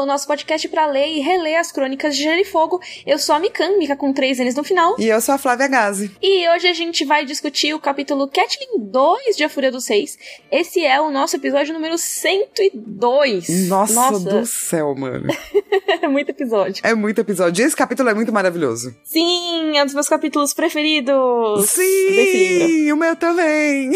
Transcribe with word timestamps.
Cavalo, 0.00 0.06
nosso 0.06 0.26
podcast 0.26 0.68
para 0.68 0.86
ler 0.86 1.08
e 1.08 1.20
reler 1.20 1.58
as 1.58 1.70
crônicas 1.72 2.16
de 2.16 2.22
Gelo 2.22 2.40
e 2.40 2.44
Fogo. 2.44 2.80
Eu 3.06 3.18
sou 3.18 3.34
a 3.34 3.38
Mikan, 3.38 3.76
Mika 3.78 3.96
com 3.96 4.12
três 4.12 4.38
N's 4.38 4.54
no 4.54 4.64
final. 4.64 4.96
E 4.98 5.08
eu 5.08 5.20
sou 5.20 5.34
a 5.34 5.38
Flávia 5.38 5.68
Gazi. 5.68 6.10
E 6.22 6.48
hoje 6.50 6.68
a 6.68 6.72
gente 6.72 7.04
vai 7.04 7.24
discutir 7.24 7.74
o 7.74 7.78
capítulo 7.78 8.26
Catlin 8.28 8.78
2 8.78 9.36
de 9.36 9.44
A 9.44 9.48
Fúria 9.48 9.70
dos 9.70 9.84
Seis. 9.84 10.18
Esse 10.50 10.84
é 10.84 11.00
o 11.00 11.10
nosso 11.10 11.36
episódio 11.36 11.74
número 11.74 11.96
102. 11.98 13.68
Nossa, 13.68 13.94
Nossa. 13.94 14.18
do 14.18 14.46
céu, 14.46 14.94
mano. 14.94 15.28
é 16.00 16.08
muito 16.08 16.30
episódio. 16.30 16.82
É 16.84 16.94
muito 16.94 17.20
episódio. 17.20 17.64
Esse 17.64 17.76
capítulo 17.76 18.08
é 18.08 18.14
muito 18.14 18.32
maravilhoso. 18.32 18.94
Sim, 19.04 19.76
é 19.76 19.82
um 19.82 19.86
dos 19.86 19.94
meus 19.94 20.08
capítulos 20.08 20.54
preferidos. 20.54 21.68
Sim, 21.68 22.90
o 22.92 22.96
meu 22.96 23.16
também. 23.16 23.92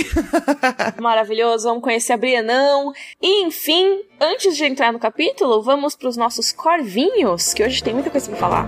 Maravilhoso, 1.01 1.69
vamos 1.69 1.83
conhecer 1.83 2.13
a 2.13 2.17
Brianão. 2.17 2.93
E, 3.23 3.45
enfim, 3.45 4.01
antes 4.25 4.57
de 4.57 4.65
entrar 4.65 4.93
no 4.93 4.99
capítulo, 4.99 5.63
vamos 5.63 5.95
para 5.95 6.09
os 6.09 6.17
nossos 6.17 6.51
corvinhos, 6.51 7.53
que 7.53 7.63
hoje 7.63 7.83
tem 7.83 7.93
muita 7.93 8.11
coisa 8.11 8.31
para 8.31 8.39
falar. 8.39 8.67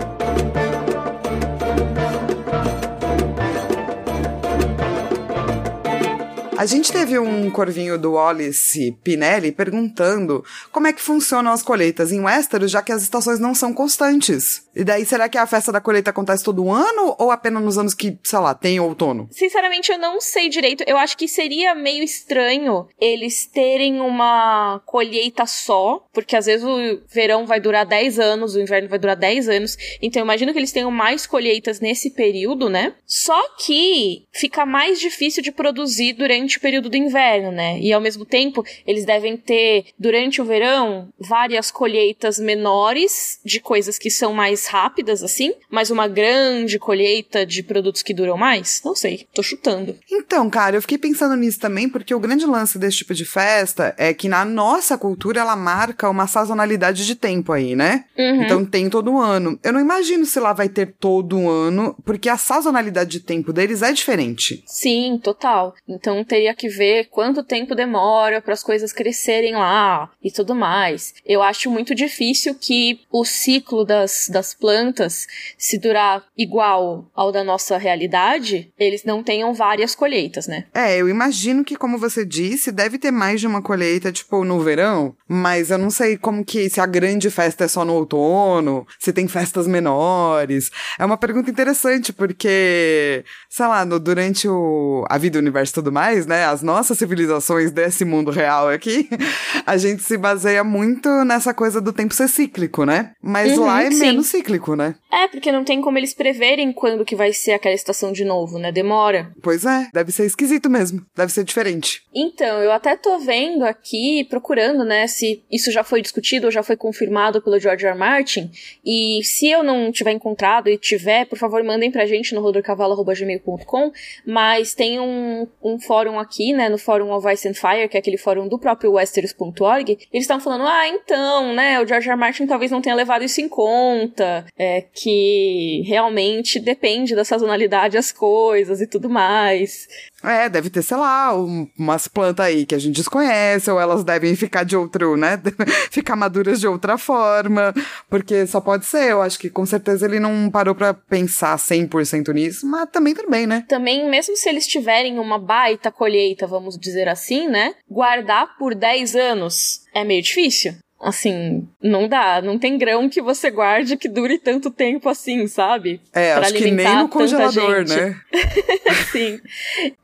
A 6.59 6.65
gente 6.65 6.91
teve 6.93 7.19
um 7.19 7.51
corvinho 7.51 7.99
do 7.99 8.13
Wallace 8.13 8.97
Pinelli 9.05 9.53
perguntando 9.53 10.45
como 10.73 10.87
é 10.87 10.93
que 10.93 11.03
funcionam 11.03 11.53
as 11.53 11.63
colheitas 11.63 12.13
em 12.13 12.21
Westeros, 12.21 12.71
já 12.71 12.83
que 12.83 12.93
as 12.93 13.03
estações 13.03 13.39
não 13.39 13.55
são 13.55 13.73
constantes. 13.73 14.66
E 14.77 14.85
daí, 14.85 15.07
será 15.07 15.27
que 15.27 15.39
a 15.39 15.47
festa 15.47 15.73
da 15.73 15.81
colheita 15.81 16.11
acontece 16.11 16.45
todo 16.45 16.71
ano 16.71 17.17
ou 17.19 17.31
apenas 17.31 17.63
nos 17.63 17.79
anos 17.79 17.95
que, 17.95 18.19
sei 18.23 18.39
lá, 18.39 18.55
tem 18.55 18.79
outono? 18.79 19.27
Sinceramente, 19.31 19.91
eu 19.91 19.97
não 19.97 20.21
sei 20.21 20.51
direito. 20.51 20.85
Eu 20.87 20.99
acho 20.99 21.17
que 21.17 21.27
seria 21.27 21.75
meio 21.75 22.05
estranho 22.05 22.87
eles 23.01 23.47
terem 23.47 24.03
uma 24.03 24.83
colheita 24.85 25.47
só, 25.47 26.07
porque 26.13 26.37
às 26.37 26.45
vezes 26.45 26.63
o 26.63 27.01
verão 27.09 27.47
vai 27.47 27.59
durar 27.59 27.87
10 27.87 28.19
anos, 28.19 28.55
o 28.55 28.61
inverno 28.61 28.91
vai 28.91 28.99
durar 28.99 29.17
10 29.17 29.49
anos. 29.49 29.79
Então, 30.03 30.21
eu 30.21 30.27
imagino 30.27 30.53
que 30.53 30.59
eles 30.59 30.73
tenham 30.73 30.91
mais 30.91 31.27
colheitas 31.27 31.81
nesse 31.81 32.11
período, 32.11 32.69
né? 32.69 32.95
Só 33.07 33.57
que 33.57 34.27
fica 34.31 34.67
mais 34.67 35.01
difícil 35.01 35.43
de 35.43 35.53
produzir 35.53 36.13
durante 36.13 36.59
o 36.59 36.61
período 36.61 36.91
do 36.91 36.97
inverno, 36.99 37.51
né? 37.51 37.79
E 37.81 37.95
ao 37.95 38.01
mesmo 38.01 38.27
tempo, 38.27 38.63
eles 38.87 39.07
devem 39.07 39.39
ter, 39.39 39.87
durante 39.99 40.43
o 40.43 40.45
verão, 40.45 41.09
várias 41.19 41.71
colheitas 41.71 42.39
menores 42.39 43.41
de 43.43 43.59
coisas 43.59 43.97
que 43.97 44.11
são 44.11 44.35
mais 44.35 44.66
rápidas, 44.67 45.23
assim, 45.23 45.53
mas 45.71 45.91
uma 45.91 46.09
grande 46.09 46.79
colheita 46.79 47.45
de 47.45 47.63
produtos 47.63 48.03
que 48.03 48.15
duram 48.15 48.37
mais? 48.37 48.81
Não 48.85 48.95
sei, 48.95 49.27
tô 49.35 49.43
chutando. 49.43 49.97
Então, 50.11 50.49
cara, 50.51 50.77
eu 50.77 50.83
fiquei 50.83 50.99
pensando 50.99 51.37
nisso 51.37 51.59
também, 51.59 51.89
porque 51.89 52.15
o 52.15 52.21
grande 52.21 52.47
lance 52.47 52.79
desse 52.79 52.99
tipo 52.99 53.15
de 53.15 53.25
festa 53.25 53.95
é 53.97 54.13
que 54.13 54.29
na 54.29 54.45
nossa 54.45 54.97
cultura 54.97 55.41
ela 55.41 55.57
marca 55.57 56.09
uma 56.09 56.27
sazonalidade 56.27 57.07
de 57.07 57.15
tempo 57.15 57.53
aí, 57.53 57.75
né? 57.75 58.05
Uhum. 58.17 58.43
Então 58.43 58.65
tem 58.65 58.89
todo 58.89 59.19
ano. 59.19 59.59
Eu 59.63 59.73
não 59.73 59.81
imagino 59.81 60.25
se 60.25 60.41
lá 60.41 60.53
vai 60.53 60.69
ter 60.69 60.95
todo 60.99 61.49
ano, 61.49 61.97
porque 62.05 62.29
a 62.29 62.37
sazonalidade 62.37 63.11
de 63.11 63.21
tempo 63.21 63.53
deles 63.53 63.83
é 63.83 63.93
diferente. 63.93 64.63
Sim, 64.67 65.21
total. 65.23 65.75
Então 65.89 66.25
teria 66.25 66.55
que 66.55 66.69
ver 66.69 67.09
quanto 67.11 67.45
tempo 67.45 67.75
demora 67.75 68.41
para 68.41 68.53
as 68.53 68.63
coisas 68.63 68.93
crescerem 68.93 69.55
lá 69.55 70.11
e 70.23 70.31
tudo 70.31 70.55
mais. 70.55 71.15
Eu 71.25 71.43
acho 71.43 71.71
muito 71.71 71.95
difícil 71.95 72.55
que 72.55 73.01
o 73.11 73.25
ciclo 73.25 73.85
das, 73.85 74.29
das 74.31 74.55
plantas, 74.59 75.27
se 75.59 75.79
durar 75.79 76.25
igual 76.37 77.11
ao 77.15 77.33
da 77.33 77.45
nossa 77.45 77.77
realidade, 77.77 78.73
eles 78.79 79.05
não 79.05 79.23
tenham 79.23 79.53
várias 79.55 79.95
colheitas, 79.95 80.47
né? 80.47 80.65
É, 80.75 80.97
eu 80.97 81.09
imagino 81.09 81.65
que, 81.65 81.77
como 81.77 81.99
você 81.99 82.25
disse, 82.25 82.73
deve 82.73 82.99
ter 82.99 83.11
mais 83.11 83.41
de 83.41 83.47
uma 83.47 83.63
colheita, 83.63 84.13
tipo, 84.13 84.45
no 84.45 84.61
verão, 84.61 85.15
mas 85.29 85.71
eu 85.71 85.79
não 85.79 85.91
sei 85.91 86.17
como 86.17 86.45
que, 86.45 86.69
se 86.69 86.81
a 86.81 86.87
grande 86.87 87.31
festa 87.31 87.65
é 87.65 87.69
só 87.69 87.85
no 87.85 87.95
outono, 87.95 88.87
se 88.99 89.13
tem 89.13 89.29
festas 89.29 89.67
menores. 89.67 90.71
É 90.99 91.05
uma 91.05 91.17
pergunta 91.17 91.51
interessante, 91.51 92.13
porque, 92.13 93.25
sei 93.49 93.67
lá, 93.67 93.85
no, 93.85 93.99
durante 93.99 94.49
o, 94.49 95.05
a 95.09 95.19
vida, 95.19 95.39
o 95.39 95.43
universo 95.43 95.73
e 95.73 95.75
tudo 95.75 95.93
mais, 95.93 96.27
né, 96.27 96.45
as 96.45 96.63
nossas 96.63 96.99
civilizações 96.99 97.71
desse 97.71 98.05
mundo 98.05 98.31
real 98.31 98.69
aqui, 98.69 99.09
a 99.67 99.77
gente 99.77 100.03
se 100.03 100.17
baseia 100.17 100.65
muito 100.65 101.09
nessa 101.25 101.53
coisa 101.53 101.81
do 101.81 101.93
tempo 101.93 102.15
ser 102.15 102.29
cíclico, 102.29 102.85
né? 102.85 103.13
Mas 103.23 103.57
uhum, 103.57 103.67
lá 103.67 103.83
é 103.83 103.91
sim. 103.91 103.99
menos 103.99 104.27
cíclico, 104.27 104.46
né? 104.77 104.95
É, 105.13 105.29
porque 105.29 105.53
não 105.53 105.65
tem 105.65 105.81
como 105.81 105.99
eles 105.99 106.15
preverem 106.15 106.73
quando 106.73 107.05
que 107.05 107.15
vai 107.15 107.33
ser 107.33 107.53
aquela 107.53 107.75
estação 107.75 108.13
de 108.13 108.25
novo, 108.25 108.59
né? 108.59 108.73
Demora. 108.73 109.33
Pois 109.43 109.65
é, 109.65 109.89
deve 109.93 110.13
ser 110.13 110.25
esquisito 110.25 110.71
mesmo, 110.71 111.05
deve 111.15 111.33
ser 111.33 111.45
diferente. 111.45 112.03
Então, 112.15 112.63
eu 112.63 112.73
até 112.73 112.97
tô 112.97 113.19
vendo 113.19 113.65
aqui, 113.65 114.25
procurando, 114.25 114.85
né, 114.85 115.07
se 115.07 115.45
isso 115.51 115.71
já 115.71 115.85
foi 115.85 116.01
discutido 116.01 116.47
ou 116.47 116.51
já 116.51 116.63
foi 116.63 116.77
confirmado 116.77 117.43
pelo 117.43 117.59
George 117.59 117.85
R. 117.85 117.93
R. 117.93 117.99
Martin, 117.99 118.51
e 118.85 119.21
se 119.23 119.49
eu 119.49 119.63
não 119.63 119.93
tiver 119.93 120.13
encontrado 120.13 120.69
e 120.69 120.79
tiver, 120.79 121.27
por 121.27 121.39
favor, 121.39 121.63
mandem 121.63 121.91
pra 121.91 122.07
gente 122.07 122.35
no 122.35 122.41
rodorcavalo.gmail.com, 122.41 123.93
mas 124.25 124.75
tem 124.75 124.99
um, 125.01 125.47
um 125.63 125.79
fórum 125.79 126.07
fórum 126.07 126.19
aqui, 126.19 126.53
né, 126.53 126.69
no 126.69 126.79
fórum 126.79 127.11
of 127.13 127.27
Ice 127.33 127.49
and 127.49 127.55
Fire, 127.55 127.89
que 127.89 127.97
é 127.97 128.01
aquele 128.01 128.17
fórum 128.19 128.47
do 128.47 128.59
próprio 128.59 128.93
Westeros.org, 128.93 129.91
eles 130.13 130.25
estão 130.25 130.39
falando, 130.39 130.65
ah, 130.67 130.89
então, 130.89 131.53
né, 131.53 131.81
o 131.81 131.87
George 131.87 132.09
R. 132.09 132.13
R. 132.13 132.21
Martin 132.21 132.47
talvez 132.47 132.71
não 132.71 132.81
tenha 132.81 132.95
levado 132.95 133.25
isso 133.25 133.41
em 133.41 133.49
conta, 133.49 134.26
é, 134.59 134.81
que 134.81 135.83
realmente 135.87 136.59
depende 136.59 137.15
da 137.15 137.25
sazonalidade 137.25 137.95
das 137.95 138.13
coisas 138.13 138.81
e 138.81 138.87
tudo 138.87 139.09
mais. 139.09 139.87
É, 140.23 140.49
deve 140.49 140.71
ter, 140.71 140.83
sei 140.83 140.97
lá, 140.97 141.37
um, 141.37 141.69
umas 141.79 142.09
plantas 142.09 142.47
aí 142.47 142.67
que 142.67 142.75
a 142.75 142.79
gente 142.79 142.97
desconhece, 142.97 143.71
ou 143.71 143.81
elas 143.81 144.03
devem 144.03 144.35
ficar 144.35 144.65
de 144.65 144.77
outro, 144.77 145.17
né? 145.17 145.41
ficar 145.91 146.17
maduras 146.17 146.61
de 146.61 146.67
outra 146.67 146.99
forma, 146.99 147.73
porque 148.09 148.47
só 148.47 148.61
pode 148.61 148.87
ser. 148.87 149.11
Eu 149.11 149.23
acho 149.23 149.39
que 149.39 149.51
com 149.51 149.65
certeza 149.67 150.07
ele 150.07 150.19
não 150.19 150.51
parou 150.51 150.75
para 150.75 150.95
pensar 150.95 151.57
100% 151.57 152.33
nisso, 152.33 152.67
mas 152.67 152.89
também 152.91 153.15
tudo 153.15 153.31
bem, 153.31 153.47
né? 153.47 153.65
Também, 153.69 154.09
mesmo 154.11 154.37
se 154.37 154.49
eles 154.49 154.67
tiverem 154.67 155.19
uma 155.19 155.39
baita 155.39 155.93
colheita, 155.93 156.47
vamos 156.47 156.79
dizer 156.79 157.09
assim, 157.09 157.49
né? 157.49 157.75
Guardar 157.89 158.57
por 158.59 158.75
10 158.75 159.15
anos 159.15 159.81
é 159.95 160.03
meio 160.03 160.23
difícil. 160.23 160.75
Assim, 161.07 161.69
não 161.81 162.09
dá. 162.09 162.43
Não 162.43 162.59
tem 162.59 162.77
grão 162.77 163.09
que 163.09 163.23
você 163.23 163.49
guarde 163.49 163.97
que 163.97 164.09
dure 164.09 164.39
tanto 164.39 164.73
tempo 164.73 165.09
assim, 165.09 165.47
sabe? 165.47 166.01
É, 166.13 166.35
pra 166.35 166.43
acho 166.43 166.55
que 166.55 166.69
nem 166.69 166.97
no 166.97 167.09
congelador, 167.09 167.87
né? 167.87 168.21
Sim. 169.13 169.41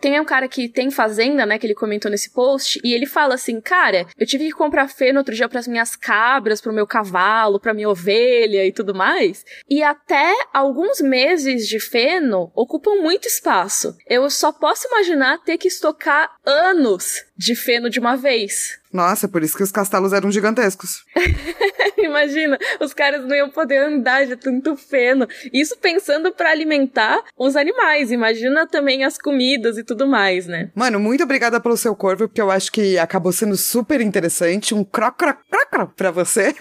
Tem 0.01 0.21
um 0.21 0.25
cara 0.25 0.47
que 0.47 0.69
tem 0.69 0.93
fazenda, 0.93 1.45
né, 1.45 1.59
que 1.59 1.67
ele 1.67 1.75
comentou 1.75 2.09
nesse 2.09 2.31
post, 2.31 2.81
e 2.85 2.95
ele 2.95 3.05
fala 3.05 3.35
assim, 3.35 3.61
cara, 3.61 4.07
eu 4.17 4.25
tive 4.25 4.45
que 4.45 4.53
comprar 4.53 4.89
feno 4.89 5.19
outro 5.19 5.35
dia 5.35 5.49
pras 5.49 5.67
minhas 5.67 5.97
cabras, 5.97 6.61
pro 6.61 6.73
meu 6.73 6.87
cavalo, 6.87 7.59
pra 7.59 7.75
minha 7.75 7.91
ovelha 7.91 8.65
e 8.65 8.71
tudo 8.71 8.95
mais, 8.95 9.45
e 9.69 9.83
até 9.83 10.33
alguns 10.55 11.01
meses 11.01 11.67
de 11.67 11.81
feno 11.81 12.53
ocupam 12.55 13.03
muito 13.03 13.27
espaço. 13.27 13.97
Eu 14.09 14.31
só 14.31 14.53
posso 14.53 14.87
imaginar 14.87 15.39
ter 15.39 15.59
que 15.59 15.67
estocar 15.67 16.31
anos 16.47 17.25
de 17.43 17.57
feno 17.57 17.91
de 17.91 17.99
uma 17.99 18.17
vez. 18.17 18.79
Nossa, 18.93 19.27
por 19.27 19.43
isso 19.43 19.57
que 19.57 19.63
os 19.63 19.73
castelos 19.73 20.13
eram 20.13 20.31
gigantescos. 20.31 21.05
Imagina, 21.99 22.59
os 22.81 22.93
caras 22.93 23.25
não 23.25 23.35
iam 23.35 23.49
poder 23.49 23.79
andar 23.79 24.27
de 24.27 24.37
tanto 24.37 24.77
feno. 24.77 25.27
Isso 25.53 25.77
pensando 25.81 26.33
para 26.33 26.51
alimentar 26.51 27.23
os 27.39 27.57
animais. 27.57 28.11
Imagina 28.11 28.67
também 28.67 29.05
as 29.05 29.17
comidas 29.17 29.79
e 29.79 29.85
tudo 29.85 30.07
mais, 30.07 30.47
né? 30.47 30.71
Mano, 30.75 31.01
muito 31.01 31.23
obrigada 31.23 31.61
pelo 31.61 31.77
seu 31.77 31.95
corvo, 31.95 32.29
porque 32.29 32.41
eu 32.41 32.51
acho 32.51 32.71
que 32.71 32.99
acabou 32.99 33.33
sendo 33.33 33.57
super 33.57 34.01
interessante. 34.01 34.75
Um 34.75 34.85
croc, 34.85 35.17
croc, 35.17 35.39
croc, 35.49 35.71
croc 35.71 35.95
pra 35.97 36.11
você. 36.11 36.55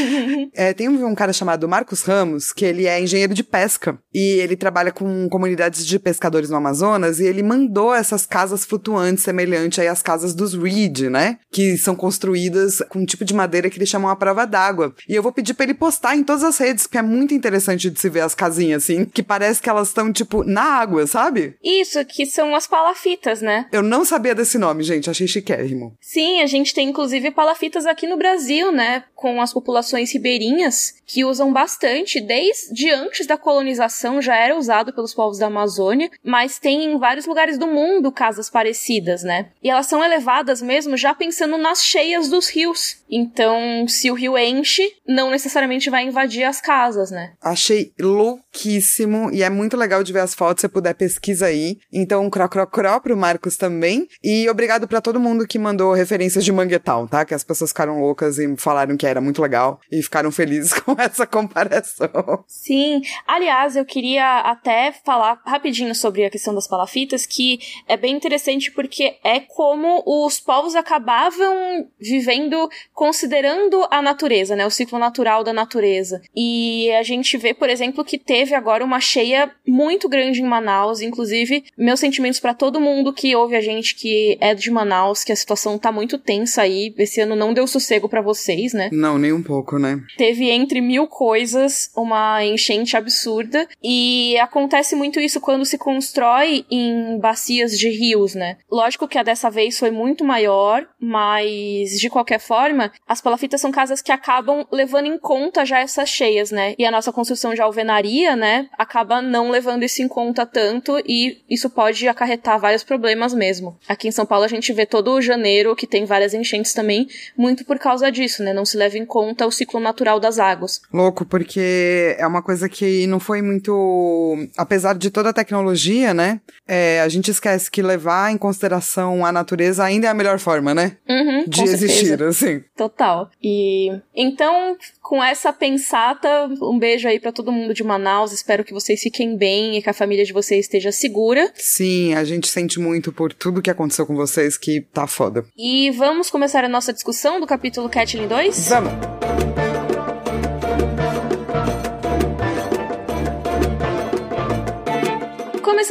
é, 0.54 0.74
tem 0.74 0.88
um, 0.88 1.06
um 1.06 1.14
cara 1.14 1.32
chamado 1.32 1.68
Marcos 1.68 2.02
Ramos, 2.02 2.52
que 2.52 2.64
ele 2.64 2.86
é 2.86 3.00
engenheiro 3.00 3.32
de 3.32 3.44
pesca. 3.44 3.98
E 4.12 4.40
ele 4.40 4.56
trabalha 4.56 4.92
com 4.92 5.28
comunidades 5.28 5.86
de 5.86 5.98
pescadores 5.98 6.50
no 6.50 6.56
Amazonas. 6.56 7.20
E 7.20 7.24
ele 7.24 7.42
mandou 7.42 7.94
essas 7.94 8.26
casas 8.26 8.64
flutuantes, 8.64 9.24
semelhante 9.24 9.80
aí 9.80 9.88
às 9.88 10.02
casas 10.02 10.27
dos 10.34 10.54
Reed, 10.54 11.00
né? 11.02 11.38
Que 11.50 11.76
são 11.76 11.94
construídas 11.94 12.82
com 12.88 13.00
um 13.00 13.06
tipo 13.06 13.24
de 13.24 13.34
madeira 13.34 13.70
que 13.70 13.78
eles 13.78 13.88
chamam 13.88 14.10
a 14.10 14.16
prova 14.16 14.46
d'água. 14.46 14.94
E 15.08 15.14
eu 15.14 15.22
vou 15.22 15.32
pedir 15.32 15.54
pra 15.54 15.64
ele 15.64 15.74
postar 15.74 16.16
em 16.16 16.24
todas 16.24 16.44
as 16.44 16.58
redes, 16.58 16.86
porque 16.86 16.98
é 16.98 17.02
muito 17.02 17.34
interessante 17.34 17.90
de 17.90 18.00
se 18.00 18.08
ver 18.08 18.20
as 18.20 18.34
casinhas, 18.34 18.84
assim, 18.84 19.04
que 19.04 19.22
parece 19.22 19.60
que 19.60 19.68
elas 19.68 19.88
estão, 19.88 20.12
tipo, 20.12 20.44
na 20.44 20.62
água, 20.62 21.06
sabe? 21.06 21.56
Isso, 21.62 22.04
que 22.04 22.26
são 22.26 22.54
as 22.54 22.66
palafitas, 22.66 23.40
né? 23.40 23.66
Eu 23.72 23.82
não 23.82 24.04
sabia 24.04 24.34
desse 24.34 24.58
nome, 24.58 24.82
gente, 24.82 25.10
achei 25.10 25.26
chiquérrimo. 25.26 25.96
Sim, 26.00 26.40
a 26.40 26.46
gente 26.46 26.74
tem 26.74 26.88
inclusive 26.88 27.30
palafitas 27.30 27.86
aqui 27.86 28.06
no 28.06 28.16
Brasil, 28.16 28.72
né? 28.72 29.04
Com 29.18 29.42
as 29.42 29.52
populações 29.52 30.12
ribeirinhas, 30.12 30.94
que 31.04 31.24
usam 31.24 31.52
bastante, 31.52 32.20
desde 32.20 32.88
antes 32.88 33.26
da 33.26 33.36
colonização 33.36 34.22
já 34.22 34.36
era 34.36 34.56
usado 34.56 34.92
pelos 34.92 35.12
povos 35.12 35.38
da 35.38 35.48
Amazônia, 35.48 36.08
mas 36.22 36.60
tem 36.60 36.84
em 36.84 36.98
vários 36.98 37.26
lugares 37.26 37.58
do 37.58 37.66
mundo 37.66 38.12
casas 38.12 38.48
parecidas, 38.48 39.24
né? 39.24 39.46
E 39.60 39.68
elas 39.68 39.86
são 39.86 40.04
elevadas 40.04 40.62
mesmo 40.62 40.96
já 40.96 41.12
pensando 41.16 41.58
nas 41.58 41.82
cheias 41.82 42.28
dos 42.28 42.48
rios. 42.48 42.98
Então, 43.10 43.88
se 43.88 44.08
o 44.08 44.14
rio 44.14 44.38
enche, 44.38 44.88
não 45.04 45.30
necessariamente 45.30 45.90
vai 45.90 46.04
invadir 46.04 46.44
as 46.44 46.60
casas, 46.60 47.10
né? 47.10 47.32
Achei 47.42 47.92
louquíssimo 47.98 49.30
e 49.32 49.42
é 49.42 49.50
muito 49.50 49.76
legal 49.76 50.04
de 50.04 50.12
ver 50.12 50.20
as 50.20 50.34
fotos, 50.34 50.60
se 50.60 50.68
puder 50.68 50.94
pesquisa 50.94 51.46
aí. 51.46 51.78
Então, 51.92 52.30
cro 52.30 52.48
cro 52.48 53.00
pro 53.00 53.16
Marcos 53.16 53.56
também. 53.56 54.06
E 54.22 54.48
obrigado 54.48 54.86
para 54.86 55.00
todo 55.00 55.18
mundo 55.18 55.46
que 55.46 55.58
mandou 55.58 55.92
referências 55.92 56.44
de 56.44 56.52
Manguetal, 56.52 57.08
tá? 57.08 57.24
Que 57.24 57.34
as 57.34 57.42
pessoas 57.42 57.70
ficaram 57.70 58.00
loucas 58.00 58.38
e 58.38 58.56
falaram 58.56 58.96
que 58.96 59.07
era 59.08 59.20
muito 59.20 59.42
legal 59.42 59.80
e 59.90 60.02
ficaram 60.02 60.30
felizes 60.30 60.72
com 60.80 60.94
essa 60.98 61.26
comparação. 61.26 62.44
Sim. 62.46 63.02
Aliás, 63.26 63.76
eu 63.76 63.84
queria 63.84 64.40
até 64.40 64.92
falar 64.92 65.40
rapidinho 65.44 65.94
sobre 65.94 66.24
a 66.24 66.30
questão 66.30 66.54
das 66.54 66.68
palafitas, 66.68 67.26
que 67.26 67.58
é 67.86 67.96
bem 67.96 68.14
interessante 68.14 68.70
porque 68.70 69.16
é 69.24 69.40
como 69.40 70.02
os 70.06 70.40
povos 70.40 70.74
acabavam 70.74 71.88
vivendo 72.00 72.68
considerando 72.94 73.86
a 73.90 74.02
natureza, 74.02 74.54
né? 74.54 74.66
O 74.66 74.70
ciclo 74.70 74.98
natural 74.98 75.42
da 75.42 75.52
natureza. 75.52 76.20
E 76.34 76.90
a 76.92 77.02
gente 77.02 77.36
vê, 77.36 77.54
por 77.54 77.68
exemplo, 77.68 78.04
que 78.04 78.18
teve 78.18 78.54
agora 78.54 78.84
uma 78.84 79.00
cheia 79.00 79.50
muito 79.66 80.08
grande 80.08 80.40
em 80.40 80.46
Manaus, 80.46 81.00
inclusive 81.00 81.64
meus 81.76 82.00
sentimentos 82.00 82.40
para 82.40 82.54
todo 82.54 82.80
mundo 82.80 83.12
que 83.12 83.34
ouve 83.34 83.56
a 83.56 83.60
gente 83.60 83.94
que 83.94 84.36
é 84.40 84.54
de 84.54 84.70
Manaus, 84.70 85.24
que 85.24 85.32
a 85.32 85.36
situação 85.36 85.78
tá 85.78 85.90
muito 85.92 86.18
tensa 86.18 86.62
aí. 86.62 86.94
Esse 86.98 87.20
ano 87.20 87.36
não 87.36 87.54
deu 87.54 87.66
sossego 87.66 88.08
para 88.08 88.20
vocês, 88.20 88.72
né? 88.72 88.90
Não, 88.98 89.16
nem 89.16 89.32
um 89.32 89.42
pouco, 89.42 89.78
né? 89.78 90.00
Teve 90.16 90.50
entre 90.50 90.80
mil 90.80 91.06
coisas 91.06 91.88
uma 91.96 92.44
enchente 92.44 92.96
absurda 92.96 93.68
e 93.80 94.36
acontece 94.38 94.96
muito 94.96 95.20
isso 95.20 95.40
quando 95.40 95.64
se 95.64 95.78
constrói 95.78 96.66
em 96.68 97.16
bacias 97.20 97.78
de 97.78 97.88
rios, 97.88 98.34
né? 98.34 98.56
Lógico 98.68 99.06
que 99.06 99.16
a 99.16 99.22
dessa 99.22 99.48
vez 99.48 99.78
foi 99.78 99.92
muito 99.92 100.24
maior, 100.24 100.84
mas 101.00 101.90
de 102.00 102.10
qualquer 102.10 102.40
forma 102.40 102.90
as 103.06 103.20
palafitas 103.20 103.60
são 103.60 103.70
casas 103.70 104.02
que 104.02 104.10
acabam 104.10 104.66
levando 104.72 105.06
em 105.06 105.16
conta 105.16 105.64
já 105.64 105.78
essas 105.78 106.08
cheias, 106.08 106.50
né? 106.50 106.74
E 106.76 106.84
a 106.84 106.90
nossa 106.90 107.12
construção 107.12 107.54
de 107.54 107.62
alvenaria, 107.62 108.34
né, 108.34 108.68
acaba 108.76 109.22
não 109.22 109.48
levando 109.48 109.84
isso 109.84 110.02
em 110.02 110.08
conta 110.08 110.44
tanto 110.44 110.98
e 111.06 111.40
isso 111.48 111.70
pode 111.70 112.08
acarretar 112.08 112.58
vários 112.58 112.82
problemas 112.82 113.32
mesmo. 113.32 113.78
Aqui 113.88 114.08
em 114.08 114.12
São 114.12 114.26
Paulo 114.26 114.44
a 114.44 114.48
gente 114.48 114.72
vê 114.72 114.84
todo 114.84 115.12
o 115.12 115.22
janeiro 115.22 115.76
que 115.76 115.86
tem 115.86 116.04
várias 116.04 116.34
enchentes 116.34 116.72
também, 116.72 117.06
muito 117.36 117.64
por 117.64 117.78
causa 117.78 118.10
disso, 118.10 118.42
né? 118.42 118.52
Não 118.52 118.64
se 118.64 118.76
leva 118.76 118.87
em 118.94 119.04
conta 119.04 119.46
o 119.46 119.52
ciclo 119.52 119.80
natural 119.80 120.20
das 120.20 120.38
águas. 120.38 120.80
Louco, 120.92 121.24
porque 121.24 122.16
é 122.18 122.26
uma 122.26 122.42
coisa 122.42 122.68
que 122.68 123.06
não 123.06 123.20
foi 123.20 123.42
muito. 123.42 124.36
Apesar 124.56 124.96
de 124.96 125.10
toda 125.10 125.30
a 125.30 125.32
tecnologia, 125.32 126.12
né? 126.14 126.40
É, 126.66 127.00
a 127.00 127.08
gente 127.08 127.30
esquece 127.30 127.70
que 127.70 127.82
levar 127.82 128.30
em 128.30 128.38
consideração 128.38 129.24
a 129.24 129.32
natureza 129.32 129.84
ainda 129.84 130.06
é 130.06 130.10
a 130.10 130.14
melhor 130.14 130.38
forma, 130.38 130.74
né? 130.74 130.96
Uhum, 131.08 131.44
de 131.46 131.62
existir, 131.62 132.22
assim. 132.22 132.62
Total. 132.76 133.30
E 133.42 133.90
então, 134.14 134.76
com 135.02 135.22
essa 135.22 135.52
pensata, 135.52 136.28
um 136.62 136.78
beijo 136.78 137.08
aí 137.08 137.18
para 137.18 137.32
todo 137.32 137.52
mundo 137.52 137.72
de 137.72 137.82
Manaus. 137.82 138.32
Espero 138.32 138.64
que 138.64 138.72
vocês 138.72 139.00
fiquem 139.00 139.36
bem 139.36 139.76
e 139.76 139.82
que 139.82 139.88
a 139.88 139.94
família 139.94 140.24
de 140.24 140.32
vocês 140.32 140.66
esteja 140.66 140.92
segura. 140.92 141.50
Sim, 141.54 142.14
a 142.14 142.24
gente 142.24 142.48
sente 142.48 142.78
muito 142.78 143.12
por 143.12 143.32
tudo 143.32 143.62
que 143.62 143.70
aconteceu 143.70 144.06
com 144.06 144.14
vocês 144.14 144.56
que 144.56 144.80
tá 144.92 145.06
foda. 145.06 145.44
E 145.56 145.90
vamos 145.92 146.30
começar 146.30 146.64
a 146.64 146.68
nossa 146.68 146.92
discussão 146.92 147.40
do 147.40 147.46
capítulo 147.46 147.88
Catlin 147.88 148.26
2? 148.28 148.68
Vamos. 148.78 149.27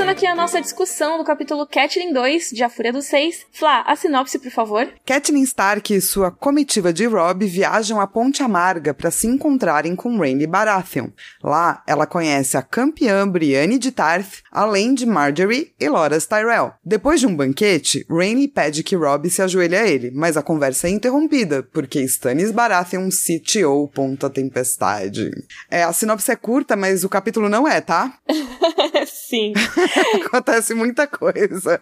Começando 0.07 0.23
aqui 0.23 0.25
a 0.25 0.35
nossa 0.35 0.61
discussão 0.61 1.17
do 1.17 1.23
capítulo 1.25 1.67
Catelyn 1.67 2.13
2, 2.13 2.51
de 2.51 2.63
A 2.63 2.69
Fúria 2.69 2.93
dos 2.93 3.07
Seis. 3.07 3.45
Flá, 3.51 3.81
a 3.81 3.93
sinopse, 3.93 4.39
por 4.39 4.49
favor. 4.49 4.87
Catelyn 5.05 5.41
Stark 5.41 5.93
e 5.93 5.99
sua 5.99 6.31
comitiva 6.31 6.93
de 6.93 7.05
Robb 7.05 7.45
viajam 7.45 7.99
à 7.99 8.07
Ponte 8.07 8.41
Amarga 8.41 8.93
para 8.93 9.11
se 9.11 9.27
encontrarem 9.27 9.97
com 9.97 10.17
Rhaenys 10.17 10.47
Baratheon. 10.47 11.09
Lá, 11.43 11.83
ela 11.85 12.07
conhece 12.07 12.55
a 12.55 12.61
campeã 12.61 13.27
Brienne 13.27 13.77
de 13.77 13.91
Tarth, 13.91 14.43
além 14.49 14.93
de 14.93 15.05
Marjorie 15.05 15.73
e 15.77 15.89
Loras 15.89 16.25
Tyrell. 16.25 16.71
Depois 16.85 17.19
de 17.19 17.27
um 17.27 17.35
banquete, 17.35 18.05
Rhaenys 18.09 18.51
pede 18.55 18.83
que 18.83 18.95
Robb 18.95 19.29
se 19.29 19.41
ajoelhe 19.41 19.75
a 19.75 19.85
ele, 19.85 20.09
mas 20.11 20.37
a 20.37 20.41
conversa 20.41 20.87
é 20.87 20.91
interrompida, 20.91 21.63
porque 21.63 21.99
Stannis 22.03 22.51
Baratheon 22.51 23.11
sitiou 23.11 23.89
Ponta 23.89 24.29
Tempestade. 24.29 25.31
É, 25.69 25.83
a 25.83 25.91
sinopse 25.91 26.31
é 26.31 26.35
curta, 26.37 26.77
mas 26.77 27.03
o 27.03 27.09
capítulo 27.09 27.49
não 27.49 27.67
é, 27.67 27.81
tá? 27.81 28.17
Sim. 29.05 29.51
Acontece 30.25 30.73
muita 30.73 31.07
coisa. 31.07 31.79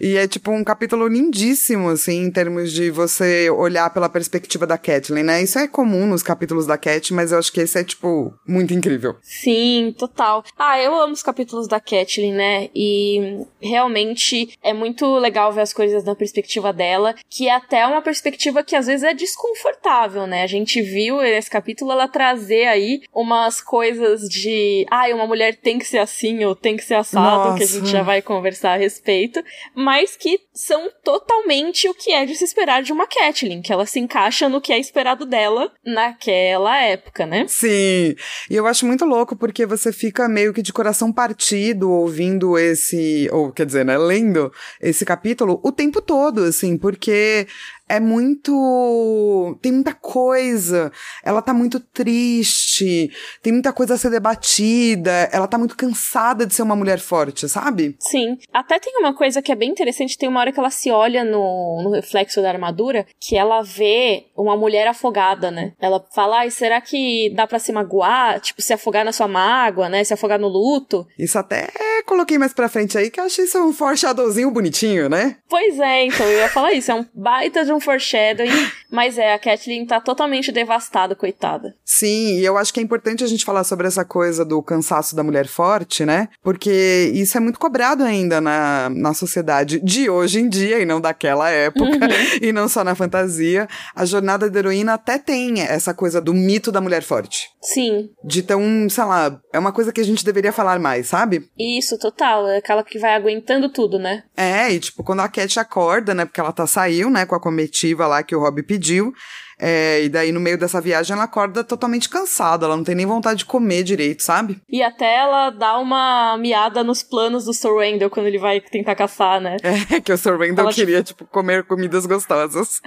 E 0.00 0.16
é 0.16 0.26
tipo 0.26 0.50
um 0.50 0.64
capítulo 0.64 1.06
lindíssimo, 1.08 1.88
assim, 1.88 2.24
em 2.24 2.30
termos 2.30 2.72
de 2.72 2.90
você 2.90 3.50
olhar 3.50 3.90
pela 3.90 4.08
perspectiva 4.08 4.66
da 4.66 4.78
Catelyn, 4.78 5.22
né? 5.22 5.42
Isso 5.42 5.58
é 5.58 5.66
comum 5.66 6.06
nos 6.06 6.22
capítulos 6.22 6.66
da 6.66 6.78
Cat, 6.78 7.12
mas 7.12 7.32
eu 7.32 7.38
acho 7.38 7.52
que 7.52 7.60
esse 7.60 7.78
é, 7.78 7.84
tipo, 7.84 8.32
muito 8.46 8.74
incrível. 8.74 9.16
Sim, 9.22 9.94
total. 9.98 10.44
Ah, 10.58 10.80
eu 10.80 10.94
amo 10.94 11.12
os 11.12 11.22
capítulos 11.22 11.68
da 11.68 11.80
Catelyn, 11.80 12.32
né? 12.32 12.68
E 12.74 13.44
realmente 13.60 14.56
é 14.62 14.72
muito 14.72 15.16
legal 15.18 15.52
ver 15.52 15.62
as 15.62 15.72
coisas 15.72 16.04
na 16.04 16.14
perspectiva 16.14 16.72
dela, 16.72 17.14
que 17.28 17.48
é 17.48 17.54
até 17.54 17.86
uma 17.86 18.02
perspectiva 18.02 18.62
que 18.62 18.76
às 18.76 18.86
vezes 18.86 19.04
é 19.04 19.14
desconfortável, 19.14 20.26
né? 20.26 20.42
A 20.42 20.46
gente 20.46 20.80
viu 20.80 21.18
nesse 21.18 21.50
capítulo 21.50 21.92
ela 21.92 22.08
trazer 22.08 22.66
aí 22.66 23.02
umas 23.12 23.60
coisas 23.60 24.28
de, 24.28 24.86
ai, 24.90 25.12
ah, 25.12 25.14
uma 25.14 25.26
mulher 25.26 25.56
tem 25.56 25.78
que 25.78 25.86
ser 25.86 25.98
assim 25.98 26.44
ou 26.44 26.54
tem 26.54 26.76
que 26.76 26.84
ser 26.84 26.94
assado, 26.94 27.47
Nossa. 27.50 27.58
que 27.58 27.64
a 27.64 27.66
gente 27.66 27.90
já 27.90 28.02
vai 28.02 28.22
conversar 28.22 28.72
a 28.72 28.76
respeito, 28.76 29.42
mas 29.74 30.16
que 30.16 30.40
são 30.52 30.90
totalmente 31.02 31.88
o 31.88 31.94
que 31.94 32.12
é 32.12 32.24
de 32.24 32.34
se 32.34 32.44
esperar 32.44 32.82
de 32.82 32.92
uma 32.92 33.06
Catelyn, 33.06 33.62
que 33.62 33.72
ela 33.72 33.86
se 33.86 33.98
encaixa 33.98 34.48
no 34.48 34.60
que 34.60 34.72
é 34.72 34.78
esperado 34.78 35.24
dela 35.24 35.72
naquela 35.84 36.76
época, 36.80 37.26
né? 37.26 37.46
Sim, 37.48 38.14
e 38.50 38.56
eu 38.56 38.66
acho 38.66 38.86
muito 38.86 39.04
louco 39.04 39.36
porque 39.36 39.66
você 39.66 39.92
fica 39.92 40.28
meio 40.28 40.52
que 40.52 40.62
de 40.62 40.72
coração 40.72 41.12
partido 41.12 41.90
ouvindo 41.90 42.58
esse, 42.58 43.28
ou 43.32 43.52
quer 43.52 43.66
dizer, 43.66 43.84
né, 43.84 43.96
lendo 43.96 44.52
esse 44.80 45.04
capítulo 45.04 45.60
o 45.62 45.72
tempo 45.72 46.00
todo, 46.00 46.44
assim, 46.44 46.76
porque 46.76 47.46
é 47.88 47.98
muito. 48.00 49.58
Tem 49.62 49.72
muita 49.72 49.94
coisa. 49.94 50.92
Ela 51.24 51.42
tá 51.42 51.54
muito 51.54 51.80
triste. 51.80 53.10
Tem 53.42 53.52
muita 53.52 53.72
coisa 53.72 53.94
a 53.94 53.98
ser 53.98 54.10
debatida. 54.10 55.28
Ela 55.32 55.46
tá 55.46 55.58
muito 55.58 55.76
cansada 55.76 56.46
de 56.46 56.54
ser 56.54 56.62
uma 56.62 56.76
mulher 56.76 56.98
forte, 56.98 57.48
sabe? 57.48 57.96
Sim. 58.00 58.36
Até 58.52 58.78
tem 58.78 58.96
uma 58.98 59.14
coisa 59.14 59.40
que 59.40 59.52
é 59.52 59.56
bem 59.56 59.70
interessante. 59.70 60.18
Tem 60.18 60.28
uma 60.28 60.40
hora 60.40 60.52
que 60.52 60.60
ela 60.60 60.70
se 60.70 60.90
olha 60.90 61.24
no, 61.24 61.82
no 61.82 61.90
reflexo 61.90 62.42
da 62.42 62.48
armadura 62.48 63.06
que 63.20 63.36
ela 63.36 63.62
vê 63.62 64.26
uma 64.36 64.56
mulher 64.56 64.86
afogada, 64.86 65.50
né? 65.50 65.72
Ela 65.80 66.04
fala: 66.14 66.40
Ai, 66.40 66.50
será 66.50 66.80
que 66.80 67.32
dá 67.34 67.46
para 67.46 67.58
se 67.58 67.72
magoar? 67.72 68.40
Tipo, 68.40 68.62
se 68.62 68.72
afogar 68.72 69.04
na 69.04 69.12
sua 69.12 69.28
mágoa, 69.28 69.88
né? 69.88 70.04
Se 70.04 70.14
afogar 70.14 70.38
no 70.38 70.48
luto. 70.48 71.06
Isso 71.18 71.38
até 71.38 71.68
coloquei 72.08 72.38
mais 72.38 72.54
pra 72.54 72.68
frente 72.68 72.96
aí 72.96 73.10
que 73.10 73.20
eu 73.20 73.24
achei 73.24 73.44
isso 73.44 73.58
um 73.58 73.72
foreshadowzinho 73.72 74.50
bonitinho, 74.50 75.08
né? 75.08 75.36
Pois 75.48 75.78
é, 75.78 76.06
então 76.06 76.26
eu 76.26 76.38
ia 76.38 76.48
falar 76.48 76.72
isso. 76.72 76.90
É 76.90 76.94
um 76.94 77.04
baita 77.14 77.64
de 77.64 77.72
um 77.72 77.77
um 77.78 77.80
foreshadowing, 77.80 78.50
mas 78.90 79.16
é, 79.16 79.32
a 79.32 79.38
Kathleen 79.38 79.86
tá 79.86 80.00
totalmente 80.00 80.52
devastada, 80.52 81.14
coitada. 81.14 81.74
Sim, 81.84 82.38
e 82.38 82.44
eu 82.44 82.58
acho 82.58 82.72
que 82.72 82.80
é 82.80 82.82
importante 82.82 83.24
a 83.24 83.26
gente 83.26 83.44
falar 83.44 83.64
sobre 83.64 83.86
essa 83.86 84.04
coisa 84.04 84.44
do 84.44 84.62
cansaço 84.62 85.16
da 85.16 85.22
mulher 85.22 85.46
forte, 85.46 86.04
né? 86.04 86.28
Porque 86.42 87.10
isso 87.14 87.36
é 87.36 87.40
muito 87.40 87.58
cobrado 87.58 88.04
ainda 88.04 88.40
na, 88.40 88.90
na 88.90 89.14
sociedade 89.14 89.80
de 89.80 90.10
hoje 90.10 90.40
em 90.40 90.48
dia, 90.48 90.80
e 90.80 90.84
não 90.84 91.00
daquela 91.00 91.48
época, 91.50 91.84
uhum. 91.84 92.38
e 92.42 92.52
não 92.52 92.68
só 92.68 92.84
na 92.84 92.94
fantasia. 92.94 93.68
A 93.94 94.04
jornada 94.04 94.50
da 94.50 94.58
heroína 94.58 94.94
até 94.94 95.18
tem 95.18 95.60
essa 95.60 95.94
coisa 95.94 96.20
do 96.20 96.34
mito 96.34 96.72
da 96.72 96.80
mulher 96.80 97.02
forte. 97.02 97.48
Sim. 97.62 98.10
De 98.24 98.42
tão, 98.42 98.60
sei 98.90 99.04
lá, 99.04 99.40
é 99.52 99.58
uma 99.58 99.72
coisa 99.72 99.92
que 99.92 100.00
a 100.00 100.04
gente 100.04 100.24
deveria 100.24 100.52
falar 100.52 100.78
mais, 100.78 101.08
sabe? 101.08 101.48
Isso, 101.58 101.98
total. 101.98 102.46
É 102.48 102.58
aquela 102.58 102.82
que 102.82 102.98
vai 102.98 103.14
aguentando 103.14 103.68
tudo, 103.68 103.98
né? 103.98 104.24
É, 104.36 104.72
e 104.72 104.78
tipo, 104.78 105.02
quando 105.02 105.20
a 105.20 105.28
Cat 105.28 105.58
acorda, 105.58 106.14
né? 106.14 106.24
Porque 106.24 106.40
ela 106.40 106.52
tá 106.52 106.66
saiu, 106.66 107.10
né, 107.10 107.26
com 107.26 107.34
a 107.34 107.40
comitiva 107.40 107.67
lá 108.06 108.22
que 108.22 108.34
o 108.34 108.40
Rob 108.40 108.62
pediu. 108.62 109.12
É, 109.60 110.04
e 110.04 110.08
daí, 110.08 110.30
no 110.30 110.38
meio 110.38 110.56
dessa 110.56 110.80
viagem, 110.80 111.14
ela 111.14 111.24
acorda 111.24 111.64
totalmente 111.64 112.08
cansada, 112.08 112.64
ela 112.64 112.76
não 112.76 112.84
tem 112.84 112.94
nem 112.94 113.04
vontade 113.04 113.40
de 113.40 113.44
comer 113.44 113.82
direito, 113.82 114.22
sabe? 114.22 114.60
E 114.68 114.82
até 114.82 115.16
ela 115.16 115.50
dá 115.50 115.78
uma 115.78 116.38
miada 116.38 116.84
nos 116.84 117.02
planos 117.02 117.44
do 117.44 117.52
Sir 117.52 117.68
quando 118.08 118.26
ele 118.26 118.38
vai 118.38 118.60
tentar 118.60 118.94
caçar, 118.94 119.40
né? 119.40 119.56
É, 119.62 119.98
que 120.00 120.12
o 120.12 120.16
Sir 120.16 120.34
ela, 120.56 120.72
queria, 120.72 121.02
tipo... 121.02 121.24
tipo, 121.24 121.32
comer 121.32 121.64
comidas 121.64 122.06
gostosas. 122.06 122.80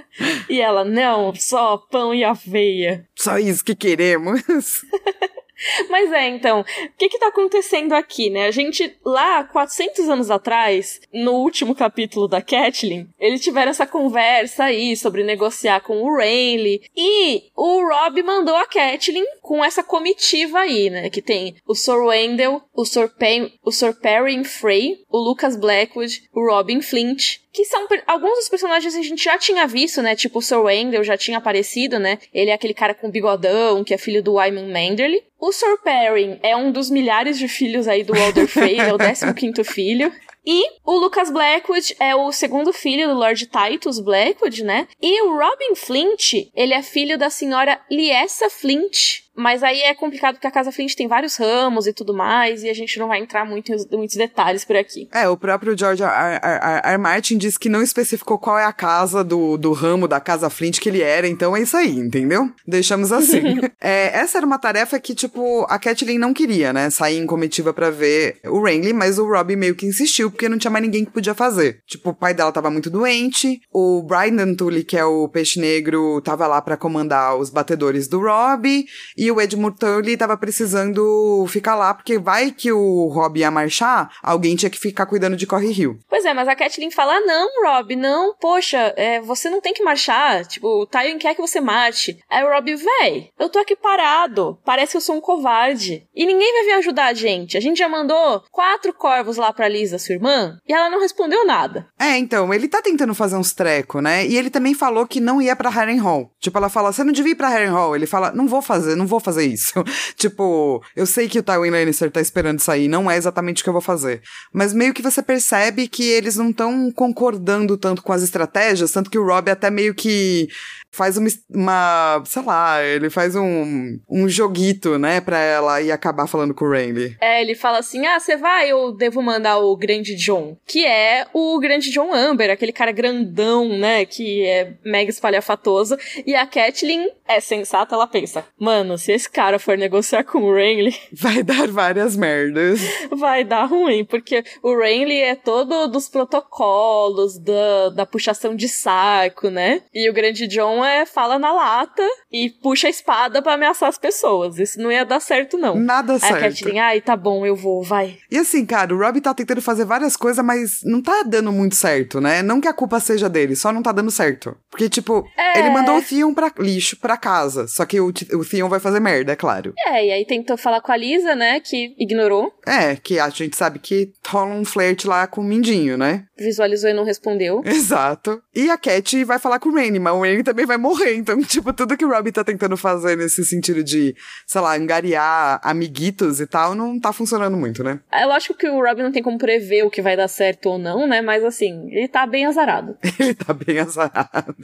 e 0.48 0.62
ela, 0.62 0.82
não, 0.82 1.34
só 1.34 1.76
pão 1.76 2.14
e 2.14 2.24
aveia. 2.24 3.06
Só 3.14 3.38
isso 3.38 3.62
que 3.62 3.74
queremos. 3.74 4.40
Mas 5.88 6.12
é, 6.12 6.28
então, 6.28 6.60
o 6.60 6.64
que 6.96 7.08
que 7.08 7.18
tá 7.18 7.28
acontecendo 7.28 7.92
aqui, 7.92 8.30
né? 8.30 8.46
A 8.46 8.50
gente, 8.50 8.96
lá, 9.04 9.44
400 9.44 10.08
anos 10.08 10.30
atrás, 10.30 11.00
no 11.12 11.32
último 11.32 11.74
capítulo 11.74 12.28
da 12.28 12.40
Catelyn, 12.40 13.06
eles 13.18 13.42
tiveram 13.42 13.70
essa 13.70 13.86
conversa 13.86 14.64
aí 14.64 14.96
sobre 14.96 15.22
negociar 15.22 15.80
com 15.80 16.02
o 16.02 16.16
Rayleigh, 16.16 16.82
e 16.96 17.44
o 17.56 17.88
Rob 17.88 18.22
mandou 18.22 18.56
a 18.56 18.66
Catelyn 18.66 19.24
com 19.40 19.64
essa 19.64 19.82
comitiva 19.82 20.60
aí, 20.60 20.90
né? 20.90 21.10
Que 21.10 21.22
tem 21.22 21.56
o 21.66 21.74
Sir 21.74 22.02
Wendell, 22.02 22.62
o 22.74 22.84
Sir, 22.84 23.08
Pen, 23.08 23.52
o 23.64 23.70
Sir 23.70 23.94
Perrin 23.94 24.44
Frey, 24.44 25.04
o 25.10 25.18
Lucas 25.18 25.56
Blackwood, 25.56 26.22
o 26.32 26.46
Robin 26.46 26.80
Flint, 26.80 27.38
que 27.52 27.64
são 27.66 27.86
alguns 28.06 28.36
dos 28.36 28.48
personagens 28.48 28.94
a 28.94 29.02
gente 29.02 29.22
já 29.22 29.36
tinha 29.36 29.66
visto, 29.66 30.00
né? 30.00 30.16
Tipo 30.16 30.38
o 30.38 30.42
Sir 30.42 30.58
Wendell 30.58 31.04
já 31.04 31.18
tinha 31.18 31.36
aparecido, 31.36 31.98
né? 31.98 32.18
Ele 32.32 32.50
é 32.50 32.54
aquele 32.54 32.72
cara 32.72 32.94
com 32.94 33.10
bigodão, 33.10 33.84
que 33.84 33.92
é 33.92 33.98
filho 33.98 34.22
do 34.22 34.34
Wyman 34.34 34.68
Manderly. 34.68 35.22
O 35.38 35.52
Sir 35.52 35.76
Perrin 35.82 36.38
é 36.42 36.56
um 36.56 36.72
dos 36.72 36.88
milhares 36.88 37.36
de 37.36 37.48
filhos 37.48 37.86
aí 37.86 38.02
do 38.02 38.14
Walder 38.14 38.46
Frey, 38.46 38.78
é 38.78 38.94
o 38.94 38.98
15 38.98 39.34
quinto 39.34 39.64
filho. 39.64 40.10
E 40.44 40.64
o 40.84 40.98
Lucas 40.98 41.30
Blackwood 41.30 41.96
é 42.00 42.14
o 42.14 42.32
segundo 42.32 42.72
filho 42.72 43.08
do 43.08 43.14
Lord 43.14 43.46
Titus 43.46 44.00
Blackwood, 44.00 44.64
né? 44.64 44.88
E 45.00 45.22
o 45.22 45.36
Robin 45.36 45.74
Flint, 45.74 46.50
ele 46.54 46.74
é 46.74 46.82
filho 46.82 47.16
da 47.16 47.30
senhora 47.30 47.80
Liessa 47.90 48.50
Flint, 48.50 49.22
mas 49.34 49.62
aí 49.62 49.80
é 49.80 49.94
complicado 49.94 50.34
porque 50.34 50.46
a 50.46 50.50
Casa 50.50 50.70
Flint 50.70 50.94
tem 50.94 51.08
vários 51.08 51.36
ramos 51.36 51.86
e 51.86 51.92
tudo 51.92 52.14
mais, 52.14 52.62
e 52.62 52.68
a 52.68 52.74
gente 52.74 52.98
não 52.98 53.08
vai 53.08 53.18
entrar 53.18 53.44
muito 53.46 53.72
em 53.72 53.96
muitos 53.96 54.16
detalhes 54.16 54.64
por 54.64 54.76
aqui. 54.76 55.08
É, 55.12 55.28
o 55.28 55.36
próprio 55.36 55.76
George 55.76 56.02
R. 56.02 56.40
R. 56.42 56.80
R. 56.84 56.98
Martin 56.98 57.38
disse 57.38 57.58
que 57.58 57.68
não 57.68 57.82
especificou 57.82 58.38
qual 58.38 58.58
é 58.58 58.64
a 58.64 58.72
casa 58.72 59.24
do, 59.24 59.56
do 59.56 59.72
ramo 59.72 60.06
da 60.06 60.20
Casa 60.20 60.50
Flint 60.50 60.80
que 60.80 60.88
ele 60.88 61.00
era, 61.00 61.26
então 61.26 61.56
é 61.56 61.62
isso 61.62 61.76
aí, 61.76 61.96
entendeu? 61.96 62.50
Deixamos 62.66 63.10
assim. 63.10 63.60
é, 63.80 64.18
essa 64.18 64.38
era 64.38 64.46
uma 64.46 64.58
tarefa 64.58 64.98
que, 65.00 65.14
tipo, 65.14 65.64
a 65.68 65.78
Kathleen 65.78 66.18
não 66.18 66.34
queria, 66.34 66.72
né? 66.72 66.90
Sair 66.90 67.18
em 67.18 67.26
comitiva 67.26 67.72
para 67.72 67.90
ver 67.90 68.38
o 68.44 68.62
Renly, 68.62 68.92
mas 68.92 69.18
o 69.18 69.26
Robbie 69.26 69.56
meio 69.56 69.74
que 69.74 69.86
insistiu, 69.86 70.30
porque 70.32 70.48
não 70.48 70.58
tinha 70.58 70.70
mais 70.70 70.84
ninguém 70.84 71.04
que 71.04 71.12
podia 71.12 71.34
fazer. 71.34 71.80
Tipo, 71.86 72.10
o 72.10 72.14
pai 72.14 72.34
dela 72.34 72.52
tava 72.52 72.70
muito 72.70 72.90
doente, 72.90 73.60
o 73.72 74.02
Brian 74.02 74.54
Tully, 74.54 74.84
que 74.84 74.96
é 74.96 75.04
o 75.04 75.28
peixe 75.28 75.60
negro, 75.60 76.20
tava 76.22 76.46
lá 76.46 76.60
para 76.60 76.76
comandar 76.76 77.36
os 77.36 77.50
batedores 77.50 78.08
do 78.08 78.20
Robbie, 78.20 78.84
e 79.16 79.30
o 79.30 79.40
Edmund 79.40 79.78
Tully 79.78 80.16
tava 80.16 80.36
precisando 80.36 81.46
ficar 81.48 81.74
lá, 81.74 81.94
porque 81.94 82.18
vai 82.18 82.50
que 82.50 82.72
o 82.72 83.08
Rob 83.08 83.38
ia 83.38 83.50
marchar, 83.50 84.10
alguém 84.22 84.56
tinha 84.56 84.70
que 84.70 84.78
ficar 84.78 85.06
cuidando 85.06 85.36
de 85.36 85.46
Corre 85.46 85.70
Rio. 85.70 85.98
Pois 86.08 86.24
é, 86.24 86.32
mas 86.32 86.48
a 86.48 86.56
Kathleen 86.56 86.90
fala: 86.90 87.20
não, 87.20 87.48
Rob, 87.64 87.96
não, 87.96 88.34
poxa, 88.40 88.92
é, 88.96 89.20
você 89.20 89.50
não 89.50 89.60
tem 89.60 89.72
que 89.72 89.82
marchar. 89.82 90.46
Tipo, 90.46 90.82
o 90.82 90.86
Tywin 90.86 91.18
quer 91.18 91.34
que 91.34 91.40
você 91.40 91.60
marche. 91.60 92.18
Aí 92.28 92.44
o 92.44 92.48
Rob, 92.48 92.74
véi, 92.74 93.30
eu 93.38 93.48
tô 93.48 93.58
aqui 93.58 93.76
parado. 93.76 94.58
Parece 94.64 94.92
que 94.92 94.96
eu 94.96 95.00
sou 95.00 95.16
um 95.16 95.20
covarde. 95.20 96.06
E 96.14 96.26
ninguém 96.26 96.52
vai 96.52 96.64
vir 96.64 96.72
ajudar 96.72 97.06
a 97.06 97.14
gente. 97.14 97.56
A 97.56 97.60
gente 97.60 97.78
já 97.78 97.88
mandou 97.88 98.42
quatro 98.50 98.92
corvos 98.92 99.36
lá 99.36 99.52
pra 99.52 99.68
Lisa, 99.68 99.98
sua 99.98 100.14
irmã, 100.14 100.21
e 100.68 100.72
ela 100.72 100.90
não 100.90 101.00
respondeu 101.00 101.44
nada. 101.44 101.86
É, 101.98 102.16
então, 102.16 102.52
ele 102.52 102.68
tá 102.68 102.80
tentando 102.80 103.14
fazer 103.14 103.36
uns 103.36 103.52
treco, 103.52 104.00
né? 104.00 104.26
E 104.26 104.36
ele 104.36 104.50
também 104.50 104.74
falou 104.74 105.06
que 105.06 105.20
não 105.20 105.40
ia 105.40 105.56
pra 105.56 105.70
Harrenhal. 105.70 106.30
Tipo, 106.38 106.58
ela 106.58 106.68
fala: 106.68 106.92
você 106.92 107.02
não 107.02 107.12
devia 107.12 107.32
ir 107.32 107.36
pra 107.36 107.48
Harrenhal. 107.48 107.94
Ele 107.96 108.06
fala: 108.06 108.32
não 108.32 108.46
vou 108.46 108.62
fazer, 108.62 108.94
não 108.94 109.06
vou 109.06 109.20
fazer 109.20 109.44
isso. 109.44 109.72
tipo, 110.16 110.82
eu 110.94 111.06
sei 111.06 111.28
que 111.28 111.38
o 111.38 111.42
Tywin 111.42 111.70
Lannister 111.70 112.10
tá 112.10 112.20
esperando 112.20 112.60
sair, 112.60 112.88
não 112.88 113.10
é 113.10 113.16
exatamente 113.16 113.60
o 113.60 113.64
que 113.64 113.68
eu 113.68 113.74
vou 113.74 113.82
fazer. 113.82 114.22
Mas 114.52 114.72
meio 114.72 114.94
que 114.94 115.02
você 115.02 115.22
percebe 115.22 115.88
que 115.88 116.04
eles 116.04 116.36
não 116.36 116.50
estão 116.50 116.90
concordando 116.92 117.76
tanto 117.76 118.02
com 118.02 118.12
as 118.12 118.22
estratégias, 118.22 118.92
tanto 118.92 119.10
que 119.10 119.18
o 119.18 119.24
Rob 119.24 119.50
até 119.50 119.70
meio 119.70 119.94
que 119.94 120.48
faz 120.92 121.16
uma, 121.16 121.28
uma, 121.50 122.22
sei 122.26 122.42
lá, 122.42 122.84
ele 122.84 123.08
faz 123.08 123.34
um, 123.34 123.98
um 124.08 124.28
joguito, 124.28 124.98
né, 124.98 125.20
pra 125.20 125.38
ela 125.38 125.80
e 125.80 125.90
acabar 125.90 126.26
falando 126.26 126.54
com 126.54 126.66
o 126.66 126.70
Randy. 126.70 127.16
É, 127.20 127.40
ele 127.40 127.54
fala 127.54 127.78
assim, 127.78 128.06
ah, 128.06 128.20
você 128.20 128.36
vai, 128.36 128.70
eu 128.70 128.92
devo 128.92 129.22
mandar 129.22 129.58
o 129.58 129.74
Grande 129.74 130.14
John, 130.14 130.56
que 130.66 130.84
é 130.84 131.26
o 131.32 131.58
Grande 131.58 131.90
John 131.90 132.12
Amber, 132.12 132.50
aquele 132.50 132.72
cara 132.72 132.92
grandão, 132.92 133.68
né, 133.78 134.04
que 134.04 134.44
é 134.44 134.74
mega 134.84 135.10
espalhafatoso, 135.10 135.96
e 136.26 136.34
a 136.34 136.46
Catelyn 136.46 137.08
é 137.26 137.40
sensata, 137.40 137.94
ela 137.94 138.06
pensa, 138.06 138.44
mano, 138.58 138.98
se 138.98 139.12
esse 139.12 139.30
cara 139.30 139.58
for 139.58 139.78
negociar 139.78 140.24
com 140.24 140.42
o 140.42 140.54
Renly... 140.54 140.94
Vai 141.12 141.42
dar 141.42 141.68
várias 141.68 142.14
merdas. 142.16 142.80
Vai 143.10 143.44
dar 143.44 143.64
ruim, 143.64 144.04
porque 144.04 144.44
o 144.62 144.78
Renly 144.78 145.18
é 145.20 145.34
todo 145.34 145.86
dos 145.86 146.08
protocolos, 146.08 147.38
da, 147.38 147.88
da 147.90 148.04
puxação 148.04 148.54
de 148.54 148.68
saco, 148.68 149.48
né, 149.48 149.80
e 149.94 150.10
o 150.10 150.12
Grande 150.12 150.46
John 150.46 150.81
é 150.84 151.04
fala 151.06 151.38
na 151.38 151.52
lata 151.52 152.02
e 152.30 152.50
puxa 152.50 152.86
a 152.86 152.90
espada 152.90 153.42
para 153.42 153.54
ameaçar 153.54 153.88
as 153.88 153.98
pessoas. 153.98 154.58
Isso 154.58 154.80
não 154.80 154.90
ia 154.90 155.04
dar 155.04 155.20
certo, 155.20 155.56
não. 155.58 155.76
Nada 155.76 156.14
Aí 156.14 156.20
certo. 156.20 156.36
a 156.36 156.40
Catelyn, 156.40 156.78
ai, 156.78 157.00
tá 157.00 157.16
bom, 157.16 157.44
eu 157.46 157.54
vou, 157.56 157.82
vai. 157.82 158.18
E 158.30 158.38
assim, 158.38 158.64
cara, 158.64 158.94
o 158.94 158.98
Rob 158.98 159.20
tá 159.20 159.34
tentando 159.34 159.60
fazer 159.62 159.84
várias 159.84 160.16
coisas, 160.16 160.44
mas 160.44 160.80
não 160.84 161.00
tá 161.02 161.22
dando 161.26 161.52
muito 161.52 161.74
certo, 161.74 162.20
né? 162.20 162.42
Não 162.42 162.60
que 162.60 162.68
a 162.68 162.72
culpa 162.72 163.00
seja 163.00 163.28
dele, 163.28 163.54
só 163.56 163.72
não 163.72 163.82
tá 163.82 163.92
dando 163.92 164.10
certo. 164.10 164.56
Porque, 164.70 164.88
tipo, 164.88 165.26
É. 165.36 165.58
ele 165.58 165.70
mandou 165.70 165.96
o 165.98 166.02
Theon 166.02 166.32
pra 166.34 166.52
lixo, 166.58 166.96
pra 166.98 167.16
casa. 167.16 167.66
Só 167.66 167.84
que 167.84 168.00
o, 168.00 168.08
o 168.08 168.44
Theon 168.44 168.68
vai 168.68 168.80
fazer 168.80 169.00
merda, 169.00 169.32
é 169.32 169.36
claro. 169.36 169.72
É, 169.86 170.06
e 170.06 170.10
aí 170.12 170.24
tentou 170.26 170.56
falar 170.56 170.80
com 170.80 170.92
a 170.92 170.96
Lisa, 170.96 171.34
né, 171.34 171.60
que 171.60 171.94
ignorou, 171.98 172.52
É, 172.66 172.96
que 172.96 173.18
a 173.18 173.28
gente 173.28 173.56
sabe 173.56 173.78
que 173.78 174.12
rola 174.26 174.54
um 174.54 174.64
flerte 174.64 175.06
lá 175.06 175.26
com 175.26 175.40
o 175.40 175.44
Mindinho, 175.44 175.96
né? 175.98 176.24
Visualizou 176.42 176.90
e 176.90 176.94
não 176.94 177.04
respondeu. 177.04 177.62
Exato. 177.66 178.42
E 178.54 178.70
a 178.70 178.76
Cat 178.76 179.24
vai 179.24 179.38
falar 179.38 179.58
com 179.58 179.68
o 179.68 179.74
Rainy, 179.74 179.98
mas 179.98 180.14
o 180.14 180.20
Rainy 180.20 180.42
também 180.42 180.66
vai 180.66 180.76
morrer. 180.76 181.14
Então, 181.14 181.40
tipo, 181.42 181.72
tudo 181.72 181.96
que 181.96 182.04
o 182.04 182.08
Robbie 182.08 182.32
tá 182.32 182.44
tentando 182.44 182.76
fazer 182.76 183.16
nesse 183.16 183.44
sentido 183.44 183.82
de, 183.82 184.14
sei 184.46 184.60
lá, 184.60 184.76
angariar 184.76 185.60
amiguitos 185.62 186.40
e 186.40 186.46
tal, 186.46 186.74
não 186.74 186.98
tá 186.98 187.12
funcionando 187.12 187.56
muito, 187.56 187.82
né? 187.82 188.00
É 188.10 188.24
lógico 188.26 188.54
que 188.54 188.68
o 188.68 188.82
Robin 188.82 189.02
não 189.02 189.12
tem 189.12 189.22
como 189.22 189.38
prever 189.38 189.84
o 189.84 189.90
que 189.90 190.02
vai 190.02 190.16
dar 190.16 190.28
certo 190.28 190.70
ou 190.70 190.78
não, 190.78 191.06
né, 191.06 191.20
mas 191.20 191.44
assim, 191.44 191.88
ele 191.90 192.08
tá 192.08 192.26
bem 192.26 192.46
azarado. 192.46 192.96
Ele 193.18 193.34
tá 193.34 193.52
bem 193.52 193.78
azarado. 193.78 194.56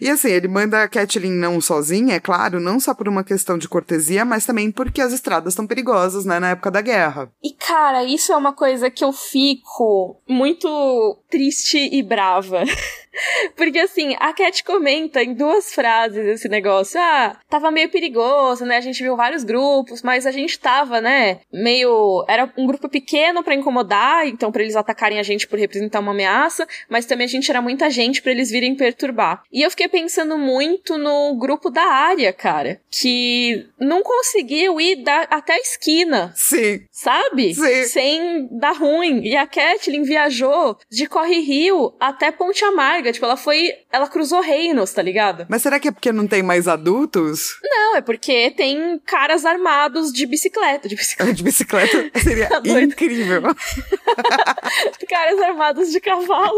E 0.00 0.08
assim, 0.10 0.28
ele 0.28 0.48
manda 0.48 0.82
a 0.82 0.88
Catelyn 0.88 1.32
não 1.32 1.60
sozinha, 1.60 2.16
é 2.16 2.20
claro, 2.20 2.60
não 2.60 2.78
só 2.78 2.92
por 2.92 3.08
uma 3.08 3.24
questão 3.24 3.56
de 3.56 3.68
cortesia, 3.68 4.24
mas 4.24 4.44
também 4.44 4.70
porque 4.70 5.00
as 5.00 5.12
estradas 5.12 5.52
estão 5.52 5.66
perigosas, 5.66 6.24
né, 6.24 6.38
na 6.38 6.50
época 6.50 6.70
da 6.70 6.80
guerra. 6.80 7.30
E 7.42 7.52
cara, 7.70 8.02
isso 8.02 8.32
é 8.32 8.36
uma 8.36 8.52
coisa 8.52 8.90
que 8.90 9.04
eu 9.04 9.12
fico 9.12 10.20
muito 10.28 11.16
triste 11.30 11.78
e 11.78 12.02
brava. 12.02 12.64
Porque 13.56 13.78
assim, 13.78 14.16
a 14.18 14.32
Cat 14.32 14.62
comenta 14.64 15.22
em 15.22 15.34
duas 15.34 15.74
frases 15.74 16.26
esse 16.26 16.48
negócio. 16.48 17.00
Ah, 17.00 17.36
tava 17.48 17.70
meio 17.70 17.88
perigoso, 17.88 18.64
né? 18.64 18.76
A 18.76 18.80
gente 18.80 19.02
viu 19.02 19.16
vários 19.16 19.44
grupos, 19.44 20.02
mas 20.02 20.26
a 20.26 20.30
gente 20.30 20.58
tava, 20.58 21.00
né? 21.00 21.40
Meio. 21.52 22.24
Era 22.28 22.52
um 22.56 22.66
grupo 22.66 22.88
pequeno 22.88 23.42
pra 23.42 23.54
incomodar, 23.54 24.26
então 24.26 24.52
pra 24.52 24.62
eles 24.62 24.76
atacarem 24.76 25.18
a 25.18 25.22
gente 25.22 25.46
por 25.46 25.58
representar 25.58 26.00
uma 26.00 26.12
ameaça, 26.12 26.66
mas 26.88 27.06
também 27.06 27.24
a 27.24 27.28
gente 27.28 27.50
era 27.50 27.62
muita 27.62 27.90
gente 27.90 28.22
pra 28.22 28.32
eles 28.32 28.50
virem 28.50 28.74
perturbar. 28.74 29.42
E 29.52 29.62
eu 29.62 29.70
fiquei 29.70 29.88
pensando 29.88 30.38
muito 30.38 30.96
no 30.96 31.34
grupo 31.36 31.70
da 31.70 31.84
área, 31.84 32.32
cara, 32.32 32.80
que 32.90 33.66
não 33.78 34.02
conseguiu 34.02 34.80
ir 34.80 35.02
da, 35.02 35.22
até 35.22 35.54
a 35.54 35.58
esquina 35.58 36.32
Sim. 36.34 36.80
sabe? 36.90 37.54
Sim. 37.54 37.84
Sem 37.84 38.48
dar 38.58 38.72
ruim. 38.72 39.22
E 39.22 39.36
a 39.36 39.46
Kathleen 39.46 40.02
viajou 40.02 40.76
de 40.90 41.06
Corre 41.06 41.40
Rio 41.40 41.94
até 41.98 42.30
Ponte 42.30 42.64
Amarga. 43.00 43.12
Tipo, 43.12 43.26
ela 43.26 43.36
foi. 43.36 43.72
Ela 43.90 44.06
cruzou 44.06 44.40
reinos, 44.40 44.92
tá 44.92 45.02
ligado? 45.02 45.46
Mas 45.48 45.62
será 45.62 45.80
que 45.80 45.88
é 45.88 45.90
porque 45.90 46.12
não 46.12 46.26
tem 46.26 46.42
mais 46.42 46.68
adultos? 46.68 47.58
Não, 47.62 47.96
é 47.96 48.00
porque 48.00 48.50
tem 48.50 49.00
caras 49.04 49.44
armados 49.44 50.12
de 50.12 50.26
bicicleta. 50.26 50.88
De 50.88 50.94
bicicleta. 50.94 51.30
De 51.40 51.42
bicicleta 51.42 52.10
seria 52.20 52.48
Tá 52.60 52.82
incrível. 52.82 53.42
caras 55.08 55.40
armados 55.40 55.90
de 55.90 56.00
cavalo. 56.00 56.56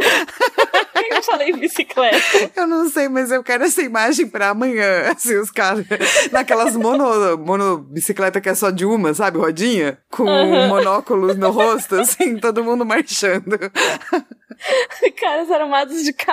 Por 0.93 1.05
que 1.05 1.15
eu 1.15 1.23
falei 1.23 1.53
bicicleta? 1.53 2.51
Eu 2.57 2.67
não 2.67 2.89
sei, 2.89 3.09
mas 3.09 3.31
eu 3.31 3.43
quero 3.43 3.65
essa 3.65 3.83
imagem 3.83 4.27
pra 4.27 4.51
amanhã. 4.51 5.11
Assim, 5.11 5.37
os 5.37 5.51
caras 5.51 5.87
naquelas 6.31 6.77
mono, 6.77 7.39
mono 7.39 7.79
bicicleta 7.79 8.41
que 8.41 8.49
é 8.49 8.55
só 8.55 8.71
de 8.71 8.85
uma, 8.85 9.15
sabe? 9.15 9.39
Rodinha? 9.39 9.99
Com 10.11 10.25
monóculos 10.69 11.37
no 11.37 11.51
rosto, 11.51 11.97
assim, 11.97 12.37
todo 12.39 12.65
mundo 12.65 12.85
marchando. 12.85 13.59
caras 15.19 15.51
armados 15.51 16.03
de 16.03 16.13
cavalo, 16.13 16.32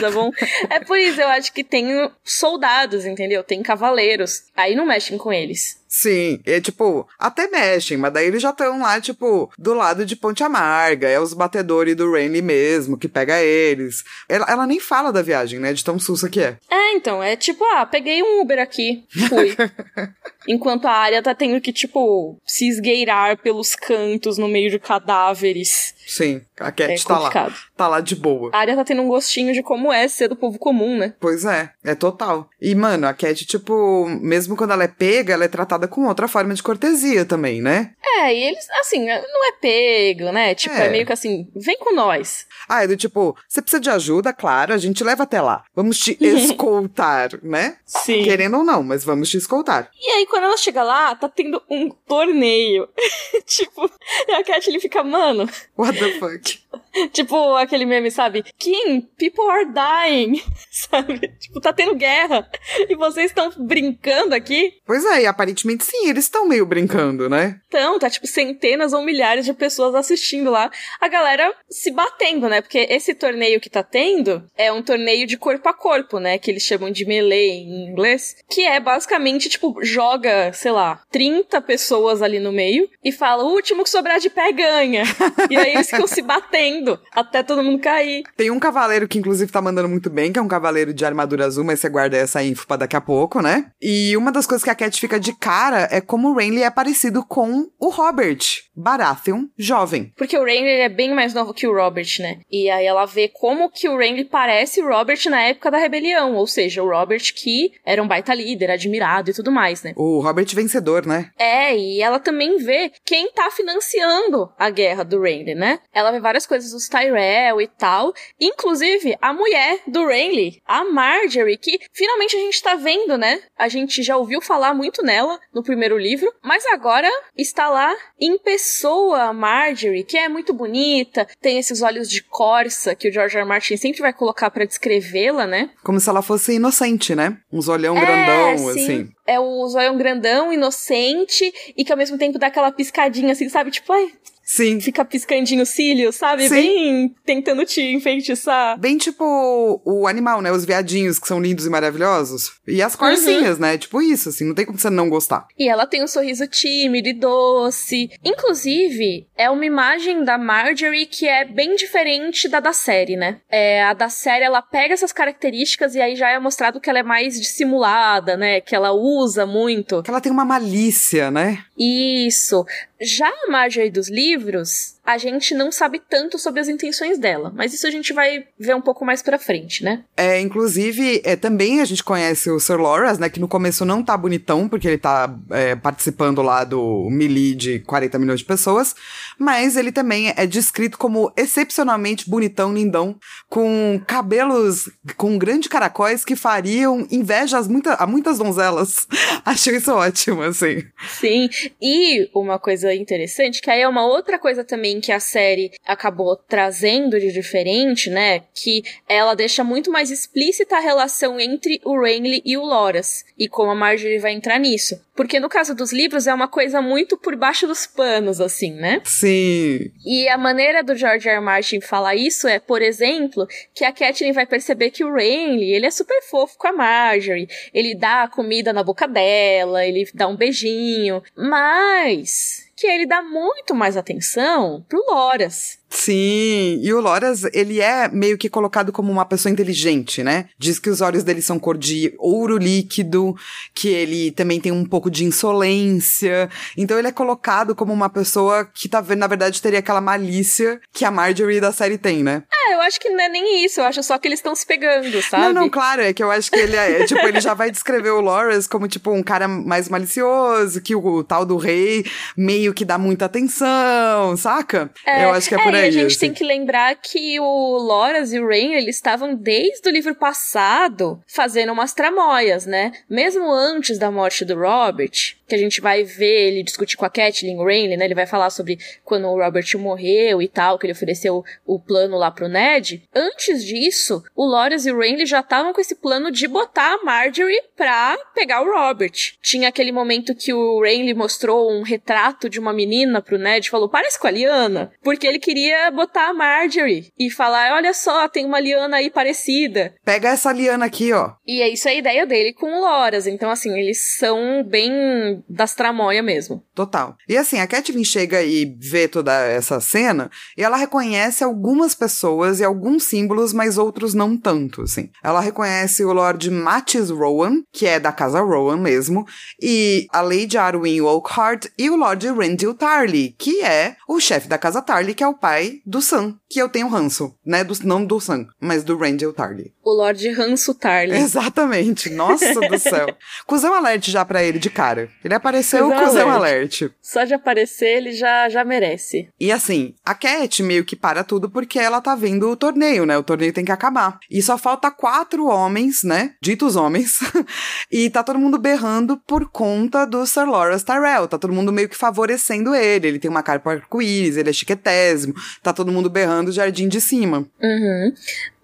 tá 0.00 0.10
bom? 0.10 0.30
É 0.68 0.80
por 0.80 0.98
isso, 0.98 1.20
eu 1.20 1.28
acho 1.28 1.52
que 1.52 1.64
tem 1.64 1.86
soldados, 2.24 3.04
entendeu? 3.04 3.42
Tem 3.42 3.62
cavaleiros. 3.62 4.44
Aí 4.56 4.74
não 4.74 4.86
mexem 4.86 5.18
com 5.18 5.32
eles. 5.32 5.81
Sim, 5.94 6.40
é 6.46 6.58
tipo, 6.58 7.06
até 7.18 7.48
mexem, 7.48 7.98
mas 7.98 8.14
daí 8.14 8.26
eles 8.26 8.40
já 8.40 8.48
estão 8.48 8.80
lá, 8.80 8.98
tipo, 8.98 9.52
do 9.58 9.74
lado 9.74 10.06
de 10.06 10.16
Ponte 10.16 10.42
Amarga, 10.42 11.06
é 11.06 11.20
os 11.20 11.34
batedores 11.34 11.94
do 11.94 12.10
Rainley 12.10 12.40
mesmo, 12.40 12.96
que 12.96 13.06
pega 13.06 13.38
eles. 13.42 14.02
Ela, 14.26 14.46
ela 14.48 14.66
nem 14.66 14.80
fala 14.80 15.12
da 15.12 15.20
viagem, 15.20 15.60
né, 15.60 15.74
de 15.74 15.84
tão 15.84 15.98
sussa 15.98 16.30
que 16.30 16.40
é. 16.40 16.56
É, 16.70 16.92
então, 16.94 17.22
é 17.22 17.36
tipo, 17.36 17.62
ah, 17.74 17.84
peguei 17.84 18.22
um 18.22 18.40
Uber 18.40 18.58
aqui, 18.58 19.04
fui. 19.28 19.54
Enquanto 20.48 20.86
a 20.86 20.92
área 20.92 21.22
tá 21.22 21.34
tendo 21.34 21.60
que, 21.60 21.72
tipo, 21.72 22.36
se 22.44 22.66
esgueirar 22.66 23.36
pelos 23.36 23.76
cantos 23.76 24.38
no 24.38 24.48
meio 24.48 24.70
de 24.70 24.78
cadáveres. 24.78 25.94
Sim, 26.06 26.42
a 26.58 26.72
Cat 26.72 26.90
É 26.92 26.96
tá 27.06 27.14
lá, 27.14 27.18
complicado. 27.30 27.54
tá 27.76 27.88
lá 27.88 28.00
de 28.00 28.16
boa. 28.16 28.50
A 28.52 28.58
área 28.58 28.74
tá 28.74 28.84
tendo 28.84 29.02
um 29.02 29.08
gostinho 29.08 29.52
de 29.52 29.62
como 29.62 29.92
é 29.92 30.08
ser 30.08 30.26
do 30.28 30.34
povo 30.34 30.58
comum, 30.58 30.96
né? 30.98 31.14
Pois 31.20 31.44
é, 31.44 31.70
é 31.84 31.94
total. 31.94 32.48
E, 32.60 32.74
mano, 32.74 33.06
a 33.06 33.14
Cat, 33.14 33.44
tipo, 33.46 34.08
mesmo 34.20 34.56
quando 34.56 34.72
ela 34.72 34.82
é 34.84 34.88
pega, 34.88 35.32
ela 35.32 35.44
é 35.44 35.48
tratada 35.48 35.81
com 35.88 36.06
outra 36.06 36.28
forma 36.28 36.54
de 36.54 36.62
cortesia 36.62 37.24
também, 37.24 37.60
né? 37.60 37.92
É, 38.18 38.34
e 38.34 38.42
eles, 38.44 38.68
assim, 38.80 39.06
não 39.06 39.48
é 39.48 39.52
pego, 39.60 40.30
né? 40.30 40.54
Tipo, 40.54 40.74
é, 40.74 40.86
é 40.86 40.90
meio 40.90 41.06
que 41.06 41.12
assim, 41.12 41.48
vem 41.54 41.76
com 41.78 41.94
nós. 41.94 42.46
Ah, 42.68 42.84
é 42.84 42.86
do 42.86 42.96
tipo, 42.96 43.36
você 43.48 43.60
precisa 43.60 43.80
de 43.80 43.90
ajuda, 43.90 44.32
claro, 44.32 44.72
a 44.72 44.78
gente 44.78 45.02
leva 45.02 45.22
até 45.22 45.40
lá. 45.40 45.64
Vamos 45.74 45.98
te 45.98 46.16
escoltar, 46.20 47.30
né? 47.42 47.76
Sim. 47.84 48.22
Querendo 48.22 48.58
ou 48.58 48.64
não, 48.64 48.82
mas 48.82 49.04
vamos 49.04 49.28
te 49.30 49.36
escoltar. 49.36 49.90
E 49.98 50.10
aí, 50.10 50.26
quando 50.26 50.44
ela 50.44 50.56
chega 50.56 50.82
lá, 50.82 51.14
tá 51.14 51.28
tendo 51.28 51.62
um 51.70 51.90
torneio. 51.90 52.88
tipo, 53.46 53.90
a 54.30 54.44
Kathleen 54.44 54.80
fica, 54.80 55.02
mano. 55.02 55.48
What 55.76 55.98
the 55.98 56.18
fuck? 56.18 56.62
tipo, 57.12 57.54
aquele 57.56 57.84
meme, 57.84 58.10
sabe? 58.10 58.44
Kim, 58.58 59.02
people 59.18 59.44
are 59.50 59.66
dying. 59.66 60.40
sabe? 60.70 61.28
Tipo, 61.38 61.60
tá 61.60 61.72
tendo 61.72 61.94
guerra. 61.94 62.48
E 62.88 62.94
vocês 62.94 63.26
estão 63.26 63.50
brincando 63.56 64.34
aqui? 64.34 64.74
Pois 64.86 65.04
é, 65.04 65.22
e 65.22 65.26
aparentemente 65.26 65.84
sim, 65.84 66.08
eles 66.08 66.24
estão 66.24 66.46
meio 66.46 66.66
brincando, 66.66 67.28
né? 67.28 67.60
Então, 67.68 67.98
tá 67.98 68.10
tipo 68.10 68.26
centenas 68.26 68.92
ou 68.92 69.02
milhares 69.02 69.44
de 69.44 69.52
pessoas 69.52 69.94
assistindo 69.94 70.50
lá. 70.50 70.70
A 71.00 71.08
galera 71.08 71.54
se 71.68 71.90
batendo, 71.90 72.48
né? 72.48 72.60
Porque 72.60 72.86
esse 72.90 73.14
torneio 73.14 73.60
que 73.60 73.70
tá 73.70 73.82
tendo 73.82 74.44
é 74.56 74.72
um 74.72 74.82
torneio 74.82 75.26
de 75.26 75.36
corpo 75.36 75.68
a 75.68 75.74
corpo, 75.74 76.18
né? 76.18 76.38
Que 76.38 76.50
eles 76.50 76.62
chamam 76.62 76.90
de 76.90 77.04
melee 77.04 77.50
em 77.50 77.90
inglês. 77.90 78.36
Que 78.50 78.64
é 78.64 78.78
basicamente, 78.80 79.48
tipo, 79.48 79.82
joga, 79.82 80.52
sei 80.52 80.72
lá, 80.72 81.02
30 81.10 81.60
pessoas 81.62 82.22
ali 82.22 82.38
no 82.38 82.52
meio 82.52 82.88
e 83.04 83.12
fala: 83.12 83.44
o 83.44 83.52
último 83.52 83.84
que 83.84 83.90
sobrar 83.90 84.18
de 84.18 84.30
pé 84.30 84.52
ganha. 84.52 85.04
e 85.50 85.56
aí 85.56 85.74
eles 85.74 85.90
ficam 85.90 86.06
se 86.06 86.22
batendo 86.22 86.81
até 87.12 87.42
todo 87.42 87.62
mundo 87.62 87.80
cair. 87.80 88.22
Tem 88.36 88.50
um 88.50 88.60
cavaleiro 88.60 89.08
que, 89.08 89.18
inclusive, 89.18 89.50
tá 89.50 89.60
mandando 89.60 89.88
muito 89.88 90.10
bem, 90.10 90.32
que 90.32 90.38
é 90.38 90.42
um 90.42 90.48
cavaleiro 90.48 90.92
de 90.92 91.04
armadura 91.04 91.46
azul, 91.46 91.64
mas 91.64 91.80
você 91.80 91.88
guarda 91.88 92.16
essa 92.16 92.42
info 92.42 92.66
pra 92.66 92.76
daqui 92.76 92.96
a 92.96 93.00
pouco, 93.00 93.40
né? 93.40 93.66
E 93.80 94.16
uma 94.16 94.32
das 94.32 94.46
coisas 94.46 94.64
que 94.64 94.70
a 94.70 94.74
Cat 94.74 95.00
fica 95.00 95.18
de 95.18 95.32
cara 95.32 95.88
é 95.90 96.00
como 96.00 96.30
o 96.30 96.34
Renly 96.36 96.62
é 96.62 96.70
parecido 96.70 97.24
com 97.24 97.68
o 97.78 97.88
Robert 97.88 98.38
Baratheon 98.74 99.46
jovem. 99.56 100.12
Porque 100.16 100.36
o 100.36 100.44
Renly 100.44 100.80
é 100.80 100.88
bem 100.88 101.14
mais 101.14 101.34
novo 101.34 101.52
que 101.52 101.66
o 101.66 101.74
Robert, 101.74 102.08
né? 102.18 102.40
E 102.50 102.70
aí 102.70 102.86
ela 102.86 103.04
vê 103.04 103.28
como 103.28 103.70
que 103.70 103.88
o 103.88 103.96
Renly 103.96 104.24
parece 104.24 104.80
o 104.80 104.88
Robert 104.88 105.20
na 105.26 105.40
época 105.42 105.70
da 105.70 105.78
rebelião, 105.78 106.34
ou 106.34 106.46
seja, 106.46 106.82
o 106.82 106.88
Robert 106.88 107.22
que 107.34 107.72
era 107.84 108.02
um 108.02 108.08
baita 108.08 108.34
líder, 108.34 108.70
admirado 108.70 109.30
e 109.30 109.34
tudo 109.34 109.50
mais, 109.50 109.82
né? 109.82 109.92
O 109.96 110.20
Robert 110.20 110.46
vencedor, 110.54 111.06
né? 111.06 111.30
É, 111.38 111.76
e 111.76 112.00
ela 112.00 112.18
também 112.18 112.56
vê 112.58 112.92
quem 113.04 113.30
tá 113.32 113.50
financiando 113.50 114.50
a 114.58 114.70
guerra 114.70 115.04
do 115.04 115.20
Renly, 115.20 115.54
né? 115.54 115.80
Ela 115.92 116.10
vê 116.10 116.20
várias 116.20 116.46
coisas 116.46 116.71
dos 116.72 116.88
Tyrell 116.88 117.60
e 117.60 117.66
tal, 117.66 118.12
inclusive 118.40 119.16
a 119.20 119.32
mulher 119.32 119.80
do 119.86 120.06
Renly, 120.06 120.62
a 120.66 120.84
Marjorie, 120.84 121.56
que 121.56 121.78
finalmente 121.92 122.36
a 122.36 122.40
gente 122.40 122.62
tá 122.62 122.74
vendo, 122.74 123.16
né? 123.16 123.40
A 123.56 123.68
gente 123.68 124.02
já 124.02 124.16
ouviu 124.16 124.40
falar 124.40 124.74
muito 124.74 125.02
nela 125.02 125.38
no 125.52 125.62
primeiro 125.62 125.96
livro, 125.98 126.32
mas 126.42 126.64
agora 126.66 127.10
está 127.36 127.68
lá 127.68 127.94
em 128.20 128.38
pessoa 128.38 129.24
a 129.24 129.32
Marjorie, 129.32 130.04
que 130.04 130.18
é 130.18 130.28
muito 130.28 130.52
bonita, 130.52 131.26
tem 131.40 131.58
esses 131.58 131.82
olhos 131.82 132.08
de 132.08 132.22
corça 132.22 132.94
que 132.94 133.08
o 133.08 133.12
George 133.12 133.36
R. 133.36 133.42
R. 133.42 133.48
Martin 133.48 133.76
sempre 133.76 134.00
vai 134.00 134.12
colocar 134.12 134.50
para 134.50 134.64
descrevê-la, 134.64 135.46
né? 135.46 135.70
Como 135.82 136.00
se 136.00 136.08
ela 136.08 136.22
fosse 136.22 136.54
inocente, 136.54 137.14
né? 137.14 137.36
Uns 137.52 137.68
olhão 137.68 137.96
é, 137.96 138.00
grandão, 138.00 138.58
sim. 138.58 138.70
assim. 138.70 139.12
É 139.26 139.38
o 139.38 139.66
zoião 139.68 139.96
grandão, 139.96 140.52
inocente, 140.52 141.52
e 141.76 141.84
que 141.84 141.92
ao 141.92 141.98
mesmo 141.98 142.18
tempo 142.18 142.38
dá 142.38 142.48
aquela 142.48 142.72
piscadinha 142.72 143.32
assim, 143.32 143.48
sabe? 143.48 143.70
Tipo, 143.70 143.92
ai, 143.92 144.12
Sim. 144.42 144.80
Fica 144.80 145.04
piscandinho 145.04 145.62
o 145.62 145.66
cílio, 145.66 146.12
sabe? 146.12 146.48
Sim. 146.48 146.54
Bem 146.54 147.14
tentando 147.24 147.64
te 147.64 147.80
enfeitiçar. 147.80 148.78
Bem 148.78 148.98
tipo 148.98 149.80
o 149.84 150.06
animal, 150.06 150.40
né? 150.40 150.50
Os 150.52 150.64
viadinhos 150.64 151.18
que 151.18 151.28
são 151.28 151.40
lindos 151.40 151.66
e 151.66 151.70
maravilhosos. 151.70 152.52
E 152.66 152.82
as 152.82 152.96
corzinhas, 152.96 153.56
uhum. 153.56 153.62
né? 153.62 153.78
Tipo 153.78 154.02
isso, 154.02 154.28
assim, 154.28 154.44
não 154.44 154.54
tem 154.54 154.66
como 154.66 154.78
você 154.78 154.90
não 154.90 155.08
gostar. 155.08 155.46
E 155.58 155.68
ela 155.68 155.86
tem 155.86 156.02
um 156.02 156.06
sorriso 156.06 156.46
tímido 156.46 157.08
e 157.08 157.12
doce. 157.12 158.10
Inclusive, 158.24 159.26
é 159.36 159.48
uma 159.50 159.64
imagem 159.64 160.24
da 160.24 160.36
Marjorie 160.36 161.06
que 161.06 161.26
é 161.26 161.44
bem 161.44 161.74
diferente 161.76 162.48
da 162.48 162.60
da 162.60 162.72
série, 162.72 163.16
né? 163.16 163.40
É, 163.48 163.82
a 163.82 163.92
da 163.92 164.08
série, 164.08 164.44
ela 164.44 164.62
pega 164.62 164.94
essas 164.94 165.12
características 165.12 165.94
e 165.94 166.00
aí 166.00 166.16
já 166.16 166.30
é 166.30 166.38
mostrado 166.38 166.80
que 166.80 166.88
ela 166.88 166.98
é 166.98 167.02
mais 167.02 167.38
dissimulada, 167.40 168.36
né? 168.36 168.60
Que 168.60 168.74
ela 168.74 168.92
usa 168.92 169.46
muito. 169.46 170.02
Que 170.02 170.10
ela 170.10 170.20
tem 170.20 170.32
uma 170.32 170.44
malícia, 170.44 171.30
né? 171.30 171.64
Isso. 171.78 172.64
Já 173.00 173.28
a 173.28 173.50
Marjorie 173.50 173.90
dos 173.90 174.08
livros, 174.08 174.31
livros 174.36 174.96
a 175.04 175.18
gente 175.18 175.54
não 175.54 175.72
sabe 175.72 176.00
tanto 176.08 176.38
sobre 176.38 176.60
as 176.60 176.68
intenções 176.68 177.18
dela, 177.18 177.52
mas 177.54 177.74
isso 177.74 177.86
a 177.86 177.90
gente 177.90 178.12
vai 178.12 178.44
ver 178.58 178.76
um 178.76 178.80
pouco 178.80 179.04
mais 179.04 179.20
pra 179.20 179.38
frente, 179.38 179.82
né? 179.82 180.04
É, 180.16 180.40
inclusive, 180.40 181.20
é, 181.24 181.34
também 181.34 181.80
a 181.80 181.84
gente 181.84 182.04
conhece 182.04 182.48
o 182.50 182.60
Sir 182.60 182.76
Loras, 182.76 183.18
né, 183.18 183.28
que 183.28 183.40
no 183.40 183.48
começo 183.48 183.84
não 183.84 184.02
tá 184.02 184.16
bonitão, 184.16 184.68
porque 184.68 184.86
ele 184.86 184.98
tá 184.98 185.34
é, 185.50 185.74
participando 185.74 186.40
lá 186.40 186.62
do 186.62 187.08
melee 187.10 187.54
de 187.54 187.80
40 187.80 188.18
milhões 188.18 188.40
de 188.40 188.46
pessoas, 188.46 188.94
mas 189.38 189.76
ele 189.76 189.90
também 189.90 190.32
é 190.36 190.46
descrito 190.46 190.96
como 190.96 191.32
excepcionalmente 191.36 192.30
bonitão, 192.30 192.72
lindão, 192.72 193.16
com 193.48 194.00
cabelos 194.06 194.88
com 195.16 195.36
grandes 195.36 195.68
caracóis 195.68 196.24
que 196.24 196.36
fariam 196.36 197.06
inveja 197.10 197.58
a, 197.58 197.62
muita, 197.64 197.94
a 197.94 198.06
muitas 198.06 198.38
donzelas. 198.38 199.08
Achei 199.44 199.76
isso 199.76 199.92
ótimo, 199.92 200.42
assim. 200.42 200.84
Sim, 201.18 201.48
e 201.80 202.30
uma 202.34 202.58
coisa 202.58 202.94
interessante, 202.94 203.60
que 203.60 203.70
aí 203.70 203.80
é 203.80 203.88
uma 203.88 204.06
outra 204.06 204.38
coisa 204.38 204.62
também 204.62 204.91
também 204.92 205.00
que 205.00 205.12
a 205.12 205.20
série 205.20 205.72
acabou 205.86 206.36
trazendo 206.36 207.18
de 207.18 207.32
diferente, 207.32 208.10
né? 208.10 208.42
Que 208.54 208.82
ela 209.08 209.34
deixa 209.34 209.64
muito 209.64 209.90
mais 209.90 210.10
explícita 210.10 210.76
a 210.76 210.80
relação 210.80 211.40
entre 211.40 211.80
o 211.84 212.00
Renly 212.00 212.42
e 212.44 212.56
o 212.56 212.62
Loras. 212.62 213.24
E 213.38 213.48
como 213.48 213.70
a 213.70 213.74
Marjorie 213.74 214.18
vai 214.18 214.32
entrar 214.32 214.58
nisso. 214.58 215.00
Porque 215.14 215.38
no 215.38 215.48
caso 215.48 215.74
dos 215.74 215.92
livros 215.92 216.26
é 216.26 216.34
uma 216.34 216.48
coisa 216.48 216.80
muito 216.80 217.16
por 217.16 217.36
baixo 217.36 217.66
dos 217.66 217.86
panos, 217.86 218.40
assim, 218.40 218.72
né? 218.72 219.00
Sim. 219.04 219.90
E 220.04 220.28
a 220.28 220.38
maneira 220.38 220.82
do 220.82 220.94
George 220.96 221.28
R. 221.28 221.36
R. 221.36 221.44
Martin 221.44 221.80
falar 221.80 222.14
isso 222.14 222.48
é, 222.48 222.58
por 222.58 222.80
exemplo, 222.80 223.46
que 223.74 223.84
a 223.84 223.92
Catelyn 223.92 224.32
vai 224.32 224.46
perceber 224.46 224.90
que 224.90 225.04
o 225.04 225.12
Renly, 225.12 225.72
ele 225.72 225.86
é 225.86 225.90
super 225.90 226.20
fofo 226.22 226.56
com 226.56 226.68
a 226.68 226.72
Marjorie. 226.72 227.48
Ele 227.74 227.94
dá 227.94 228.28
comida 228.28 228.72
na 228.72 228.82
boca 228.82 229.06
dela, 229.06 229.84
ele 229.86 230.08
dá 230.14 230.26
um 230.26 230.36
beijinho. 230.36 231.22
Mas 231.36 232.71
que 232.82 232.86
ele 232.88 233.06
dá 233.06 233.22
muito 233.22 233.76
mais 233.76 233.96
atenção 233.96 234.84
pro 234.88 235.04
Loras. 235.08 235.78
Sim, 235.92 236.80
e 236.82 236.92
o 236.92 237.00
Loras, 237.00 237.44
ele 237.52 237.80
é 237.80 238.08
meio 238.08 238.38
que 238.38 238.48
colocado 238.48 238.90
como 238.90 239.12
uma 239.12 239.26
pessoa 239.26 239.52
inteligente, 239.52 240.22
né? 240.22 240.46
Diz 240.58 240.78
que 240.78 240.88
os 240.88 241.02
olhos 241.02 241.22
dele 241.22 241.42
são 241.42 241.58
cor 241.58 241.76
de 241.76 242.14
ouro 242.18 242.56
líquido, 242.56 243.36
que 243.74 243.88
ele 243.88 244.30
também 244.30 244.58
tem 244.58 244.72
um 244.72 244.86
pouco 244.86 245.10
de 245.10 245.24
insolência. 245.24 246.48
Então 246.78 246.98
ele 246.98 247.08
é 247.08 247.12
colocado 247.12 247.74
como 247.74 247.92
uma 247.92 248.08
pessoa 248.08 248.64
que, 248.64 248.88
tá, 248.88 249.04
na 249.16 249.26
verdade, 249.26 249.60
teria 249.60 249.80
aquela 249.80 250.00
malícia 250.00 250.80
que 250.94 251.04
a 251.04 251.10
Marjorie 251.10 251.60
da 251.60 251.72
série 251.72 251.98
tem, 251.98 252.22
né? 252.22 252.42
É, 252.50 252.74
eu 252.74 252.80
acho 252.80 252.98
que 252.98 253.10
não 253.10 253.20
é 253.20 253.28
nem 253.28 253.64
isso, 253.64 253.80
eu 253.80 253.84
acho 253.84 254.02
só 254.02 254.16
que 254.16 254.26
eles 254.26 254.38
estão 254.38 254.54
se 254.54 254.64
pegando, 254.66 255.20
sabe? 255.22 255.44
Não, 255.44 255.52
não, 255.52 255.68
claro, 255.68 256.00
é 256.00 256.14
que 256.14 256.22
eu 256.22 256.30
acho 256.30 256.50
que 256.50 256.58
ele 256.58 256.74
é, 256.74 257.04
tipo, 257.04 257.20
ele 257.20 257.40
já 257.40 257.52
vai 257.52 257.70
descrever 257.70 258.10
o 258.10 258.20
Loras 258.20 258.66
como, 258.66 258.88
tipo, 258.88 259.12
um 259.12 259.22
cara 259.22 259.46
mais 259.46 259.90
malicioso, 259.90 260.80
que 260.80 260.94
o, 260.94 261.04
o 261.04 261.22
tal 261.22 261.44
do 261.44 261.58
rei 261.58 262.04
meio 262.34 262.72
que 262.72 262.84
dá 262.84 262.96
muita 262.96 263.26
atenção, 263.26 264.36
saca? 264.38 264.90
É, 265.06 265.24
eu 265.24 265.32
acho 265.32 265.48
que 265.48 265.54
é, 265.54 265.58
é 265.58 265.62
por 265.62 265.74
aí 265.74 265.81
a 265.82 265.90
gente 265.90 266.18
tem 266.18 266.32
que 266.32 266.44
lembrar 266.44 266.94
que 266.96 267.38
o 267.40 267.78
Loras 267.78 268.32
e 268.32 268.40
o 268.40 268.46
Rain, 268.46 268.74
eles 268.74 268.96
estavam 268.96 269.34
desde 269.34 269.88
o 269.88 269.92
livro 269.92 270.14
passado 270.14 271.20
fazendo 271.26 271.72
umas 271.72 271.92
tramóias, 271.92 272.66
né? 272.66 272.92
Mesmo 273.08 273.50
antes 273.50 273.98
da 273.98 274.10
morte 274.10 274.44
do 274.44 274.54
Robert, 274.54 275.36
que 275.46 275.54
a 275.54 275.58
gente 275.58 275.80
vai 275.80 276.02
ver 276.02 276.48
ele 276.48 276.62
discutir 276.62 276.96
com 276.96 277.04
a 277.04 277.10
Catelyn, 277.10 277.58
o 277.58 277.64
Rain, 277.64 277.96
né? 277.96 278.04
Ele 278.04 278.14
vai 278.14 278.26
falar 278.26 278.50
sobre 278.50 278.78
quando 279.04 279.26
o 279.28 279.36
Robert 279.36 279.66
morreu 279.78 280.40
e 280.40 280.48
tal, 280.48 280.78
que 280.78 280.86
ele 280.86 280.92
ofereceu 280.92 281.44
o 281.66 281.78
plano 281.78 282.16
lá 282.16 282.30
pro 282.30 282.48
Ned. 282.48 283.02
Antes 283.14 283.64
disso, 283.64 284.22
o 284.34 284.46
Loras 284.46 284.86
e 284.86 284.92
o 284.92 284.98
Rain 284.98 285.24
já 285.26 285.40
estavam 285.40 285.72
com 285.72 285.80
esse 285.80 285.96
plano 285.96 286.30
de 286.30 286.48
botar 286.48 286.94
a 286.94 287.04
Marjorie 287.04 287.62
pra 287.76 288.16
pegar 288.34 288.62
o 288.62 288.72
Robert. 288.72 289.12
Tinha 289.42 289.68
aquele 289.68 289.92
momento 289.92 290.34
que 290.34 290.52
o 290.52 290.80
Rain 290.80 291.12
mostrou 291.14 291.70
um 291.70 291.82
retrato 291.82 292.48
de 292.48 292.58
uma 292.58 292.72
menina 292.72 293.20
pro 293.20 293.38
Ned 293.38 293.66
e 293.66 293.70
falou: 293.70 293.88
parece 293.88 294.18
com 294.18 294.26
a 294.26 294.30
Liana. 294.30 294.92
Porque 295.02 295.26
ele 295.26 295.38
queria 295.38 295.71
podia 295.72 295.90
botar 295.90 296.28
a 296.28 296.34
Marjorie 296.34 297.10
e 297.18 297.30
falar: 297.30 297.72
olha 297.74 297.94
só, 297.94 298.28
tem 298.28 298.44
uma 298.44 298.60
liana 298.60 298.98
aí 298.98 299.10
parecida. 299.10 299.94
Pega 300.04 300.28
essa 300.28 300.52
liana 300.52 300.84
aqui, 300.84 301.12
ó. 301.12 301.32
E 301.46 301.62
é 301.62 301.68
isso 301.68 301.88
a 301.88 301.94
ideia 301.94 302.26
dele 302.26 302.52
com 302.52 302.66
o 302.66 302.80
Loras. 302.80 303.26
Então, 303.26 303.50
assim, 303.50 303.76
eles 303.78 304.16
são 304.18 304.62
bem 304.64 305.42
das 305.48 305.74
tramóia 305.74 306.22
mesmo. 306.22 306.62
Total. 306.74 307.16
E 307.28 307.36
assim, 307.36 307.58
a 307.58 307.66
Catelyn 307.66 308.04
chega 308.04 308.42
e 308.42 308.76
vê 308.78 309.08
toda 309.08 309.32
essa 309.46 309.80
cena 309.80 310.30
e 310.56 310.62
ela 310.62 310.76
reconhece 310.76 311.42
algumas 311.42 311.94
pessoas 311.94 312.60
e 312.60 312.64
alguns 312.64 313.04
símbolos, 313.04 313.52
mas 313.52 313.78
outros 313.78 314.14
não 314.14 314.36
tanto, 314.36 314.82
assim. 314.82 315.10
Ela 315.22 315.40
reconhece 315.40 316.04
o 316.04 316.12
Lord 316.12 316.50
Mattis 316.50 317.10
Rowan, 317.10 317.62
que 317.72 317.86
é 317.86 317.98
da 317.98 318.12
casa 318.12 318.40
Rowan 318.40 318.76
mesmo, 318.76 319.26
e 319.60 320.06
a 320.12 320.20
Lady 320.20 320.58
Arwen 320.58 321.00
Oakhart 321.00 321.66
e 321.78 321.88
o 321.88 321.96
Lord 321.96 322.26
Randall 322.28 322.74
Tarly, 322.74 323.34
que 323.38 323.62
é 323.62 323.96
o 324.08 324.20
chefe 324.20 324.48
da 324.48 324.58
casa 324.58 324.82
Tarly, 324.82 325.14
que 325.14 325.22
é 325.22 325.28
o 325.28 325.34
pai 325.34 325.51
do 325.86 326.00
Sam, 326.00 326.36
que 326.48 326.60
eu 326.60 326.68
tenho 326.68 326.88
ranço, 326.88 327.34
né? 327.44 327.64
Do, 327.64 327.74
não 327.84 328.04
do 328.04 328.20
Sam, 328.20 328.46
mas 328.60 328.84
do 328.84 328.96
Randall 328.96 329.32
Tarly. 329.32 329.72
O 329.82 329.92
Lord 329.92 330.28
Ranço 330.30 330.74
Tarly. 330.74 331.16
Exatamente. 331.16 332.10
Nossa 332.10 332.60
do 332.60 332.78
céu. 332.78 333.06
Cusão 333.46 333.74
alert 333.74 334.08
já 334.10 334.24
pra 334.24 334.42
ele 334.42 334.58
de 334.58 334.70
cara. 334.70 335.08
Ele 335.24 335.34
apareceu, 335.34 335.90
Cusão 335.90 336.04
cuzão 336.06 336.30
alert. 336.30 336.82
alert. 336.82 336.94
Só 337.00 337.24
de 337.24 337.34
aparecer, 337.34 337.96
ele 337.96 338.12
já, 338.12 338.48
já 338.48 338.64
merece. 338.64 339.28
E 339.40 339.50
assim, 339.50 339.94
a 340.04 340.14
Cat 340.14 340.62
meio 340.62 340.84
que 340.84 340.94
para 340.94 341.24
tudo 341.24 341.50
porque 341.50 341.78
ela 341.78 342.00
tá 342.00 342.14
vendo 342.14 342.48
o 342.48 342.56
torneio, 342.56 343.04
né? 343.04 343.18
O 343.18 343.22
torneio 343.22 343.52
tem 343.52 343.64
que 343.64 343.72
acabar. 343.72 344.18
E 344.30 344.40
só 344.40 344.56
falta 344.56 344.90
quatro 344.90 345.46
homens, 345.46 346.02
né? 346.02 346.34
Ditos 346.40 346.76
homens. 346.76 347.18
e 347.90 348.08
tá 348.10 348.22
todo 348.22 348.38
mundo 348.38 348.58
berrando 348.58 349.16
por 349.26 349.50
conta 349.50 350.04
do 350.04 350.24
Sir 350.26 350.46
Loras 350.46 350.84
Tyrell. 350.84 351.26
Tá 351.26 351.38
todo 351.38 351.52
mundo 351.52 351.72
meio 351.72 351.88
que 351.88 351.96
favorecendo 351.96 352.74
ele. 352.74 353.08
Ele 353.08 353.18
tem 353.18 353.30
uma 353.30 353.42
cara 353.42 353.58
pro 353.58 353.72
arco-íris, 353.72 354.36
ele 354.36 354.50
é 354.50 354.52
chiquetésimo. 354.52 355.34
Tá 355.62 355.72
todo 355.72 355.92
mundo 355.92 356.08
berrando 356.10 356.48
o 356.48 356.52
jardim 356.52 356.88
de 356.88 357.00
cima. 357.00 357.46
Uhum. 357.60 358.12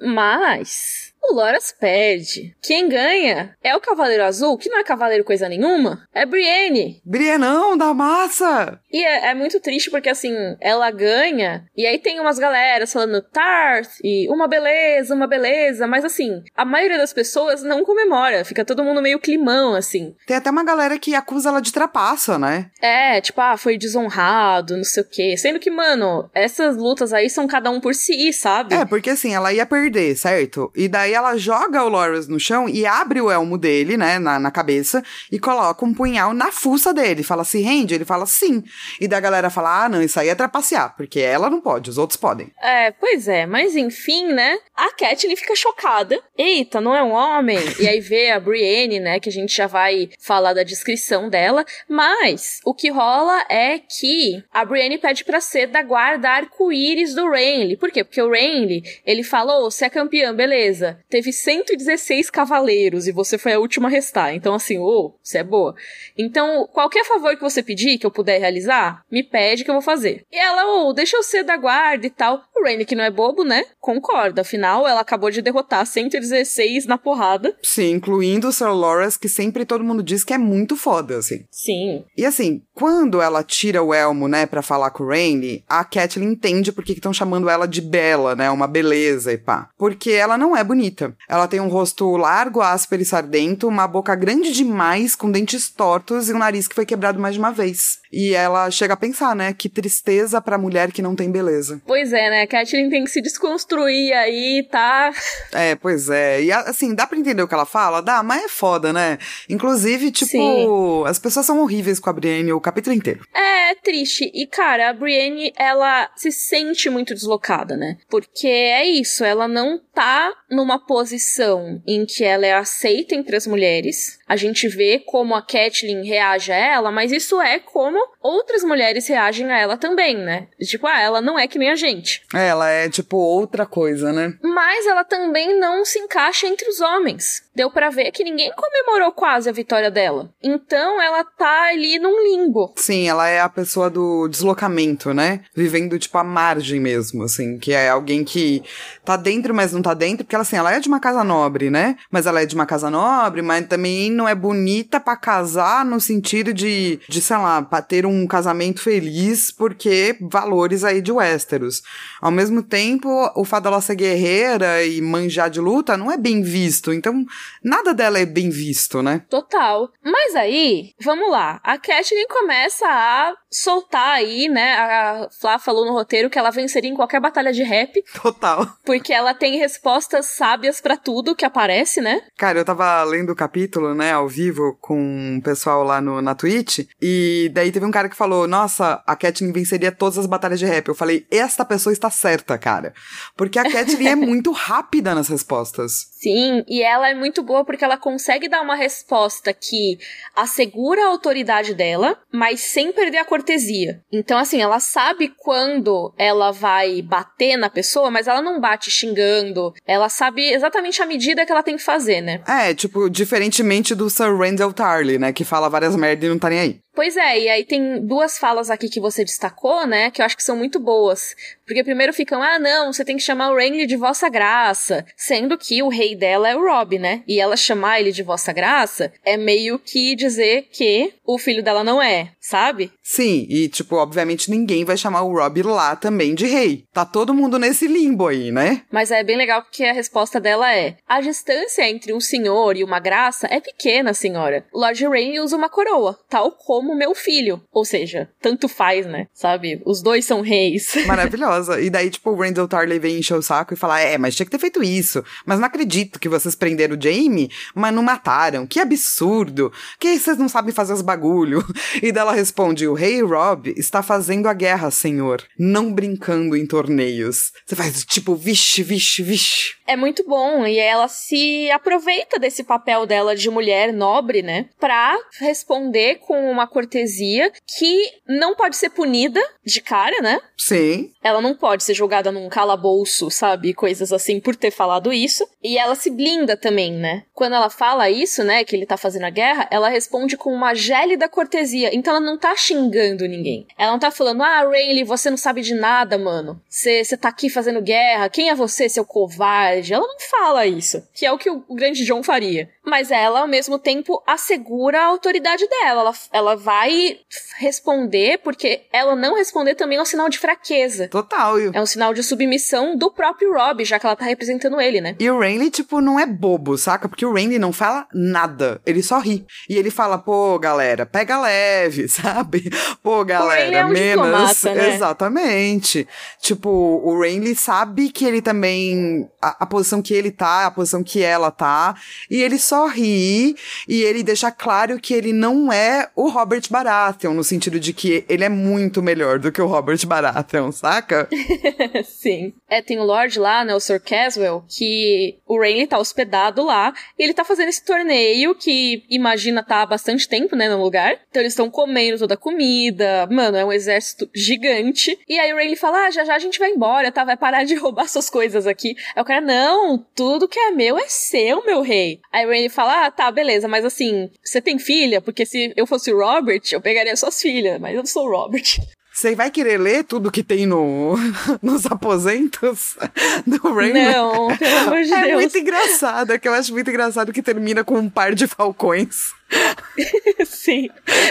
Mas 0.01 1.09
o 1.23 1.35
Loras 1.35 1.75
perde. 1.79 2.57
Quem 2.63 2.89
ganha 2.89 3.55
é 3.63 3.77
o 3.77 3.81
Cavaleiro 3.81 4.25
Azul, 4.25 4.57
que 4.57 4.71
não 4.71 4.79
é 4.79 4.85
Cavaleiro 4.85 5.25
coisa 5.25 5.49
nenhuma, 5.49 6.07
é 6.15 6.25
Brienne. 6.25 7.03
Brienão 7.05 7.77
da 7.77 7.93
massa! 7.93 8.81
E 8.91 9.05
é, 9.05 9.31
é 9.31 9.35
muito 9.35 9.61
triste 9.61 9.91
porque, 9.91 10.09
assim, 10.09 10.35
ela 10.61 10.91
ganha, 10.91 11.67
e 11.77 11.87
aí 11.87 11.99
tem 11.99 12.19
umas 12.21 12.39
galeras 12.39 12.93
falando 12.93 13.21
Tarth, 13.21 13.99
e 14.03 14.27
uma 14.31 14.49
beleza, 14.49 15.15
uma 15.15 15.27
beleza, 15.27 15.87
mas 15.87 16.05
assim, 16.05 16.43
a 16.57 16.65
maioria 16.65 16.97
das 16.97 17.13
pessoas 17.13 17.63
não 17.63 17.85
comemora, 17.85 18.45
fica 18.45 18.65
todo 18.65 18.85
mundo 18.85 19.03
meio 19.03 19.19
climão, 19.19 19.75
assim. 19.75 20.15
Tem 20.27 20.37
até 20.37 20.51
uma 20.51 20.65
galera 20.65 20.99
que 20.99 21.15
acusa 21.15 21.51
ela 21.51 21.61
de 21.61 21.73
trapaça, 21.73 22.39
né? 22.39 22.71
É, 22.81 23.21
tipo, 23.21 23.41
ah, 23.41 23.57
foi 23.57 23.77
desonrado, 23.77 24.77
não 24.77 24.85
sei 24.85 25.03
o 25.03 25.07
quê. 25.07 25.37
Sendo 25.37 25.59
que, 25.59 25.71
mano, 25.71 26.31
essas 26.33 26.77
lutas 26.77 27.13
aí 27.13 27.29
são 27.29 27.47
cada 27.47 27.71
um 27.71 27.81
por 27.81 27.95
si, 27.95 28.33
sabe? 28.33 28.75
É, 28.75 28.85
porque 28.85 29.11
assim, 29.11 29.35
ela 29.35 29.53
ia 29.53 29.67
perder, 29.89 30.17
certo? 30.17 30.71
E 30.77 30.87
daí 30.87 31.15
ela 31.15 31.37
joga 31.37 31.83
o 31.83 31.89
Loras 31.89 32.29
no 32.29 32.39
chão 32.39 32.69
e 32.69 32.85
abre 32.87 33.21
o 33.21 33.31
elmo 33.31 33.57
dele, 33.57 33.97
né, 33.97 34.19
na, 34.19 34.39
na 34.39 34.51
cabeça, 34.51 35.03
e 35.33 35.39
coloca 35.39 35.85
um 35.85 35.95
punhal 35.95 36.35
na 36.35 36.53
fuça 36.53 36.93
dele. 36.93 37.23
Fala, 37.23 37.45
se 37.45 37.61
rende? 37.61 37.95
Ele 37.95 38.05
fala, 38.05 38.27
sim. 38.27 38.63
E 39.01 39.09
da 39.09 39.19
galera 39.19 39.51
fala, 39.51 39.85
ah, 39.85 39.89
não, 39.89 40.03
isso 40.03 40.21
aí 40.21 40.29
é 40.29 40.35
trapacear, 40.35 40.95
porque 40.97 41.21
ela 41.21 41.51
não 41.51 41.61
pode, 41.61 41.91
os 41.91 41.99
outros 41.99 42.17
podem. 42.17 42.53
É, 42.61 42.91
pois 42.93 43.27
é, 43.27 43.47
mas 43.47 43.75
enfim, 43.75 44.27
né? 44.29 44.59
A 44.77 44.93
Catelyn 44.93 45.37
fica 45.37 45.57
chocada. 45.57 46.21
Eita, 46.37 46.81
não 46.81 46.95
é 46.95 47.03
um 47.03 47.13
homem? 47.13 47.59
e 47.81 47.89
aí 47.89 48.01
vê 48.01 48.31
a 48.31 48.39
Brienne, 48.39 49.01
né, 49.01 49.19
que 49.19 49.29
a 49.29 49.33
gente 49.33 49.57
já 49.57 49.67
vai 49.67 50.11
falar 50.21 50.53
da 50.53 50.63
descrição 50.63 51.29
dela. 51.29 51.65
Mas 51.89 52.61
o 52.65 52.75
que 52.75 52.91
rola 52.91 53.45
é 53.49 53.79
que 53.79 54.43
a 54.53 54.65
Brienne 54.65 54.99
pede 54.99 55.25
pra 55.25 55.41
ser 55.41 55.67
da 55.69 55.83
guarda 55.83 56.29
arco-íris 56.29 57.15
do 57.15 57.31
Renly. 57.31 57.77
Por 57.77 57.91
quê? 57.91 58.05
Porque 58.05 58.21
o 58.21 58.31
Renly, 58.31 58.83
ele 59.05 59.23
falou, 59.23 59.71
você 59.79 59.85
é 59.85 59.91
campeã, 59.91 60.35
beleza. 60.35 60.99
Teve 61.09 61.33
116 61.33 62.31
cavaleiros 62.31 63.07
e 63.07 63.13
você 63.13 63.39
foi 63.39 63.53
a 63.53 63.61
última 63.61 63.87
a 63.87 63.91
restar. 63.91 64.35
Então, 64.35 64.53
assim, 64.53 64.77
ô, 64.77 64.85
oh, 64.85 65.19
você 65.23 65.39
é 65.39 65.45
boa. 65.45 65.73
Então, 66.17 66.69
qualquer 66.73 67.05
favor 67.05 67.37
que 67.37 67.43
você 67.43 67.63
pedir, 67.63 67.97
que 67.97 68.05
eu 68.05 68.11
puder 68.11 68.41
realizar, 68.41 69.05
me 69.09 69.23
pede 69.23 69.63
que 69.63 69.71
eu 69.71 69.75
vou 69.75 69.83
fazer. 69.83 70.25
E 70.33 70.37
ela, 70.37 70.67
ô, 70.67 70.89
oh, 70.89 70.93
deixa 70.93 71.17
eu 71.17 71.23
ser 71.23 71.45
da 71.45 71.57
guarda 71.57 72.07
e 72.07 72.11
tal. 72.11 72.43
O 72.61 72.65
Renly, 72.65 72.85
que 72.85 72.97
não 72.97 73.05
é 73.05 73.11
bobo, 73.11 73.45
né? 73.45 73.65
Concorda. 73.81 74.43
Afinal, 74.43 74.87
ela 74.87 75.01
acabou 75.01 75.31
de 75.31 75.41
derrotar 75.41 75.87
116 75.87 76.87
na 76.87 76.99
porrada. 76.99 77.57
Sim, 77.63 77.93
incluindo 77.93 78.49
o 78.49 78.53
Sir 78.53 78.73
Loras, 78.73 79.17
que 79.17 79.29
sempre 79.29 79.65
todo 79.65 79.85
mundo 79.85 80.03
diz 80.03 80.25
que 80.25 80.35
é 80.35 80.39
muito 80.39 80.77
foda, 80.77 81.19
assim. 81.19 81.45
Sim. 81.51 82.05
E 82.17 82.27
assim, 82.27 82.63
quando 82.75 83.23
ela 83.23 83.45
tira 83.45 83.83
o 83.83 83.95
elmo, 83.95 84.27
né, 84.27 84.45
pra 84.45 84.63
falar 84.63 84.91
com 84.91 85.05
o 85.05 85.09
Rainy, 85.09 85.65
a 85.69 85.85
Catelyn 85.85 86.33
entende 86.33 86.73
por 86.73 86.85
que 86.85 86.93
estão 86.93 87.13
chamando 87.13 87.49
ela 87.49 87.67
de 87.67 87.81
bela, 87.81 88.35
né, 88.35 88.51
uma 88.51 88.67
beleza 88.67 89.33
e 89.33 89.39
pá. 89.39 89.69
Porque 89.79 90.11
ela 90.11 90.37
não 90.37 90.57
é 90.57 90.65
bonita. 90.65 91.17
Ela 91.29 91.47
tem 91.47 91.61
um 91.61 91.69
rosto 91.69 92.17
largo, 92.17 92.61
áspero 92.61 93.03
e 93.03 93.07
sardento, 93.07 93.69
uma 93.69 93.87
boca 93.87 94.15
grande 94.15 94.53
demais, 94.53 95.15
com 95.15 95.31
dentes 95.31 95.71
tortos 95.71 96.29
e 96.29 96.35
um 96.35 96.39
nariz 96.39 96.67
que 96.67 96.75
foi 96.75 96.87
quebrado 96.87 97.21
mais 97.21 97.35
de 97.35 97.41
uma 97.41 97.53
vez. 97.53 97.99
E 98.13 98.35
ela 98.35 98.71
chega 98.71 98.95
a 98.95 98.97
pensar, 98.97 99.35
né, 99.35 99.53
que 99.53 99.69
tristeza 99.69 100.41
pra 100.41 100.59
mulher 100.59 100.93
que 100.93 101.03
não 101.03 101.15
tem 101.15 101.31
beleza. 101.31 101.81
Pois 101.87 102.13
é, 102.13 102.31
né, 102.31 102.43
a 102.43 102.47
Catelyn 102.47 102.91
tem 102.91 103.05
que 103.05 103.11
se 103.11 103.21
desconstruir 103.21 104.13
aí, 104.13 104.67
tá? 104.71 105.13
É, 105.53 105.75
pois 105.75 106.09
é. 106.09 106.43
E 106.43 106.53
assim, 106.53 106.95
dá 106.95 107.07
pra 107.07 107.19
entender 107.19 107.43
o 107.43 107.49
que 107.49 107.55
ela 107.55 107.67
fala? 107.67 108.01
Dá, 108.01 108.23
mas 108.23 108.45
é 108.45 108.49
foda, 108.49 108.93
né? 108.93 109.19
Inclusive, 109.49 110.11
tipo, 110.11 110.31
Sim. 110.31 110.67
as 111.07 111.19
pessoas 111.19 111.47
são 111.47 111.61
horríveis 111.61 111.99
com 111.99 112.11
a 112.11 112.13
Brienne 112.13 112.53
o 112.53 112.61
capítulo 112.61 112.95
inteiro. 112.95 113.25
É, 113.35 113.71
é 113.71 113.75
triste. 113.75 114.31
E, 114.35 114.47
cara, 114.47 114.89
a 114.89 114.93
Brienne, 114.93 115.53
ela 115.57 116.11
se 116.17 116.33
sente 116.33 116.89
muito 116.89 117.15
deslocada, 117.15 117.77
né? 117.77 117.99
Porque 118.09 118.47
é 118.47 118.87
isso, 118.87 119.25
ela 119.25 119.47
não 119.47 119.81
tá 119.99 120.33
numa 120.49 120.79
posição 120.79 121.83
em 121.85 122.07
que 122.07 122.23
ela 122.23 122.47
é 122.47 122.53
aceita 122.53 123.17
entre 123.17 123.35
as 123.35 123.49
mulheres. 123.49 124.17
A 124.29 124.37
gente 124.37 124.69
vê 124.69 125.03
como 125.05 125.35
a 125.35 125.43
Catelyn 125.43 126.07
reage 126.07 126.53
a 126.53 126.57
ela, 126.57 126.93
mas 126.93 127.11
isso 127.11 127.41
é 127.41 127.59
como 127.59 127.99
outras 128.23 128.63
mulheres 128.63 129.09
reagem 129.09 129.51
a 129.51 129.59
ela 129.59 129.77
também, 129.77 130.17
né? 130.17 130.47
Tipo, 130.61 130.87
ah, 130.87 131.01
ela 131.01 131.21
não 131.21 131.37
é 131.37 131.49
que 131.49 131.59
nem 131.59 131.71
a 131.71 131.75
gente. 131.75 132.23
É, 132.33 132.47
ela 132.47 132.71
é, 132.71 132.89
tipo, 132.89 133.17
outra 133.17 133.67
coisa, 133.67 134.13
né? 134.13 134.35
Mas 134.41 134.87
ela 134.87 135.03
também 135.03 135.59
não 135.59 135.85
se 135.85 135.99
encaixa 135.99 136.47
entre 136.47 136.69
os 136.69 136.81
homens. 136.81 137.43
Deu 137.55 137.69
para 137.69 137.91
ver 137.91 138.13
que 138.13 138.23
ninguém 138.23 138.53
comemorou 138.53 139.11
quase 139.11 139.49
a 139.49 139.53
vitória 139.53 139.91
dela. 139.91 140.31
Então 140.41 141.03
ela 141.03 141.25
tá 141.25 141.71
ali 141.71 141.99
num 141.99 142.23
limbo. 142.23 142.73
Sim, 142.77 143.09
ela 143.09 143.29
é 143.29 143.41
a 143.41 143.49
pessoa 143.49 143.91
do 143.91 144.29
deslocamento, 144.29 145.13
né? 145.13 145.41
Vivendo, 145.57 145.99
tipo, 145.99 146.17
a 146.19 146.23
margem 146.23 146.79
mesmo, 146.79 147.25
assim. 147.25 147.59
Que 147.59 147.73
é 147.73 147.89
alguém 147.89 148.23
que 148.23 148.63
tá 149.05 149.17
dentro, 149.17 149.53
mas 149.53 149.73
não 149.73 149.83
tá 149.83 149.88
dentro. 149.95 150.25
Porque, 150.25 150.37
assim, 150.37 150.57
ela 150.57 150.75
é 150.75 150.81
de 150.81 150.89
uma 150.89 151.01
casa 151.01 151.23
nobre, 151.25 151.71
né? 151.71 151.97
Mas 152.11 152.27
ela 152.27 152.43
é 152.43 152.47
de 152.47 152.55
uma 152.55 152.67
casa 152.67 152.91
nobre, 152.91 153.43
mas 153.43 153.67
também 153.67 154.11
não 154.11 154.29
é 154.29 154.35
bonita 154.35 155.01
para 155.01 155.17
casar 155.17 155.85
no 155.85 156.01
sentido 156.01 156.53
de, 156.53 157.01
de, 157.09 157.21
sei 157.21 157.37
lá, 157.37 157.63
pra 157.63 157.83
ter 157.83 158.07
um 158.07 158.27
casamento 158.27 158.81
feliz, 158.81 159.51
porque 159.51 160.17
valores 160.21 160.85
aí 160.85 161.01
de 161.01 161.13
Westeros. 161.13 161.83
Ao 162.21 162.31
mesmo 162.31 162.63
tempo, 162.63 163.09
o 163.35 163.45
fato 163.45 163.65
dela 163.65 163.81
ser 163.81 163.97
guerreira 163.97 164.85
e 164.85 165.01
manjar 165.01 165.51
de 165.51 165.61
luta 165.61 165.97
não 165.97 166.11
é 166.11 166.17
bem 166.17 166.43
visto. 166.43 166.93
Então, 166.93 167.25
nada 167.63 167.95
dela 167.95 168.19
é 168.19 168.27
bem 168.27 168.51
visto, 168.51 169.03
né? 169.03 169.23
Total. 169.29 169.91
Mas 170.03 170.35
aí, 170.37 170.95
vamos 171.01 171.31
lá. 171.31 171.61
A 171.63 171.79
Catelyn 171.79 172.27
começa 172.29 172.87
a 172.87 173.35
soltar 173.51 174.11
aí, 174.11 174.49
né? 174.49 174.75
A 174.75 175.29
Flá 175.31 175.59
falou 175.59 175.85
no 175.85 175.93
roteiro 175.93 176.31
que 176.31 176.39
ela 176.39 176.51
venceria 176.51 176.91
em 176.91 176.95
qualquer 176.95 177.21
batalha 177.21 177.53
de 177.53 177.63
rap. 177.63 178.03
Total. 178.21 178.67
Porque 178.85 179.13
ela 179.13 179.35
tem 179.35 179.59
respostas 179.79 180.27
sábias 180.27 180.81
para 180.81 180.97
tudo 180.97 181.37
que 181.37 181.45
aparece, 181.45 182.01
né? 182.01 182.21
Cara, 182.37 182.59
eu 182.59 182.65
tava 182.65 183.03
lendo 183.05 183.31
o 183.31 183.37
capítulo, 183.37 183.95
né, 183.95 184.13
ao 184.13 184.29
vivo 184.29 184.77
com 184.81 185.39
o 185.39 185.43
pessoal 185.43 185.85
lá 185.85 186.01
no, 186.01 186.21
na 186.21 186.35
Twitch, 186.35 186.81
e 187.01 187.49
daí 187.55 187.71
teve 187.71 187.87
um 187.87 187.91
cara 187.91 188.09
que 188.09 188.17
falou: 188.17 188.49
Nossa, 188.49 189.03
a 189.07 189.15
Catelyn 189.15 189.53
venceria 189.53 189.93
todas 189.93 190.19
as 190.19 190.27
batalhas 190.27 190.59
de 190.59 190.67
rap. 190.67 190.89
Eu 190.89 190.95
falei: 190.95 191.27
Esta 191.31 191.65
pessoa 191.65 191.93
está 191.93 192.11
certa, 192.11 192.59
cara. 192.59 192.93
Porque 193.37 193.59
a 193.59 193.71
Catelyn 193.71 194.09
é 194.09 194.17
muito 194.17 194.51
rápida 194.51 195.15
nas 195.15 195.29
respostas. 195.29 196.09
Sim, 196.21 196.65
e 196.67 196.83
ela 196.83 197.09
é 197.09 197.15
muito 197.15 197.43
boa 197.43 197.65
porque 197.65 197.85
ela 197.85 197.97
consegue 197.97 198.49
dar 198.49 198.61
uma 198.61 198.75
resposta 198.75 199.53
que 199.53 199.99
assegura 200.35 201.05
a 201.05 201.09
autoridade 201.11 201.75
dela, 201.75 202.19
mas 202.33 202.61
sem 202.61 202.93
perder 202.93 203.19
a 203.19 203.25
cortesia. 203.25 204.03
Então, 204.13 204.37
assim, 204.37 204.61
ela 204.61 204.81
sabe 204.81 205.33
quando 205.39 206.13
ela 206.19 206.51
vai 206.51 207.01
bater 207.03 207.57
na 207.57 207.71
pessoa, 207.71 208.11
mas 208.11 208.27
ela 208.27 208.43
não 208.43 208.61
bate 208.61 208.91
xingando. 208.91 209.68
Ela 209.87 210.09
sabe 210.09 210.53
exatamente 210.53 211.01
a 211.03 211.07
medida 211.07 211.45
que 211.45 211.53
ela 211.53 211.63
tem 211.63 211.77
que 211.77 211.83
fazer, 211.83 212.21
né? 212.21 212.41
É, 212.47 212.75
tipo, 212.75 213.09
diferentemente 213.09 213.95
do 213.95 214.11
Sir 214.11 214.37
Randall 214.37 214.73
Tarly, 214.73 215.19
né? 215.19 215.33
Que 215.33 215.45
fala 215.45 215.69
várias 215.69 215.97
merdas 215.97 216.25
e 216.25 216.29
não 216.29 216.39
tá 216.39 216.49
nem 216.51 216.61
aí. 216.61 216.79
Pois 216.99 217.17
é, 217.17 217.39
e 217.39 217.49
aí 217.49 217.65
tem 217.65 218.05
duas 218.05 218.39
falas 218.39 218.71
aqui 218.71 218.89
que 218.89 218.99
você 218.99 219.25
destacou, 219.25 219.87
né, 219.87 220.11
que 220.11 220.21
eu 220.21 220.27
acho 220.27 220.37
que 220.37 220.43
são 220.43 220.57
muito 220.57 220.81
boas. 220.81 221.37
Porque 221.65 221.85
primeiro 221.85 222.13
ficam, 222.13 222.43
ah, 222.43 222.59
não, 222.59 222.93
você 222.93 223.05
tem 223.05 223.17
que 223.17 223.23
chamar 223.23 223.53
o 223.53 223.57
Renly 223.57 223.87
de 223.87 223.95
vossa 223.95 224.29
graça. 224.29 225.05
Sendo 225.15 225.57
que 225.57 225.83
o 225.83 225.89
rei 225.89 226.17
dela 226.17 226.49
é 226.49 226.57
o 226.57 226.65
Rob, 226.65 226.99
né? 226.99 227.23
E 227.29 227.39
ela 227.39 227.59
chamar 227.59 228.01
ele 228.01 228.11
de 228.11 228.23
vossa 228.23 228.55
graça 228.55 229.13
é 229.23 229.37
meio 229.37 229.79
que 229.79 230.17
dizer 230.17 230.67
que 230.73 231.13
o 231.27 231.39
filho 231.39 231.63
dela 231.63 231.85
não 231.85 232.03
é, 232.03 232.33
sabe? 232.41 232.91
Sim, 233.03 233.47
e 233.51 233.69
tipo, 233.69 233.97
obviamente 233.97 234.51
ninguém 234.51 234.83
vai 234.83 234.97
chamar 234.97 235.23
o 235.23 235.33
Rob 235.35 235.63
lá 235.63 235.95
também 235.95 236.35
de 236.35 236.47
rei. 236.47 236.85
Tá 236.93 237.05
todo 237.05 237.35
mundo 237.35 237.59
nesse 237.59 237.87
limbo 237.87 238.29
aí, 238.29 238.51
né? 238.51 238.83
Mas 238.91 239.11
é 239.11 239.23
bem 239.23 239.37
legal 239.37 239.61
porque 239.61 239.85
a 239.85 239.93
resposta 239.93 240.41
dela 240.41 240.75
é: 240.75 240.97
a 241.07 241.21
distância 241.21 241.87
entre 241.87 242.15
um 242.15 242.21
senhor 242.21 242.79
e 242.79 242.83
uma 242.83 242.99
graça 242.99 243.47
é 243.51 243.61
pequena, 243.61 244.15
senhora. 244.15 244.65
Lord 244.73 245.07
Renly 245.07 245.39
usa 245.39 245.55
uma 245.55 245.69
coroa, 245.69 246.19
tal 246.31 246.53
como 246.53 246.88
como 246.89 246.97
meu 246.99 247.15
filho. 247.15 247.63
Ou 247.71 247.85
seja, 247.85 248.31
tanto 248.41 248.67
faz, 248.67 249.05
né? 249.05 249.27
Sabe? 249.35 249.83
Os 249.85 250.01
dois 250.01 250.25
são 250.25 250.41
reis. 250.41 250.95
Maravilhosa. 251.07 251.79
E 251.81 251.91
daí, 251.91 252.09
tipo, 252.09 252.31
o 252.31 252.35
Randall 252.35 252.67
Tarley 252.67 252.99
vem 252.99 253.19
encher 253.19 253.35
o 253.35 253.43
saco 253.43 253.75
e 253.75 253.77
falar: 253.77 254.01
É, 254.01 254.17
mas 254.17 254.35
tinha 254.35 254.47
que 254.47 254.51
ter 254.51 254.59
feito 254.59 254.83
isso. 254.83 255.23
Mas 255.45 255.59
não 255.59 255.67
acredito 255.67 256.19
que 256.19 256.29
vocês 256.29 256.55
prenderam 256.55 256.97
o 256.97 257.01
Jamie, 257.01 257.51
mas 257.75 257.95
não 257.95 258.03
mataram. 258.03 258.67
Que 258.67 258.81
absurdo. 258.81 259.71
Que 260.01 260.19
vocês 260.19 260.39
não 260.39 260.49
sabem 260.49 260.73
fazer 260.73 260.95
os 260.95 261.03
bagulho. 261.03 261.63
E 262.01 262.13
dela 262.13 262.33
responde: 262.33 262.87
O 262.87 262.95
rei 262.95 263.21
Rob 263.23 263.75
está 263.77 264.03
fazendo 264.03 264.47
a 264.47 264.55
guerra, 264.55 264.91
senhor. 264.91 265.43
Não 265.59 265.93
brincando 265.93 266.57
em 266.57 266.67
torneios. 266.67 267.53
Você 267.67 267.75
faz 267.75 268.05
tipo, 268.05 268.35
vixe, 268.35 268.83
vixe, 268.83 269.23
vixe. 269.23 269.73
É 269.87 269.97
muito 269.97 270.25
bom. 270.27 270.65
E 270.65 270.79
ela 270.79 271.09
se 271.09 271.71
aproveita 271.71 272.39
desse 272.39 272.63
papel 272.63 273.05
dela 273.05 273.35
de 273.35 273.51
mulher 273.51 273.93
nobre, 273.93 274.43
né? 274.43 274.67
Pra 274.79 275.17
responder 275.41 276.17
com 276.17 276.51
uma 276.51 276.67
cortesia 276.79 277.51
que 277.77 278.09
não 278.29 278.55
pode 278.55 278.77
ser 278.77 278.91
punida 278.91 279.43
de 279.65 279.81
cara, 279.81 280.23
né? 280.23 280.41
Sim. 280.57 281.11
Ela 281.23 281.41
não 281.41 281.55
pode 281.55 281.83
ser 281.83 281.93
jogada 281.93 282.31
num 282.31 282.49
calabouço, 282.49 283.31
sabe? 283.33 283.75
Coisas 283.75 284.13
assim 284.13 284.39
por 284.39 284.55
ter 284.55 284.71
falado 284.71 285.13
isso. 285.13 285.45
E 285.61 285.77
ela 285.77 285.97
se 285.97 286.09
blinda 286.09 286.57
também, 286.57 286.93
né? 286.93 287.25
Quando 287.35 287.55
ela 287.55 287.69
fala 287.69 288.09
isso, 288.09 288.45
né? 288.45 288.63
Que 288.63 288.77
ele 288.77 288.87
tá 288.87 288.97
fazendo 288.97 289.25
a 289.25 289.31
guerra, 289.31 289.67
ela 289.73 289.89
responde 289.89 290.37
com 290.37 290.55
uma 290.55 290.73
gélida 290.73 291.29
cortesia. 291.29 291.93
Então 291.93 292.15
ela 292.15 292.25
não 292.25 292.39
tá 292.39 292.55
xingando 292.55 293.27
ninguém. 293.27 293.67
Ela 293.77 293.91
não 293.93 293.99
tá 293.99 294.13
falando, 294.13 294.43
ah, 294.43 294.63
Rayleigh, 294.63 295.05
você 295.05 295.31
não 295.31 295.37
sabe 295.37 295.63
de 295.63 295.75
nada, 295.75 296.17
mano. 296.17 296.63
Você 296.69 297.05
tá 297.17 297.29
aqui 297.29 297.51
fazendo 297.51 297.83
guerra. 297.83 298.29
Quem 298.29 298.51
é 298.51 298.55
você, 298.55 298.89
seu 298.89 299.05
covarde? 299.05 299.93
Ela 299.93 300.07
não 300.07 300.21
fala 300.21 300.65
isso. 300.65 301.03
Que 301.13 301.27
é 301.27 301.33
o 301.33 301.39
que 301.39 301.51
o, 301.51 301.65
o 301.67 301.75
grande 301.75 302.05
John 302.05 302.23
faria. 302.23 302.71
Mas 302.89 303.11
ela, 303.11 303.41
ao 303.41 303.49
mesmo 303.49 303.79
tempo, 303.79 304.23
assegura 304.27 305.01
a 305.01 305.07
autoridade 305.07 305.67
dela. 305.69 306.01
Ela, 306.01 306.15
ela 306.33 306.57
vai 306.57 307.19
responder, 307.59 308.39
porque 308.39 308.83
ela 308.93 309.15
não 309.15 309.37
responder 309.37 309.75
também 309.75 309.99
é 309.99 310.03
um 310.03 310.05
sinal 310.05 310.29
de 310.29 310.39
fraqueza. 310.39 311.09
Total. 311.09 311.59
É 311.59 311.81
um 311.81 311.87
sinal 311.87 312.15
de 312.15 312.23
submissão 312.23 312.97
do 312.97 313.11
próprio 313.11 313.53
Rob, 313.53 313.85
já 313.85 313.99
que 313.99 314.07
ela 314.07 314.17
tá 314.17 314.25
representando 314.25 314.81
ele, 314.81 315.01
né? 315.01 315.17
E 315.19 315.31
o 315.31 315.39
Rainley, 315.39 315.71
tipo, 315.71 316.01
não 316.01 316.19
é 316.19 316.27
bobo, 316.27 316.79
saca? 316.79 317.09
Porque 317.09 317.27
o 317.27 317.33
Rainley 317.33 317.59
não 317.59 317.73
fala 317.73 318.07
nada. 318.13 318.81
Ele 318.87 319.03
só 319.03 319.19
ri. 319.19 319.45
E 319.69 319.77
ele 319.77 319.91
fala, 319.91 320.19
pô, 320.19 320.59
galera, 320.59 321.05
pega 321.05 321.41
leve, 321.41 322.07
sabe? 322.09 322.71
Pô, 323.03 323.25
galera, 323.25 323.77
é 323.77 323.85
um 323.85 323.89
menos. 323.89 324.63
né? 324.65 324.95
Exatamente. 324.95 326.07
Tipo, 326.41 326.71
o 326.71 327.19
Rainley 327.21 327.55
sabe 327.55 328.11
que 328.11 328.25
ele 328.25 328.41
também. 328.41 329.29
A, 329.43 329.65
a 329.65 329.67
posição 329.67 330.01
que 330.01 330.15
ele 330.15 330.31
tá, 330.31 330.67
a 330.67 330.71
posição 330.71 331.03
que 331.03 331.23
ela 331.23 331.51
tá. 331.51 331.95
E 332.31 332.43
ele 332.43 332.59
só 332.59 332.78
E 332.87 334.03
ele 334.03 334.23
deixa 334.23 334.51
claro 334.51 335.01
que 335.01 335.15
ele 335.15 335.33
não 335.33 335.73
é 335.73 336.09
o 336.15 336.29
Robert 336.29 336.63
Baratheon, 336.71 337.35
no 337.35 337.45
sentido 337.45 337.81
de 337.81 337.93
que 337.93 338.25
ele 338.29 338.45
é 338.45 338.49
muito 338.49 339.03
melhor 339.03 339.39
do 339.39 339.51
que 339.51 339.61
o 339.61 339.67
Robert 339.67 340.05
Baratheon, 340.07 340.71
saca? 340.73 341.29
Sim. 342.05 342.53
É, 342.69 342.83
tem 342.83 342.99
o 342.99 343.05
Lord 343.05 343.39
lá, 343.39 343.65
né, 343.65 343.75
o 343.75 343.81
Sir 343.81 344.01
Caswell, 344.01 344.65
que 344.69 345.39
o 345.47 345.59
Rainley 345.59 345.87
tá 345.87 345.99
hospedado 345.99 346.65
lá, 346.65 346.93
e 347.19 347.23
ele 347.23 347.35
tá 347.35 347.45
fazendo 347.45 347.69
esse 347.69 347.85
torneio 347.85 348.55
que 348.55 349.05
imagina 349.09 349.63
tá 349.63 349.83
há 349.83 349.87
bastante 349.87 350.29
tempo, 350.29 350.55
né, 350.55 350.69
no 350.69 350.83
lugar. 350.83 351.19
Então 351.31 351.43
eles 351.43 351.53
estão 351.53 351.71
comendo 351.71 352.19
toda 352.19 352.35
a 352.35 352.39
comida, 352.39 353.27
mano, 353.31 353.57
é 353.57 353.65
um 353.65 353.73
exército 353.73 354.29
gigante. 354.35 355.19
E 355.29 355.39
aí 355.39 355.53
o 355.53 355.57
Rainley 355.57 355.77
fala, 355.77 356.07
ah, 356.07 356.11
já 356.11 356.25
já 356.25 356.35
a 356.35 356.39
gente 356.39 356.59
vai 356.59 356.71
embora, 356.71 357.11
tá, 357.11 357.25
vai 357.25 357.37
parar 357.37 357.65
de 357.65 357.75
roubar 357.77 358.09
suas 358.09 358.29
coisas 358.29 358.67
aqui. 358.67 358.97
Aí 359.15 359.23
o 359.23 359.25
cara, 359.25 359.41
não, 359.41 359.99
tudo 360.15 360.49
que 360.49 360.59
é 360.59 360.71
meu 360.71 360.99
é 360.99 361.07
seu, 361.09 361.65
meu 361.65 361.81
rei. 361.81 362.21
Aí 362.33 362.47
o 362.47 362.53
Rainley 362.69 362.71
fala, 362.71 363.07
ah, 363.07 363.11
tá, 363.11 363.31
beleza, 363.31 363.67
mas 363.67 363.85
assim, 363.85 364.31
você 364.45 364.61
tem 364.61 364.79
filha? 364.79 365.21
Porque 365.21 365.45
se 365.45 365.73
eu 365.77 365.87
fosse 365.87 366.13
o 366.13 366.19
Robert, 366.19 366.63
eu 366.71 366.81
pegaria 366.81 367.17
suas 367.17 367.41
filhas, 367.41 367.81
mas 367.81 367.97
eu 367.97 368.07
sou 368.07 368.27
o 368.27 368.31
Robert. 368.31 368.79
Você 369.13 369.35
vai 369.35 369.51
querer 369.51 369.79
ler 369.79 370.05
tudo 370.05 370.31
que 370.31 370.45
tem 370.45 370.65
no, 370.65 371.17
nos 371.61 371.87
aposentos 371.87 372.97
do 373.45 373.75
Rainbow? 373.75 374.03
Não, 374.03 374.57
pelo 374.57 374.77
amor 374.79 375.03
de 375.03 375.13
é 375.13 375.23
Deus. 375.23 375.33
É 375.33 375.35
muito 375.35 375.59
engraçado, 375.59 376.33
é 376.33 376.39
que 376.39 376.47
eu 376.47 376.53
acho 376.53 376.73
muito 376.73 376.89
engraçado 376.89 377.33
que 377.33 377.43
termina 377.43 377.83
com 377.83 377.99
um 377.99 378.09
par 378.09 378.35
de 378.35 378.47
falcões. 378.47 379.33
Sim. 380.45 380.89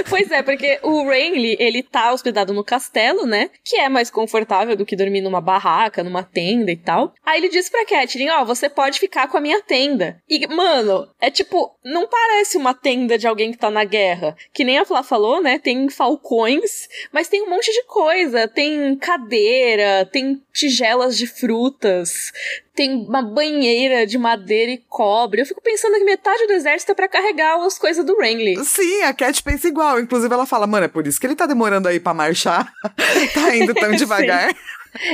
Pois 0.10 0.32
é, 0.32 0.42
porque 0.42 0.80
o 0.82 1.06
Rainley, 1.06 1.56
ele 1.60 1.84
tá 1.84 2.12
hospedado 2.12 2.54
no 2.54 2.64
castelo, 2.64 3.26
né? 3.26 3.50
Que 3.64 3.78
é 3.78 3.90
mais 3.90 4.10
confortável 4.10 4.76
do 4.76 4.86
que 4.86 4.96
dormir 4.96 5.22
numa 5.22 5.42
barraca, 5.42 6.04
numa 6.04 6.24
tenda 6.24 6.72
e 6.72 6.76
tal. 6.76 7.14
Aí 7.26 7.40
ele 7.40 7.50
diz 7.50 7.70
pra 7.70 7.86
Catelyn, 7.86 8.30
ó, 8.30 8.42
oh, 8.42 8.46
você 8.46 8.70
pode 8.70 9.00
ficar 9.00 9.28
com 9.28 9.38
a 9.38 9.42
minha 9.42 9.62
tenda. 9.62 10.22
E, 10.28 10.48
mano, 10.48 11.08
é 11.20 11.30
tipo, 11.30 11.76
não 11.84 12.08
parece 12.08 12.58
uma 12.58 12.74
tenda 12.74 13.18
de 13.18 13.28
alguém 13.28 13.52
que 13.52 13.58
tá 13.58 13.70
na 13.70 13.84
guerra. 13.84 14.36
Que 14.54 14.64
nem 14.64 14.78
a 14.78 14.86
Flá 14.86 15.04
falou, 15.04 15.42
né? 15.42 15.60
Tem 15.60 15.90
falcões, 15.90 16.88
mas 17.12 17.28
tem 17.28 17.44
um 17.44 17.50
monte 17.50 17.72
de 17.72 17.84
coisa. 17.84 18.48
Tem 18.48 18.96
cadeira, 18.96 20.06
tem 20.12 20.42
tigelas 20.54 21.18
de 21.18 21.28
frutas, 21.28 22.32
tem 22.78 22.94
uma 23.08 23.24
banheira 23.24 24.06
de 24.06 24.20
madeira 24.20 24.72
e 24.72 24.78
cobre. 24.88 25.42
Eu 25.42 25.46
fico 25.48 25.60
pensando 25.60 25.96
que 25.96 26.04
metade 26.04 26.46
do 26.46 26.54
exército 26.54 26.92
é 26.92 26.96
pra 26.96 27.08
carregar 27.08 27.60
as 27.66 27.80
coisas 27.80 28.06
do 28.06 28.16
Renly. 28.16 28.64
Sim, 28.64 29.02
a 29.02 29.14
Cat 29.16 29.42
pensa 29.42 29.68
igual. 29.68 30.00
Inclusive, 30.00 30.32
ela 30.32 30.46
fala, 30.46 30.68
mano, 30.68 30.86
é 30.86 30.88
por 30.88 31.08
isso 31.08 31.20
que 31.20 31.26
ele 31.26 31.36
tá 31.36 31.48
demorando 31.48 31.88
aí 31.88 32.00
pra 32.00 32.14
marchar. 32.14 32.72
tá 33.34 33.56
indo 33.56 33.74
tão 33.74 33.92
devagar. 33.98 34.56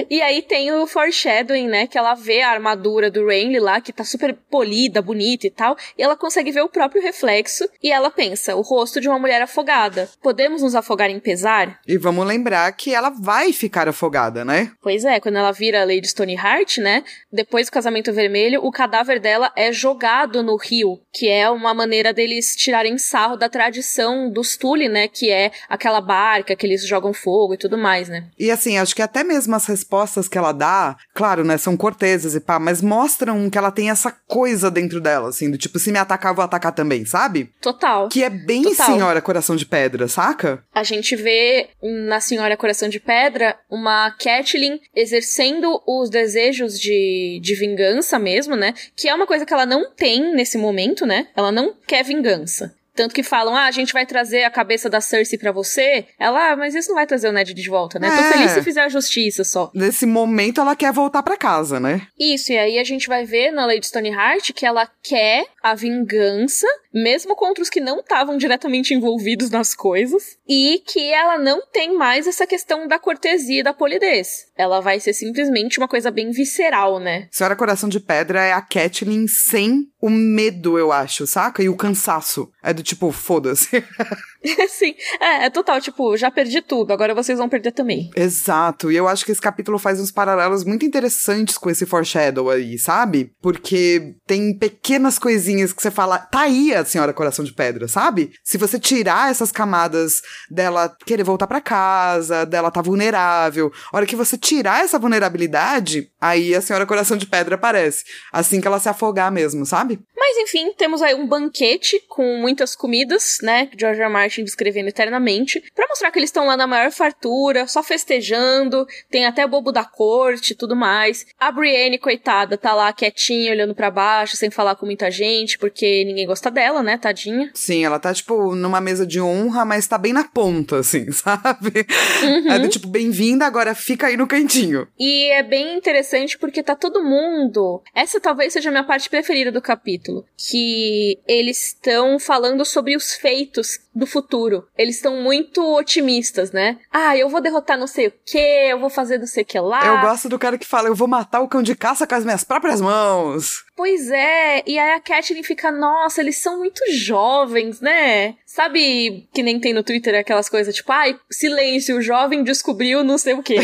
E 0.09 0.21
aí 0.21 0.41
tem 0.41 0.71
o 0.71 0.88
foreshadowing, 0.88 1.67
né? 1.67 1.88
Que 1.88 1.97
ela 1.97 2.13
vê 2.13 2.41
a 2.41 2.49
armadura 2.49 3.09
do 3.09 3.25
Renly 3.25 3.59
lá, 3.59 3.81
que 3.81 3.93
tá 3.93 4.03
super 4.03 4.33
polida, 4.49 5.01
bonita 5.01 5.47
e 5.47 5.49
tal. 5.49 5.75
E 5.97 6.03
ela 6.03 6.15
consegue 6.15 6.51
ver 6.51 6.62
o 6.62 6.69
próprio 6.69 7.01
reflexo. 7.01 7.67
E 7.81 7.91
ela 7.91 8.09
pensa, 8.09 8.55
o 8.55 8.62
rosto 8.62 9.01
de 9.01 9.07
uma 9.07 9.19
mulher 9.19 9.41
afogada. 9.41 10.09
Podemos 10.21 10.62
nos 10.62 10.75
afogar 10.75 11.09
em 11.09 11.19
pesar? 11.19 11.79
E 11.88 11.97
vamos 11.97 12.25
lembrar 12.25 12.71
que 12.73 12.93
ela 12.93 13.09
vai 13.09 13.51
ficar 13.53 13.88
afogada, 13.88 14.45
né? 14.45 14.71
Pois 14.81 15.05
é, 15.05 15.19
quando 15.19 15.38
ela 15.38 15.51
vira 15.51 15.83
Lady 15.83 16.07
Stoneheart, 16.07 16.77
né? 16.77 17.03
Depois 17.31 17.67
do 17.67 17.71
casamento 17.71 18.13
vermelho, 18.13 18.63
o 18.63 18.71
cadáver 18.71 19.19
dela 19.19 19.51
é 19.55 19.71
jogado 19.71 20.43
no 20.43 20.55
rio. 20.55 20.99
Que 21.12 21.29
é 21.29 21.49
uma 21.49 21.73
maneira 21.73 22.13
deles 22.13 22.55
tirarem 22.55 22.97
sarro 22.97 23.38
da 23.38 23.49
tradição 23.49 24.29
dos 24.29 24.57
Tully, 24.57 24.88
né? 24.88 25.07
Que 25.07 25.31
é 25.31 25.51
aquela 25.69 26.01
barca 26.01 26.55
que 26.55 26.65
eles 26.65 26.88
jogam 26.88 27.13
fogo 27.13 27.53
e 27.53 27.57
tudo 27.57 27.77
mais, 27.77 28.09
né? 28.09 28.27
E 28.38 28.49
assim, 28.51 28.77
acho 28.77 28.95
que 28.95 29.01
até 29.01 29.23
mesmo 29.23 29.55
as 29.55 29.62
respostas 29.65 30.28
que 30.28 30.38
ela 30.38 30.52
dá, 30.52 30.95
claro, 31.13 31.43
né, 31.43 31.58
são 31.58 31.76
corteses 31.78 32.36
e 32.36 32.39
pá, 32.39 32.60
mas 32.60 32.82
mostram 32.82 33.49
que 33.49 33.58
ela 33.58 33.71
tem 33.71 33.89
essa 33.89 34.12
coisa 34.28 34.69
dentro 34.69 34.99
dela, 34.99 35.30
assim, 35.30 35.49
do 35.49 35.58
tipo, 35.58 35.80
se 35.80 35.91
me 35.91 35.97
atacar, 35.97 36.32
eu 36.32 36.36
vou 36.36 36.45
atacar 36.45 36.71
também, 36.73 37.06
sabe? 37.06 37.52
Total. 37.62 38.10
Que 38.10 38.23
é 38.23 38.30
bem 38.30 38.63
Total. 38.63 38.86
Senhora 38.86 39.21
Coração 39.21 39.56
de 39.56 39.65
Pedra, 39.65 40.08
saca? 40.08 40.63
A 40.73 40.84
gente 40.84 41.15
vê 41.15 41.69
na 42.08 42.19
Senhora 42.19 42.58
Coração 42.58 42.89
de 42.89 42.99
Pedra 42.99 43.58
uma 43.69 44.12
Catelyn 44.12 44.80
exercendo 44.95 45.82
os 45.88 46.10
desejos 46.10 46.80
de, 46.80 47.39
de 47.41 47.56
vingança 47.56 48.17
mesmo, 48.19 48.56
né? 48.56 48.73
Que 48.95 49.10
é 49.10 49.15
uma 49.15 49.28
coisa 49.28 49.45
que 49.45 49.54
ela 49.54 49.65
não 49.65 49.91
tem 49.91 50.34
nesse 50.34 50.58
momento, 50.58 51.06
né? 51.06 51.28
Ela 51.36 51.52
não 51.52 51.73
quer 51.88 52.04
vingança. 52.04 52.73
Tanto 52.95 53.13
que 53.13 53.23
falam, 53.23 53.56
ah, 53.56 53.65
a 53.65 53.71
gente 53.71 53.93
vai 53.93 54.06
trazer 54.06 54.43
a 54.43 54.51
cabeça 54.51 54.89
da 54.89 55.01
Cersei 55.01 55.38
para 55.38 55.51
você. 55.51 56.06
Ela, 56.19 56.51
ah, 56.51 56.56
mas 56.56 56.75
isso 56.75 56.89
não 56.89 56.95
vai 56.95 57.08
trazer 57.08 57.27
o 57.27 57.32
Ned 57.32 57.53
de 57.53 57.69
volta, 57.69 57.97
né? 57.97 58.08
É. 58.08 58.15
Tô 58.15 58.23
feliz 58.23 58.51
se 58.51 58.62
fizer 58.62 58.82
a 58.82 58.89
justiça 58.89 59.43
só. 59.43 59.71
Nesse 59.73 60.06
momento 60.06 60.62
ela 60.62 60.75
quer 60.75 60.91
voltar 60.91 61.23
para 61.23 61.38
casa, 61.38 61.79
né? 61.79 62.08
Isso, 62.19 62.51
e 62.51 62.58
aí 62.58 62.77
a 62.77 62.84
gente 62.84 63.08
vai 63.08 63.25
ver 63.25 63.51
na 63.51 63.65
Lady 63.65 63.86
Stoneheart 63.88 64.51
que 64.53 64.65
ela 64.65 64.88
quer 65.01 65.45
a 65.62 65.73
vingança, 65.73 66.67
mesmo 66.93 67.36
contra 67.36 67.63
os 67.63 67.69
que 67.69 67.79
não 67.79 67.99
estavam 67.99 68.38
diretamente 68.38 68.93
envolvidos 68.93 69.49
nas 69.49 69.73
coisas, 69.73 70.38
e 70.47 70.84
que 70.86 71.12
ela 71.12 71.38
não 71.38 71.65
tem 71.65 71.97
mais 71.97 72.27
essa 72.27 72.45
questão 72.45 72.88
da 72.88 72.99
cortesia 72.99 73.62
e 73.62 73.63
da 73.63 73.73
polidez. 73.73 74.45
Ela 74.56 74.82
vai 74.82 74.99
ser 74.99 75.13
simplesmente 75.13 75.77
uma 75.79 75.88
coisa 75.88 76.12
bem 76.12 76.32
visceral, 76.32 76.99
né? 76.99 77.27
Senhora 77.32 77.56
Coração 77.56 77.89
de 77.89 77.99
Pedra 77.99 78.43
é 78.43 78.53
a 78.53 78.62
Catelyn 78.62 79.25
sem 79.27 79.88
o 79.99 80.10
medo, 80.10 80.77
eu 80.77 80.91
acho, 80.91 81.25
saca? 81.25 81.63
E 81.63 81.69
o 81.69 81.77
cansaço. 81.77 82.51
É 82.62 82.73
do 82.73 82.82
tipo, 82.83 83.11
foda-se. 83.11 83.83
Sim, 84.67 84.93
é, 85.19 85.45
é 85.45 85.49
total, 85.49 85.79
tipo, 85.79 86.15
já 86.17 86.29
perdi 86.29 86.61
tudo, 86.61 86.91
agora 86.91 87.15
vocês 87.15 87.37
vão 87.37 87.47
perder 87.47 87.71
também. 87.71 88.09
Exato, 88.15 88.91
e 88.91 88.95
eu 88.95 89.07
acho 89.07 89.25
que 89.25 89.31
esse 89.31 89.41
capítulo 89.41 89.79
faz 89.79 89.99
uns 89.99 90.11
paralelos 90.11 90.63
muito 90.63 90.85
interessantes 90.85 91.57
com 91.57 91.69
esse 91.69 91.85
foreshadow 91.85 92.49
aí, 92.49 92.77
sabe? 92.77 93.31
Porque 93.41 94.15
tem 94.27 94.57
pequenas 94.57 95.17
coisinhas 95.17 95.71
que 95.71 95.81
você 95.81 95.89
fala, 95.89 96.17
tá 96.17 96.41
aí 96.41 96.73
a 96.73 96.83
senhora 96.83 97.13
coração 97.13 97.43
de 97.45 97.53
pedra, 97.53 97.87
sabe? 97.87 98.31
Se 98.43 98.57
você 98.57 98.77
tirar 98.77 99.31
essas 99.31 99.51
camadas 99.51 100.21
dela 100.49 100.93
querer 101.05 101.23
voltar 101.23 101.47
para 101.47 101.61
casa, 101.61 102.45
dela 102.45 102.71
tá 102.71 102.81
vulnerável, 102.81 103.71
a 103.91 103.97
hora 103.97 104.05
que 104.05 104.15
você 104.15 104.37
tirar 104.37 104.83
essa 104.83 104.99
vulnerabilidade, 104.99 106.09
aí 106.19 106.53
a 106.53 106.61
senhora 106.61 106.85
coração 106.85 107.15
de 107.15 107.25
pedra 107.25 107.55
aparece. 107.55 108.03
Assim 108.31 108.59
que 108.59 108.67
ela 108.67 108.79
se 108.79 108.89
afogar 108.89 109.31
mesmo, 109.31 109.65
sabe? 109.65 109.99
Mas 110.25 110.38
enfim, 110.38 110.71
temos 110.77 111.01
aí 111.01 111.13
um 111.13 111.27
banquete 111.27 112.01
com 112.07 112.38
muitas 112.38 112.77
comidas, 112.77 113.39
né? 113.43 113.69
George 113.77 113.99
R. 113.99 114.09
Martin 114.09 114.45
descrevendo 114.45 114.88
eternamente, 114.88 115.62
para 115.75 115.86
mostrar 115.89 116.12
que 116.12 116.17
eles 116.17 116.29
estão 116.29 116.45
lá 116.45 116.55
na 116.55 116.65
maior 116.65 116.91
fartura, 116.91 117.67
só 117.67 117.83
festejando, 117.83 118.88
tem 119.12 119.25
até 119.25 119.45
bobo 119.45 119.69
da 119.69 119.83
corte 119.83 120.51
e 120.51 120.55
tudo 120.55 120.77
mais. 120.77 121.25
A 121.38 121.51
Brienne, 121.51 121.97
coitada, 121.97 122.57
tá 122.57 122.73
lá 122.73 122.93
quietinha, 122.93 123.51
olhando 123.51 123.75
para 123.75 123.91
baixo, 123.91 124.38
sem 124.38 124.49
falar 124.49 124.75
com 124.75 124.86
muita 124.86 125.12
gente, 125.12 125.57
porque 125.57 126.05
ninguém 126.05 126.25
gosta 126.25 126.49
dela, 126.49 126.81
né, 126.81 126.97
tadinha. 126.97 127.51
Sim, 127.53 127.83
ela 127.83 127.99
tá, 127.99 128.13
tipo, 128.13 128.55
numa 128.55 128.79
mesa 128.79 129.05
de 129.05 129.19
honra, 129.19 129.65
mas 129.65 129.88
tá 129.88 129.97
bem 129.97 130.13
na 130.13 130.23
ponta, 130.23 130.77
assim, 130.77 131.12
sabe? 131.12 131.86
Uhum. 132.23 132.49
É 132.49 132.59
do 132.59 132.69
tipo, 132.69 132.88
bem-vinda, 132.88 133.45
agora 133.45 133.75
fica 133.75 134.07
aí 134.07 134.15
no 134.15 134.25
cantinho. 134.25 134.88
E 134.97 135.29
é 135.31 135.43
bem 135.43 135.75
interessante 135.77 136.38
porque 136.38 136.63
tá 136.63 136.77
todo 136.77 137.03
mundo. 137.03 137.83
Essa 137.93 138.21
talvez 138.21 138.53
seja 138.53 138.69
a 138.69 138.71
minha 138.71 138.86
parte 138.86 139.09
preferida 139.09 139.51
do 139.51 139.62
capítulo. 139.62 140.12
Que 140.38 141.19
eles 141.28 141.67
estão 141.67 142.19
falando 142.19 142.65
sobre 142.65 142.95
os 142.95 143.13
feitos 143.13 143.80
do 143.95 144.06
futuro. 144.06 144.67
Eles 144.77 144.95
estão 144.95 145.21
muito 145.21 145.62
otimistas, 145.75 146.51
né? 146.51 146.77
Ah, 146.91 147.17
eu 147.17 147.29
vou 147.29 147.41
derrotar 147.41 147.77
não 147.77 147.88
sei 147.88 148.08
o 148.08 148.13
que, 148.25 148.38
eu 148.38 148.79
vou 148.79 148.89
fazer 148.89 149.17
não 149.17 149.27
sei 149.27 149.43
o 149.43 149.45
que 149.45 149.60
lá. 149.60 149.86
Eu 149.86 150.01
gosto 150.01 150.29
do 150.29 150.39
cara 150.39 150.58
que 150.58 150.65
fala, 150.65 150.88
eu 150.88 150.95
vou 150.95 151.08
matar 151.08 151.41
o 151.41 151.47
cão 151.47 151.62
de 151.62 151.75
caça 151.75 152.08
com 152.08 152.15
as 152.15 152.23
minhas 152.23 152.43
próprias 152.43 152.82
mãos. 152.82 153.63
Pois 153.75 154.12
é, 154.12 154.63
e 154.67 154.77
aí 154.77 154.91
a 154.91 154.99
Catelyn 154.99 155.41
fica, 155.41 155.71
nossa, 155.71 156.21
eles 156.21 156.38
são 156.38 156.60
muito 156.60 156.79
jovens, 156.91 157.82
né? 157.82 158.36
Sabe 158.45 159.27
que 159.34 159.41
nem 159.41 159.60
tem 159.60 159.73
no 159.73 159.82
Twitter 159.82 160.13
aquelas 160.13 160.47
coisas 160.47 160.75
tipo, 160.75 160.91
ai, 160.91 161.17
silêncio, 161.32 161.97
o 161.97 162.01
jovem 162.01 162.43
descobriu 162.43 163.03
não 163.03 163.17
sei 163.17 163.34
o 163.34 163.41
quê. 163.41 163.58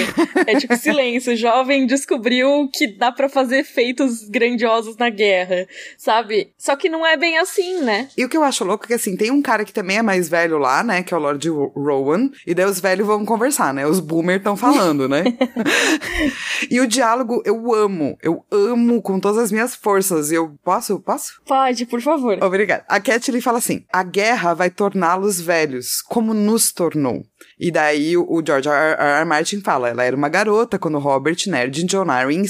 é 0.47 0.55
tipo, 0.55 0.75
silêncio, 0.77 1.33
o 1.33 1.35
jovem 1.35 1.85
descobriu 1.85 2.67
que 2.73 2.87
dá 2.87 3.11
para 3.11 3.29
fazer 3.29 3.63
feitos 3.63 4.27
grandiosos 4.27 4.97
na 4.97 5.11
guerra, 5.11 5.67
sabe? 5.95 6.51
Só 6.57 6.75
que 6.75 6.89
não 6.89 7.05
é 7.05 7.15
bem 7.15 7.37
assim, 7.37 7.81
né? 7.81 8.09
E 8.17 8.25
o 8.25 8.29
que 8.29 8.35
eu 8.35 8.43
acho 8.43 8.63
louco 8.63 8.85
é 8.85 8.87
que, 8.87 8.93
assim, 8.95 9.15
tem 9.15 9.29
um 9.29 9.43
cara 9.43 9.63
que 9.63 9.71
também 9.71 9.97
é 9.97 10.01
mais 10.01 10.18
velho 10.27 10.57
lá, 10.57 10.83
né, 10.83 11.03
que 11.03 11.13
é 11.13 11.17
o 11.17 11.19
Lord 11.19 11.47
Rowan, 11.49 12.29
e 12.45 12.53
daí 12.53 12.65
os 12.65 12.79
velhos 12.79 13.07
vão 13.07 13.23
conversar, 13.23 13.73
né? 13.73 13.85
Os 13.85 13.99
boomers 13.99 14.39
estão 14.39 14.57
falando, 14.57 15.07
né? 15.07 15.23
e 16.69 16.79
o 16.79 16.87
diálogo 16.87 17.41
eu 17.45 17.73
amo, 17.73 18.17
eu 18.21 18.43
amo 18.51 19.01
com 19.01 19.19
todas 19.19 19.37
as 19.37 19.51
minhas 19.51 19.75
forças. 19.75 20.31
E 20.31 20.35
eu 20.35 20.55
posso? 20.63 20.99
Posso? 20.99 21.41
Pode, 21.45 21.85
por 21.85 22.01
favor. 22.01 22.37
Obrigada. 22.43 22.83
A 22.87 22.99
Cat 22.99 23.29
fala 23.41 23.59
assim: 23.59 23.85
a 23.91 24.03
guerra 24.03 24.53
vai 24.53 24.69
torná-los 24.69 25.39
velhos, 25.39 26.01
como 26.01 26.33
nos 26.33 26.71
tornou. 26.71 27.23
E 27.59 27.71
daí 27.71 28.15
o 28.15 28.41
George 28.45 28.69
R. 28.69 28.95
R. 28.97 29.25
Martin 29.25 29.61
fala, 29.61 29.89
ela 29.89 30.03
era 30.03 30.15
uma 30.15 30.29
garota 30.29 30.79
quando 30.79 30.97
Robert, 30.97 31.37
Ned 31.47 31.81
e 31.81 31.83
John 31.85 32.09
Arryn 32.09 32.43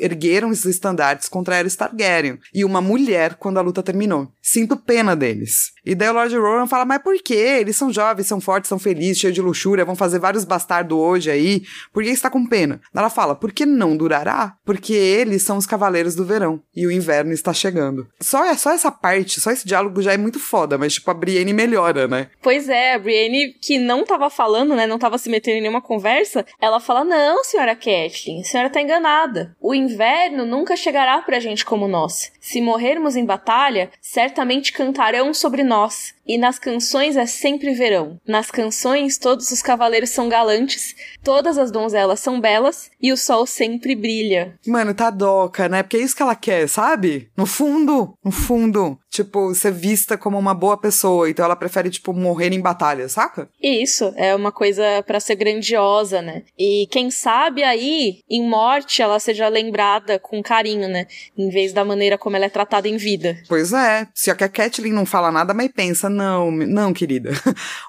ergueram 0.00 0.48
os 0.48 0.64
estandartes 0.64 1.28
contra 1.28 1.54
Aerys 1.54 1.76
Targaryen. 1.76 2.38
E 2.52 2.64
uma 2.64 2.80
mulher 2.80 3.34
quando 3.34 3.58
a 3.58 3.62
luta 3.62 3.82
terminou. 3.82 4.28
Sinto 4.42 4.76
pena 4.76 5.14
deles. 5.14 5.72
E 5.84 5.94
daí 5.94 6.08
o 6.08 6.12
Lord 6.12 6.36
Rowan 6.36 6.66
fala, 6.66 6.84
mas 6.84 7.02
por 7.02 7.16
quê? 7.22 7.58
Eles 7.60 7.76
são 7.76 7.92
jovens, 7.92 8.26
são 8.26 8.40
fortes, 8.40 8.68
são 8.68 8.78
felizes, 8.78 9.18
cheios 9.18 9.34
de 9.34 9.40
luxúria, 9.40 9.84
vão 9.84 9.94
fazer 9.94 10.18
vários 10.18 10.44
bastardos 10.44 10.98
hoje 10.98 11.30
aí. 11.30 11.62
Por 11.92 12.02
que 12.02 12.10
está 12.10 12.28
com 12.28 12.44
pena? 12.44 12.80
Ela 12.94 13.08
fala, 13.08 13.36
porque 13.36 13.64
não 13.64 13.96
durará? 13.96 14.56
Porque 14.64 14.92
eles 14.92 15.42
são 15.42 15.56
os 15.56 15.66
cavaleiros 15.66 16.16
do 16.16 16.24
verão. 16.24 16.60
E 16.74 16.86
o 16.86 16.90
inverno 16.90 17.32
está 17.32 17.52
chegando. 17.52 18.08
Só, 18.20 18.44
é 18.44 18.56
só 18.56 18.72
essa 18.72 18.90
parte, 18.90 19.40
só 19.40 19.50
esse 19.52 19.66
diálogo 19.66 20.02
já 20.02 20.12
é 20.12 20.16
muito 20.16 20.40
foda, 20.40 20.76
mas 20.76 20.94
tipo, 20.94 21.10
a 21.10 21.14
Brienne 21.14 21.52
melhora, 21.52 22.08
né? 22.08 22.28
Pois 22.42 22.68
é, 22.68 22.94
a 22.94 22.98
Brienne 22.98 23.54
que 23.62 23.78
não 23.78 24.04
tava 24.04 24.28
falando, 24.28 24.55
né, 24.64 24.86
não 24.86 24.98
tava 24.98 25.18
se 25.18 25.28
metendo 25.28 25.58
em 25.58 25.60
nenhuma 25.60 25.82
conversa, 25.82 26.46
ela 26.60 26.80
fala: 26.80 27.04
Não, 27.04 27.44
senhora 27.44 27.74
Kathleen, 27.74 28.40
a 28.40 28.44
senhora 28.44 28.70
tá 28.70 28.80
enganada. 28.80 29.56
O 29.60 29.74
inverno 29.74 30.46
nunca 30.46 30.76
chegará 30.76 31.20
pra 31.22 31.40
gente 31.40 31.64
como 31.64 31.86
nós. 31.86 32.32
Se 32.40 32.60
morrermos 32.60 33.16
em 33.16 33.24
batalha, 33.24 33.90
certamente 34.00 34.72
cantarão 34.72 35.34
sobre 35.34 35.62
nós. 35.62 36.15
E 36.26 36.36
nas 36.36 36.58
canções 36.58 37.16
é 37.16 37.26
sempre 37.26 37.72
verão. 37.74 38.20
Nas 38.26 38.50
canções, 38.50 39.18
todos 39.18 39.50
os 39.50 39.62
cavaleiros 39.62 40.10
são 40.10 40.28
galantes, 40.28 40.94
todas 41.22 41.56
as 41.56 41.70
donzelas 41.70 42.20
são 42.20 42.40
belas 42.40 42.90
e 43.00 43.12
o 43.12 43.16
sol 43.16 43.46
sempre 43.46 43.94
brilha. 43.94 44.58
Mano, 44.66 44.92
tá 44.94 45.10
doca, 45.10 45.68
né? 45.68 45.82
Porque 45.82 45.96
é 45.96 46.00
isso 46.00 46.16
que 46.16 46.22
ela 46.22 46.34
quer, 46.34 46.68
sabe? 46.68 47.30
No 47.36 47.46
fundo, 47.46 48.14
no 48.24 48.30
fundo, 48.30 48.98
tipo, 49.10 49.54
ser 49.54 49.72
vista 49.72 50.18
como 50.18 50.38
uma 50.38 50.54
boa 50.54 50.76
pessoa. 50.76 51.30
Então 51.30 51.44
ela 51.44 51.56
prefere, 51.56 51.90
tipo, 51.90 52.12
morrer 52.12 52.52
em 52.52 52.60
batalha, 52.60 53.08
saca? 53.08 53.48
Isso, 53.62 54.12
é 54.16 54.34
uma 54.34 54.50
coisa 54.50 54.82
para 55.06 55.20
ser 55.20 55.36
grandiosa, 55.36 56.20
né? 56.20 56.42
E 56.58 56.86
quem 56.90 57.10
sabe 57.10 57.62
aí, 57.62 58.20
em 58.28 58.48
morte, 58.48 59.00
ela 59.00 59.18
seja 59.18 59.48
lembrada 59.48 60.18
com 60.18 60.42
carinho, 60.42 60.88
né? 60.88 61.06
Em 61.36 61.48
vez 61.48 61.72
da 61.72 61.84
maneira 61.84 62.18
como 62.18 62.36
ela 62.36 62.46
é 62.46 62.50
tratada 62.50 62.88
em 62.88 62.96
vida. 62.96 63.36
Pois 63.48 63.72
é. 63.72 64.06
Se 64.14 64.30
a 64.30 64.34
Kathleen 64.34 64.92
não 64.92 65.06
fala 65.06 65.30
nada, 65.30 65.54
mas 65.54 65.70
pensa, 65.72 66.08
não, 66.16 66.50
não, 66.50 66.92
querida. 66.92 67.30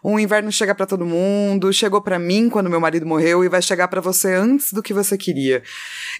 O 0.04 0.20
inverno 0.20 0.52
chega 0.52 0.76
para 0.76 0.86
todo 0.86 1.06
mundo, 1.06 1.72
chegou 1.72 2.02
para 2.02 2.20
mim 2.20 2.50
quando 2.50 2.70
meu 2.70 2.80
marido 2.80 3.06
morreu 3.06 3.44
e 3.44 3.50
vai 3.50 3.62
chegar 3.62 3.88
para 3.88 4.02
você 4.02 4.34
antes 4.34 4.74
do 4.74 4.84
que 4.84 4.94
você 4.94 5.18
queria. 5.18 5.64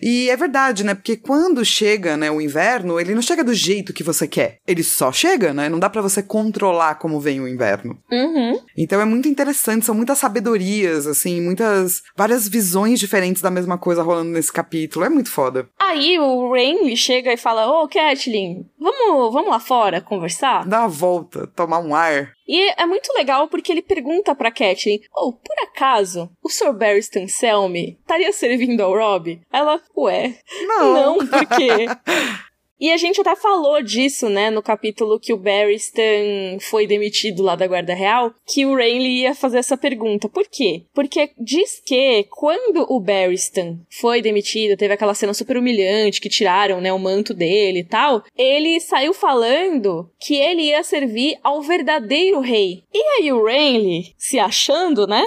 E 0.02 0.30
é 0.30 0.36
verdade, 0.36 0.84
né? 0.84 0.96
Porque 0.96 1.18
quando 1.18 1.64
chega, 1.66 2.16
né, 2.16 2.32
o 2.32 2.42
inverno, 2.42 3.00
ele 3.00 3.14
não 3.14 3.22
chega 3.22 3.44
do 3.44 3.54
jeito 3.54 3.94
que 3.94 4.04
você 4.04 4.28
quer. 4.28 4.60
Ele 4.66 4.84
só 4.84 5.12
chega, 5.12 5.54
né? 5.54 5.70
Não 5.70 5.80
dá 5.80 5.90
para 5.90 6.02
você 6.02 6.24
controlar 6.24 6.96
como 6.96 7.20
vem 7.20 7.42
o 7.42 7.48
inverno. 7.48 7.98
Uhum. 8.12 8.60
Então 8.78 9.02
é 9.02 9.06
muito 9.06 9.28
interessante, 9.28 9.86
são 9.86 9.96
muitas 9.96 10.18
sabedorias, 10.18 11.06
assim, 11.08 11.42
muitas 11.42 12.04
várias 12.16 12.48
visões 12.48 13.00
diferentes 13.00 13.42
da 13.42 13.52
mesma 13.52 13.78
coisa 13.78 14.04
rolando 14.04 14.32
nesse 14.32 14.52
capítulo. 14.52 15.06
É 15.06 15.10
muito 15.10 15.30
foda. 15.30 15.68
Aí 15.80 16.18
o 16.20 16.52
Rain 16.52 16.96
chega 16.96 17.34
e 17.34 17.38
fala: 17.38 17.68
"Ô, 17.68 17.84
oh, 17.84 17.88
Kathleen, 17.88 18.66
vamos, 18.80 19.34
vamos 19.34 19.50
lá 19.50 19.60
fora 19.60 20.02
conversar?" 20.02 20.68
Dá 20.68 20.82
uma 20.82 20.88
volta, 20.88 21.48
tomar 21.48 21.80
um 21.80 21.96
ar. 21.98 22.32
E 22.48 22.70
é 22.78 22.86
muito 22.86 23.12
legal 23.14 23.48
porque 23.48 23.72
ele 23.72 23.82
pergunta 23.82 24.36
pra 24.36 24.52
Kathleen: 24.52 25.02
Oh, 25.16 25.34
por 25.34 25.56
acaso, 25.64 26.30
o 26.44 26.50
Sr. 26.50 26.74
Barristan 26.74 27.28
Selmy 27.28 27.98
estaria 28.00 28.32
servindo 28.32 28.82
ao 28.82 28.94
Rob? 28.94 29.42
Ela, 29.52 29.82
ué. 29.96 30.38
Não. 30.66 30.94
Não, 30.94 31.18
por 31.28 31.46
quê? 31.58 31.88
E 32.80 32.92
a 32.92 32.98
gente 32.98 33.20
até 33.20 33.36
falou 33.36 33.82
disso, 33.82 34.30
né, 34.30 34.50
no 34.50 34.62
capítulo 34.62 35.20
que 35.20 35.34
o 35.34 35.38
Barristan 35.38 36.60
foi 36.62 36.86
demitido 36.86 37.42
lá 37.42 37.56
da 37.56 37.66
Guarda 37.66 37.94
Real, 37.94 38.34
que 38.46 38.66
o 38.66 38.76
Rainley 38.76 39.22
ia 39.22 39.34
fazer 39.34 39.58
essa 39.58 39.76
pergunta. 39.76 40.30
Por 40.30 40.46
quê? 40.48 40.84
Porque 40.94 41.32
diz 41.40 41.82
que 41.84 42.26
quando 42.30 42.86
o 42.90 43.00
Barristan 43.00 43.80
foi 43.90 44.22
demitido, 44.22 44.78
teve 44.78 44.94
aquela 44.94 45.16
cena 45.16 45.34
super 45.34 45.58
humilhante 45.58 46.22
que 46.22 46.30
tiraram, 46.30 46.80
né, 46.80 46.94
o 46.94 47.00
manto 47.00 47.34
dele 47.34 47.80
e 47.80 47.84
tal, 47.84 48.24
ele 48.38 48.80
saiu 48.80 49.14
falando 49.14 50.10
que 50.20 50.36
ele 50.36 50.64
ia 50.64 50.84
servir 50.84 51.38
ao 51.44 51.62
verdadeiro 51.62 52.40
rei. 52.40 52.84
E 52.94 53.00
aí 53.18 53.34
o 53.34 53.44
Rainley, 53.44 54.14
se 54.18 54.38
achando, 54.38 55.08
né, 55.08 55.26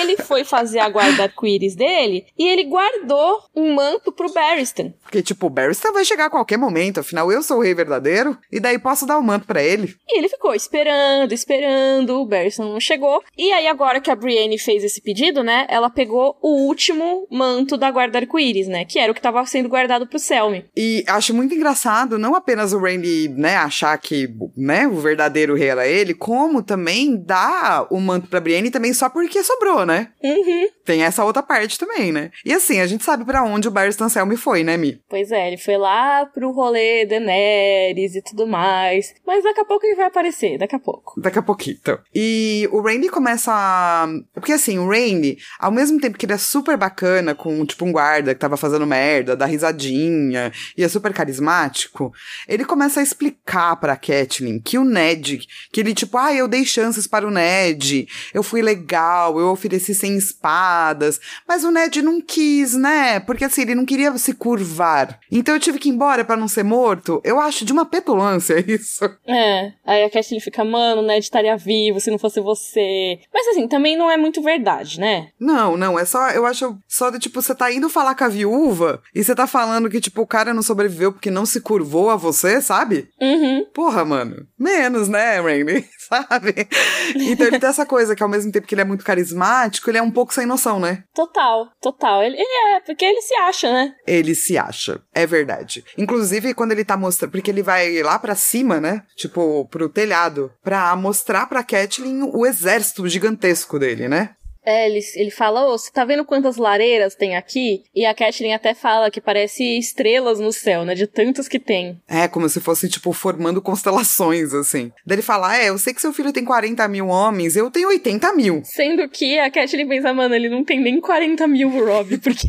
ele 0.00 0.16
foi 0.16 0.42
fazer 0.42 0.80
a 0.80 0.88
guarda 0.88 1.24
arco-íris 1.24 1.76
dele 1.76 2.26
e 2.36 2.46
ele 2.46 2.64
guardou 2.64 3.44
um 3.54 3.72
manto 3.74 4.10
pro 4.10 4.32
Barristan. 4.32 4.92
Porque, 5.12 5.22
tipo, 5.22 5.46
o 5.46 5.50
Barristan 5.50 5.92
vai 5.92 6.06
chegar 6.06 6.24
a 6.24 6.30
qualquer 6.30 6.56
momento 6.56 7.00
afinal 7.00 7.30
eu 7.30 7.42
sou 7.42 7.58
o 7.58 7.60
rei 7.60 7.74
verdadeiro, 7.74 8.38
e 8.50 8.58
daí 8.58 8.78
posso 8.78 9.04
dar 9.04 9.18
o 9.18 9.22
manto 9.22 9.46
para 9.46 9.62
ele. 9.62 9.94
E 10.08 10.16
ele 10.16 10.26
ficou 10.26 10.54
esperando, 10.54 11.32
esperando, 11.32 12.14
o 12.14 12.24
Barristan 12.24 12.64
não 12.64 12.80
chegou. 12.80 13.22
E 13.36 13.52
aí 13.52 13.66
agora 13.66 14.00
que 14.00 14.10
a 14.10 14.16
Brienne 14.16 14.58
fez 14.58 14.82
esse 14.82 15.02
pedido, 15.02 15.42
né, 15.42 15.66
ela 15.68 15.90
pegou 15.90 16.38
o 16.40 16.66
último 16.66 17.28
manto 17.30 17.76
da 17.76 17.90
guarda 17.90 18.20
arco-íris, 18.20 18.68
né, 18.68 18.86
que 18.86 18.98
era 18.98 19.12
o 19.12 19.14
que 19.14 19.20
tava 19.20 19.44
sendo 19.44 19.68
guardado 19.68 20.06
pro 20.06 20.18
Selmy. 20.18 20.64
E 20.74 21.04
acho 21.06 21.34
muito 21.34 21.54
engraçado, 21.54 22.18
não 22.18 22.34
apenas 22.34 22.72
o 22.72 22.78
Randy, 22.78 23.28
né, 23.36 23.56
achar 23.56 23.98
que, 23.98 24.30
né, 24.56 24.88
o 24.88 24.94
verdadeiro 24.94 25.54
rei 25.54 25.68
era 25.68 25.86
ele, 25.86 26.14
como 26.14 26.62
também 26.62 27.22
dar 27.22 27.86
o 27.90 28.00
manto 28.00 28.28
pra 28.28 28.40
Brienne 28.40 28.70
também 28.70 28.94
só 28.94 29.10
porque 29.10 29.44
sobrou, 29.44 29.84
né? 29.84 30.08
Uhum. 30.24 30.68
Tem 30.86 31.02
essa 31.02 31.22
outra 31.22 31.42
parte 31.42 31.78
também, 31.78 32.10
né? 32.12 32.30
E 32.46 32.54
assim, 32.54 32.80
a 32.80 32.86
gente 32.86 33.04
sabe 33.04 33.26
para 33.26 33.44
onde 33.44 33.68
o 33.68 33.70
Barristan 33.70 34.08
Selmy 34.08 34.38
foi, 34.38 34.64
né, 34.64 34.78
Mi? 34.78 35.01
Pois 35.08 35.30
é, 35.30 35.48
ele 35.48 35.58
foi 35.58 35.76
lá 35.76 36.24
pro 36.26 36.52
rolê 36.52 37.04
Daenerys 37.04 38.14
e 38.14 38.22
tudo 38.22 38.46
mais. 38.46 39.14
Mas 39.26 39.44
daqui 39.44 39.60
a 39.60 39.64
pouco 39.64 39.84
ele 39.84 39.96
vai 39.96 40.06
aparecer, 40.06 40.58
daqui 40.58 40.74
a 40.74 40.78
pouco. 40.78 41.20
Daqui 41.20 41.38
a 41.38 41.42
pouquinho. 41.42 41.78
E 42.14 42.68
o 42.72 42.80
Randy 42.80 43.08
começa 43.08 43.52
a... 43.52 44.06
Porque 44.34 44.52
assim, 44.52 44.78
o 44.78 44.88
Randy, 44.88 45.38
ao 45.58 45.70
mesmo 45.70 46.00
tempo 46.00 46.16
que 46.16 46.26
ele 46.26 46.32
é 46.32 46.38
super 46.38 46.76
bacana 46.76 47.34
com, 47.34 47.64
tipo, 47.66 47.84
um 47.84 47.92
guarda 47.92 48.34
que 48.34 48.40
tava 48.40 48.56
fazendo 48.56 48.86
merda, 48.86 49.36
dá 49.36 49.46
risadinha, 49.46 50.52
e 50.76 50.82
é 50.82 50.88
super 50.88 51.12
carismático, 51.12 52.12
ele 52.48 52.64
começa 52.64 53.00
a 53.00 53.02
explicar 53.02 53.76
pra 53.76 53.96
Catelyn 53.96 54.60
que 54.60 54.78
o 54.78 54.84
Ned, 54.84 55.40
que 55.70 55.80
ele, 55.80 55.94
tipo, 55.94 56.16
ah, 56.16 56.32
eu 56.32 56.48
dei 56.48 56.64
chances 56.64 57.06
para 57.06 57.26
o 57.26 57.30
Ned, 57.30 58.06
eu 58.32 58.42
fui 58.42 58.62
legal, 58.62 59.38
eu 59.38 59.48
ofereci 59.48 59.94
sem 59.94 60.16
espada, 60.16 61.02
piadas. 61.02 61.20
Mas 61.46 61.64
o 61.64 61.70
Ned 61.70 62.02
não 62.02 62.20
quis, 62.20 62.74
né? 62.74 63.20
Porque 63.20 63.44
assim, 63.44 63.62
ele 63.62 63.74
não 63.74 63.84
queria 63.84 64.16
se 64.18 64.34
curvar. 64.34 64.91
Então 65.30 65.54
eu 65.54 65.60
tive 65.60 65.78
que 65.78 65.88
ir 65.88 65.92
embora 65.92 66.24
para 66.24 66.36
não 66.36 66.48
ser 66.48 66.62
morto. 66.62 67.20
Eu 67.24 67.40
acho 67.40 67.64
de 67.64 67.72
uma 67.72 67.84
petulância 67.84 68.62
isso. 68.66 69.04
É. 69.26 69.72
Aí 69.84 70.04
a 70.04 70.10
Catelyn 70.10 70.40
fica, 70.40 70.64
mano, 70.64 71.02
Ned 71.02 71.24
estaria 71.24 71.56
vivo 71.56 72.00
se 72.00 72.10
não 72.10 72.18
fosse 72.18 72.40
você. 72.40 73.18
Mas 73.32 73.48
assim, 73.48 73.66
também 73.68 73.96
não 73.96 74.10
é 74.10 74.16
muito 74.16 74.42
verdade, 74.42 75.00
né? 75.00 75.28
Não, 75.38 75.76
não. 75.76 75.98
É 75.98 76.04
só, 76.04 76.30
eu 76.30 76.46
acho 76.46 76.76
só 76.88 77.10
de 77.10 77.18
tipo, 77.18 77.40
você 77.40 77.54
tá 77.54 77.72
indo 77.72 77.88
falar 77.88 78.14
com 78.14 78.24
a 78.24 78.28
viúva 78.28 79.02
e 79.14 79.22
você 79.22 79.34
tá 79.34 79.46
falando 79.46 79.88
que, 79.88 80.00
tipo, 80.00 80.22
o 80.22 80.26
cara 80.26 80.54
não 80.54 80.62
sobreviveu 80.62 81.12
porque 81.12 81.30
não 81.30 81.46
se 81.46 81.60
curvou 81.60 82.10
a 82.10 82.16
você, 82.16 82.60
sabe? 82.60 83.08
Uhum. 83.20 83.64
Porra, 83.72 84.04
mano. 84.04 84.46
Menos, 84.58 85.08
né, 85.08 85.40
Randy? 85.40 85.86
Sabe? 86.28 86.68
Então 87.16 87.46
ele 87.46 87.58
tem 87.58 87.68
essa 87.68 87.86
coisa 87.86 88.14
que 88.14 88.22
ao 88.22 88.28
mesmo 88.28 88.52
tempo 88.52 88.66
que 88.66 88.74
ele 88.74 88.82
é 88.82 88.84
muito 88.84 89.04
carismático, 89.04 89.90
ele 89.90 89.98
é 89.98 90.02
um 90.02 90.10
pouco 90.10 90.34
sem 90.34 90.46
noção, 90.46 90.78
né? 90.78 91.04
Total, 91.14 91.68
total. 91.80 92.22
Ele, 92.22 92.36
ele 92.36 92.74
é, 92.74 92.80
porque 92.80 93.04
ele 93.04 93.20
se 93.22 93.34
acha, 93.34 93.72
né? 93.72 93.94
Ele 94.06 94.34
se 94.34 94.58
acha. 94.58 95.00
É 95.14 95.26
verdade. 95.26 95.84
Inclusive, 95.96 96.54
quando 96.54 96.72
ele 96.72 96.84
tá 96.84 96.96
mostrando. 96.96 97.32
Porque 97.32 97.50
ele 97.50 97.62
vai 97.62 98.02
lá 98.02 98.18
pra 98.18 98.34
cima, 98.34 98.80
né? 98.80 99.02
Tipo, 99.16 99.66
pro 99.68 99.88
telhado. 99.88 100.52
Pra 100.62 100.94
mostrar 100.96 101.46
pra 101.46 101.62
Catelyn 101.62 102.30
o 102.32 102.46
exército 102.46 103.08
gigantesco 103.08 103.78
dele, 103.78 104.08
né? 104.08 104.30
É, 104.64 104.88
ele, 104.88 105.00
ele 105.16 105.30
fala, 105.30 105.66
ô, 105.66 105.76
você 105.76 105.90
tá 105.90 106.04
vendo 106.04 106.24
quantas 106.24 106.56
lareiras 106.56 107.14
tem 107.14 107.36
aqui? 107.36 107.82
E 107.94 108.06
a 108.06 108.14
Catelyn 108.14 108.52
até 108.52 108.74
fala 108.74 109.10
que 109.10 109.20
parece 109.20 109.78
estrelas 109.78 110.38
no 110.38 110.52
céu, 110.52 110.84
né? 110.84 110.94
De 110.94 111.06
tantas 111.06 111.48
que 111.48 111.58
tem. 111.58 112.00
É, 112.08 112.28
como 112.28 112.48
se 112.48 112.60
fosse, 112.60 112.88
tipo, 112.88 113.12
formando 113.12 113.60
constelações, 113.60 114.54
assim. 114.54 114.92
Daí 115.04 115.16
ele 115.16 115.22
fala, 115.22 115.56
é, 115.56 115.68
eu 115.68 115.78
sei 115.78 115.92
que 115.92 116.00
seu 116.00 116.12
filho 116.12 116.32
tem 116.32 116.44
40 116.44 116.86
mil 116.88 117.08
homens, 117.08 117.56
eu 117.56 117.70
tenho 117.70 117.88
80 117.88 118.32
mil. 118.34 118.62
Sendo 118.64 119.08
que 119.08 119.38
a 119.38 119.50
Catelyn 119.50 119.88
pensa, 119.88 120.12
mano, 120.14 120.34
ele 120.34 120.48
não 120.48 120.64
tem 120.64 120.80
nem 120.80 121.00
40 121.00 121.46
mil, 121.48 121.68
Rob, 121.68 122.18
porque 122.18 122.48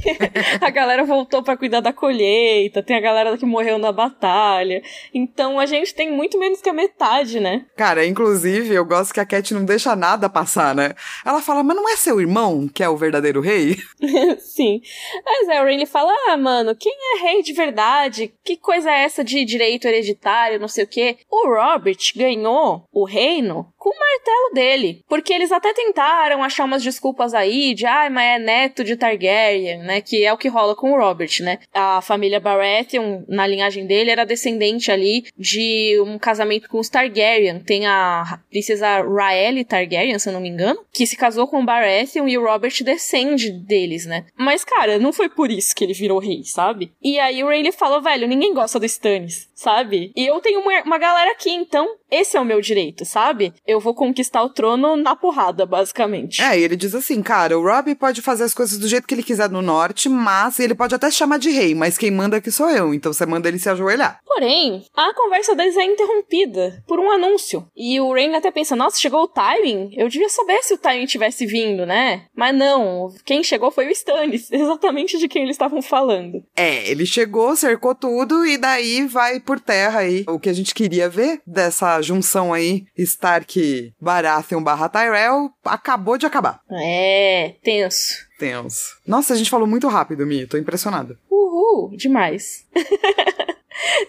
a 0.62 0.70
galera 0.70 1.04
voltou 1.04 1.42
para 1.42 1.58
cuidar 1.58 1.80
da 1.80 1.92
colheita, 1.92 2.84
tem 2.84 2.96
a 2.96 3.02
galera 3.02 3.38
que 3.38 3.46
morreu 3.46 3.80
na 3.80 3.92
batalha. 3.92 4.84
Então 5.14 5.60
a 5.60 5.66
gente 5.66 5.96
tem 5.96 6.12
muito 6.12 6.38
menos 6.38 6.62
que 6.62 6.70
a 6.70 6.74
metade, 6.74 7.40
né? 7.40 7.66
Cara, 7.76 8.06
inclusive, 8.06 8.74
eu 8.74 8.86
gosto 8.86 9.14
que 9.14 9.20
a 9.20 9.26
Cat 9.26 9.54
não 9.54 9.66
deixa 9.66 9.96
nada 9.96 10.30
passar, 10.30 10.76
né? 10.76 10.94
Ela 11.26 11.42
fala, 11.42 11.64
mas 11.64 11.76
não 11.76 11.90
é 11.90 11.96
seu 12.04 12.20
irmão 12.20 12.68
que 12.68 12.84
é 12.84 12.90
o 12.90 12.98
verdadeiro 12.98 13.40
rei? 13.40 13.78
Sim. 14.40 14.82
Mas 15.26 15.48
é, 15.48 15.62
o 15.62 15.66
Renly 15.66 15.86
fala: 15.86 16.14
ah, 16.28 16.38
mano, 16.38 16.76
quem 16.76 16.94
é 16.94 17.22
rei 17.22 17.42
de 17.42 17.54
verdade? 17.54 18.34
Que 18.44 18.58
coisa 18.58 18.92
é 18.92 19.04
essa 19.04 19.24
de 19.24 19.46
direito 19.46 19.88
hereditário, 19.88 20.60
não 20.60 20.68
sei 20.68 20.84
o 20.84 20.88
quê? 20.88 21.18
O 21.32 21.48
Robert 21.48 21.98
ganhou 22.16 22.84
o 22.92 23.06
reino 23.06 23.66
com 23.84 23.90
o 23.90 24.00
martelo 24.00 24.54
dele. 24.54 25.04
Porque 25.10 25.34
eles 25.34 25.52
até 25.52 25.74
tentaram 25.74 26.42
achar 26.42 26.64
umas 26.64 26.82
desculpas 26.82 27.34
aí 27.34 27.74
de, 27.74 27.86
ah, 27.86 28.10
mas 28.10 28.24
é 28.24 28.40
neto 28.40 28.82
de 28.82 28.96
Targaryen, 28.96 29.80
né? 29.80 30.00
Que 30.00 30.24
é 30.24 30.32
o 30.32 30.38
que 30.38 30.48
rola 30.48 30.74
com 30.74 30.94
o 30.94 30.98
Robert, 30.98 31.42
né? 31.42 31.60
A 31.74 32.02
família 32.02 32.40
Baratheon, 32.40 33.24
na 33.28 33.46
linhagem 33.46 33.86
dele, 33.86 34.10
era 34.10 34.26
descendente 34.26 34.90
ali 34.90 35.26
de 35.38 36.00
um 36.06 36.18
casamento 36.18 36.70
com 36.70 36.80
os 36.80 36.88
Targaryen. 36.88 37.60
Tem 37.60 37.86
a 37.86 38.40
princesa 38.50 39.02
Raelle 39.02 39.66
Targaryen, 39.66 40.18
se 40.18 40.30
eu 40.30 40.34
não 40.34 40.40
me 40.40 40.48
engano, 40.48 40.80
que 40.94 41.06
se 41.06 41.18
casou 41.18 41.46
com 41.46 41.60
o 41.62 41.66
Baratheon 41.66 42.30
e 42.30 42.38
o 42.38 42.46
Robert 42.46 42.74
descende 42.86 43.52
deles, 43.52 44.06
né? 44.06 44.26
Mas, 44.38 44.64
cara, 44.64 44.98
não 44.98 45.12
foi 45.12 45.28
por 45.28 45.52
isso 45.52 45.76
que 45.76 45.84
ele 45.84 45.94
virou 45.94 46.20
rei, 46.20 46.44
sabe? 46.46 46.94
E 47.02 47.20
aí 47.20 47.44
o 47.44 47.48
Rayleigh 47.48 47.74
falou, 47.74 48.02
velho, 48.02 48.28
ninguém 48.30 48.54
gosta 48.54 48.80
do 48.80 48.86
Stannis, 48.86 49.50
sabe? 49.64 50.12
E 50.16 50.26
eu 50.26 50.40
tenho 50.42 50.60
uma, 50.60 50.82
uma 50.84 50.98
galera 50.98 51.32
aqui, 51.32 51.50
então 51.50 51.88
esse 52.12 52.38
é 52.38 52.40
o 52.40 52.46
meu 52.46 52.62
direito, 52.62 53.06
sabe? 53.06 53.54
Eu 53.66 53.80
vou 53.80 53.96
conquistar 53.96 54.44
o 54.44 54.50
trono 54.50 54.96
na 54.96 55.16
porrada, 55.16 55.66
basicamente. 55.66 56.42
É, 56.42 56.60
e 56.60 56.64
ele 56.64 56.76
diz 56.76 56.94
assim, 56.94 57.24
cara, 57.24 57.58
o 57.58 57.64
Rob 57.64 57.96
pode 57.96 58.22
fazer 58.22 58.44
as 58.44 58.54
coisas 58.54 58.78
do 58.78 58.88
jeito 58.88 59.08
que 59.08 59.16
ele 59.16 59.24
quiser 59.24 59.50
no 59.50 59.62
norte, 59.62 60.10
mas 60.10 60.60
ele 60.60 60.76
pode 60.76 60.94
até 60.94 61.10
chamar 61.10 61.40
de 61.40 61.50
rei, 61.50 61.74
mas 61.74 61.98
quem 61.98 62.12
manda 62.12 62.38
aqui 62.38 62.52
sou 62.52 62.70
eu, 62.70 62.94
então 62.94 63.12
você 63.12 63.26
manda 63.26 63.48
ele 63.48 63.58
se 63.58 63.70
ajoelhar. 63.70 64.20
Porém, 64.26 64.86
a 64.96 65.14
conversa 65.14 65.56
deles 65.56 65.78
é 65.78 65.86
interrompida 65.86 66.84
por 66.88 67.00
um 67.00 67.10
anúncio. 67.10 67.66
E 67.76 68.00
o 68.00 68.14
Rain 68.14 68.36
até 68.36 68.52
pensa, 68.52 68.76
nossa, 68.76 69.00
chegou 69.00 69.24
o 69.24 69.28
timing? 69.28 69.90
Eu 69.96 70.10
devia 70.10 70.30
saber 70.30 70.62
se 70.62 70.74
o 70.74 70.78
timing 70.78 71.06
tivesse 71.06 71.46
vindo, 71.46 71.86
né? 71.86 72.26
Mas 72.36 72.56
não, 72.56 73.14
quem 73.26 73.44
chegou 73.44 73.72
foi 73.72 73.88
o 73.88 73.92
Stannis, 73.92 74.50
exatamente 74.54 75.18
de 75.18 75.28
quem 75.28 75.44
eles 75.44 75.56
estavam 75.56 75.82
falando. 75.82 76.44
É, 76.56 76.90
ele 76.90 77.06
chegou, 77.06 77.56
cercou 77.56 77.96
tudo 77.96 78.46
e 78.46 78.58
daí 78.58 79.06
vai 79.08 79.40
por 79.40 79.53
terra 79.60 80.00
aí 80.00 80.24
o 80.28 80.40
que 80.40 80.50
a 80.50 80.54
gente 80.54 80.74
queria 80.74 81.10
ver 81.10 81.42
dessa 81.46 82.02
junção 82.02 82.54
aí, 82.54 82.86
Stark 82.98 83.94
Baratheon 84.00 84.64
barra 84.64 84.90
Tyrell, 84.90 85.52
acabou 85.64 86.18
de 86.18 86.26
acabar. 86.26 86.60
É, 86.72 87.56
tenso. 87.64 88.26
Tenso. 88.38 88.98
Nossa, 89.06 89.34
a 89.34 89.38
gente 89.38 89.50
falou 89.50 89.68
muito 89.68 89.88
rápido, 89.88 90.26
Mi, 90.26 90.46
tô 90.46 90.58
impressionada. 90.58 91.18
Uhul, 91.30 91.96
demais. 91.96 92.66